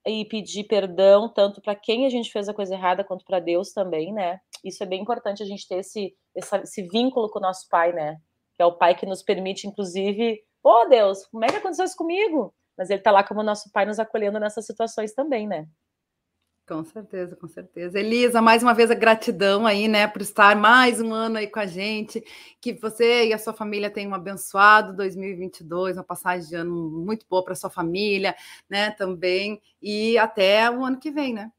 e 0.07 0.23
pedir 0.23 0.63
perdão 0.63 1.27
tanto 1.27 1.61
para 1.61 1.75
quem 1.75 2.05
a 2.05 2.09
gente 2.09 2.31
fez 2.31 2.47
a 2.47 2.53
coisa 2.53 2.73
errada 2.73 3.03
quanto 3.03 3.25
para 3.25 3.41
Deus 3.41 3.73
também, 3.73 4.13
né? 4.13 4.39
Isso 4.63 4.81
é 4.81 4.85
bem 4.85 5.01
importante 5.01 5.43
a 5.43 5.45
gente 5.45 5.67
ter 5.67 5.79
esse, 5.79 6.15
esse, 6.33 6.55
esse 6.55 6.81
vínculo 6.83 7.29
com 7.29 7.39
o 7.39 7.41
nosso 7.41 7.67
Pai, 7.67 7.91
né? 7.91 8.17
Que 8.55 8.63
é 8.63 8.65
o 8.65 8.77
Pai 8.77 8.95
que 8.95 9.05
nos 9.05 9.21
permite, 9.21 9.67
inclusive, 9.67 10.41
oh 10.63 10.87
Deus, 10.87 11.25
como 11.25 11.43
é 11.43 11.49
que 11.49 11.57
aconteceu 11.57 11.83
isso 11.83 11.97
comigo? 11.97 12.55
Mas 12.77 12.89
Ele 12.89 12.99
está 12.99 13.11
lá 13.11 13.25
como 13.25 13.43
nosso 13.43 13.69
Pai 13.73 13.85
nos 13.85 13.99
acolhendo 13.99 14.39
nessas 14.39 14.65
situações 14.65 15.13
também, 15.13 15.47
né? 15.47 15.67
Com 16.68 16.84
certeza, 16.84 17.36
com 17.36 17.47
certeza. 17.47 17.99
Elisa, 17.99 18.41
mais 18.41 18.63
uma 18.63 18.74
vez 18.74 18.89
a 18.89 18.95
gratidão 18.95 19.68
aí, 19.68 19.88
né, 19.88 20.07
por 20.07 20.24
estar 20.24 20.55
mais 20.55 20.99
um 20.99 21.13
ano 21.13 21.38
aí 21.38 21.45
com 21.45 21.59
a 21.59 21.68
gente. 21.68 22.24
Que 22.59 22.74
você 22.74 23.28
e 23.28 23.34
a 23.34 23.38
sua 23.38 23.53
família 23.53 23.88
tenham 23.88 24.11
um 24.11 24.16
abençoado 24.16 24.95
2022, 24.95 25.95
uma 25.95 26.03
passagem 26.03 26.49
de 26.49 26.55
ano 26.55 26.74
muito 26.74 27.24
boa 27.30 27.43
para 27.43 27.53
sua 27.53 27.70
família, 27.70 28.36
né, 28.68 28.89
também. 28.89 29.61
E 29.80 30.18
até 30.18 30.68
o 30.72 30.84
ano 30.84 30.99
que 30.99 31.11
vem, 31.11 31.36
né? 31.36 31.51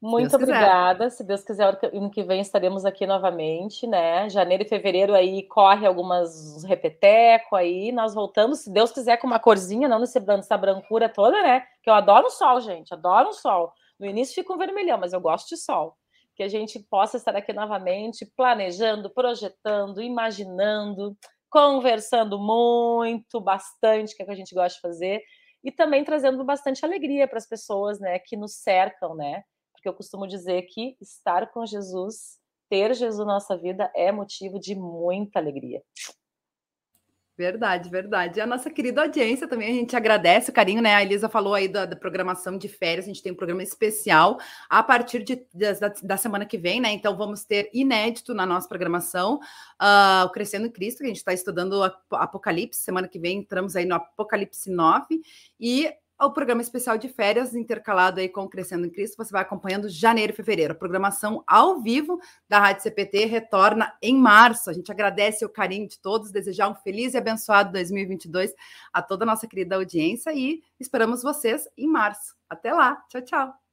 Muito 0.00 0.30
Se 0.30 0.36
obrigada. 0.36 1.10
Se 1.10 1.22
Deus 1.22 1.42
quiser, 1.42 1.78
ano 1.92 2.10
que 2.10 2.22
vem 2.22 2.40
estaremos 2.40 2.86
aqui 2.86 3.06
novamente, 3.06 3.86
né? 3.86 4.28
Janeiro 4.30 4.62
e 4.62 4.68
fevereiro 4.68 5.14
aí 5.14 5.42
corre 5.42 5.86
algumas 5.86 6.64
repeteco 6.64 7.56
aí, 7.56 7.92
nós 7.92 8.14
voltamos, 8.14 8.60
se 8.60 8.70
Deus 8.70 8.90
quiser, 8.90 9.18
com 9.18 9.26
uma 9.26 9.38
corzinha, 9.38 9.88
não 9.88 10.00
nessa 10.00 10.56
brancura 10.58 11.10
toda, 11.10 11.42
né? 11.42 11.62
Que 11.82 11.90
eu 11.90 11.94
adoro 11.94 12.26
o 12.26 12.30
sol, 12.30 12.60
gente, 12.60 12.92
adoro 12.92 13.28
o 13.28 13.34
sol. 13.34 13.72
No 13.98 14.06
início 14.06 14.34
fica 14.34 14.52
um 14.52 14.58
vermelhão, 14.58 14.98
mas 14.98 15.12
eu 15.12 15.20
gosto 15.20 15.48
de 15.48 15.56
sol. 15.56 15.96
Que 16.34 16.42
a 16.42 16.48
gente 16.48 16.80
possa 16.90 17.16
estar 17.16 17.36
aqui 17.36 17.52
novamente 17.52 18.26
planejando, 18.36 19.08
projetando, 19.08 20.02
imaginando, 20.02 21.16
conversando 21.48 22.38
muito, 22.38 23.40
bastante, 23.40 24.16
que 24.16 24.22
é 24.22 24.24
o 24.24 24.26
que 24.26 24.32
a 24.32 24.36
gente 24.36 24.54
gosta 24.54 24.74
de 24.74 24.80
fazer, 24.80 25.22
e 25.62 25.70
também 25.70 26.04
trazendo 26.04 26.44
bastante 26.44 26.84
alegria 26.84 27.28
para 27.28 27.38
as 27.38 27.46
pessoas, 27.46 28.00
né, 28.00 28.18
que 28.18 28.36
nos 28.36 28.56
cercam, 28.56 29.14
né? 29.14 29.44
Porque 29.72 29.88
eu 29.88 29.94
costumo 29.94 30.26
dizer 30.26 30.62
que 30.62 30.96
estar 31.00 31.52
com 31.52 31.64
Jesus, 31.64 32.38
ter 32.68 32.92
Jesus 32.94 33.18
na 33.18 33.34
nossa 33.34 33.56
vida 33.56 33.90
é 33.94 34.10
motivo 34.10 34.58
de 34.58 34.74
muita 34.74 35.38
alegria. 35.38 35.80
Verdade, 37.36 37.90
verdade. 37.90 38.38
E 38.38 38.40
a 38.40 38.46
nossa 38.46 38.70
querida 38.70 39.02
audiência 39.02 39.48
também, 39.48 39.68
a 39.68 39.74
gente 39.74 39.96
agradece 39.96 40.50
o 40.50 40.52
carinho, 40.52 40.80
né? 40.80 40.94
A 40.94 41.02
Elisa 41.02 41.28
falou 41.28 41.52
aí 41.52 41.66
da, 41.66 41.84
da 41.84 41.96
programação 41.96 42.56
de 42.56 42.68
férias, 42.68 43.06
a 43.06 43.08
gente 43.08 43.24
tem 43.24 43.32
um 43.32 43.34
programa 43.34 43.60
especial 43.60 44.38
a 44.70 44.80
partir 44.84 45.24
de, 45.24 45.44
da, 45.52 45.92
da, 46.00 46.16
semana 46.16 46.46
que 46.46 46.56
vem, 46.56 46.80
né? 46.80 46.92
Então 46.92 47.16
vamos 47.16 47.44
ter 47.44 47.68
inédito 47.74 48.34
na 48.34 48.46
nossa 48.46 48.68
programação 48.68 49.40
uh, 49.82 50.26
o 50.26 50.30
Crescendo 50.30 50.68
em 50.68 50.70
Cristo, 50.70 50.98
que 50.98 51.04
a 51.04 51.08
gente 51.08 51.16
está 51.16 51.32
estudando 51.32 51.72
o 51.72 52.14
Apocalipse. 52.14 52.78
Semana 52.80 53.08
que 53.08 53.18
vem 53.18 53.38
entramos 53.38 53.74
aí 53.74 53.84
no 53.84 53.96
Apocalipse 53.96 54.70
9 54.70 55.20
e 55.58 55.92
o 56.20 56.30
programa 56.30 56.62
especial 56.62 56.96
de 56.96 57.08
férias, 57.08 57.54
intercalado 57.54 58.20
aí 58.20 58.28
com 58.28 58.48
Crescendo 58.48 58.86
em 58.86 58.90
Cristo. 58.90 59.16
Você 59.16 59.32
vai 59.32 59.42
acompanhando 59.42 59.88
janeiro 59.88 60.32
e 60.32 60.36
fevereiro. 60.36 60.72
A 60.72 60.76
programação 60.76 61.42
ao 61.46 61.80
vivo 61.80 62.18
da 62.48 62.58
Rádio 62.58 62.82
CPT 62.82 63.24
retorna 63.26 63.92
em 64.00 64.16
março. 64.16 64.70
A 64.70 64.72
gente 64.72 64.90
agradece 64.92 65.44
o 65.44 65.48
carinho 65.48 65.88
de 65.88 65.98
todos, 65.98 66.30
desejar 66.30 66.68
um 66.68 66.74
feliz 66.74 67.14
e 67.14 67.18
abençoado 67.18 67.72
2022 67.72 68.54
a 68.92 69.02
toda 69.02 69.24
a 69.24 69.26
nossa 69.26 69.46
querida 69.46 69.76
audiência 69.76 70.32
e 70.32 70.62
esperamos 70.78 71.22
vocês 71.22 71.68
em 71.76 71.88
março. 71.88 72.34
Até 72.48 72.72
lá. 72.72 73.02
Tchau, 73.08 73.22
tchau. 73.22 73.63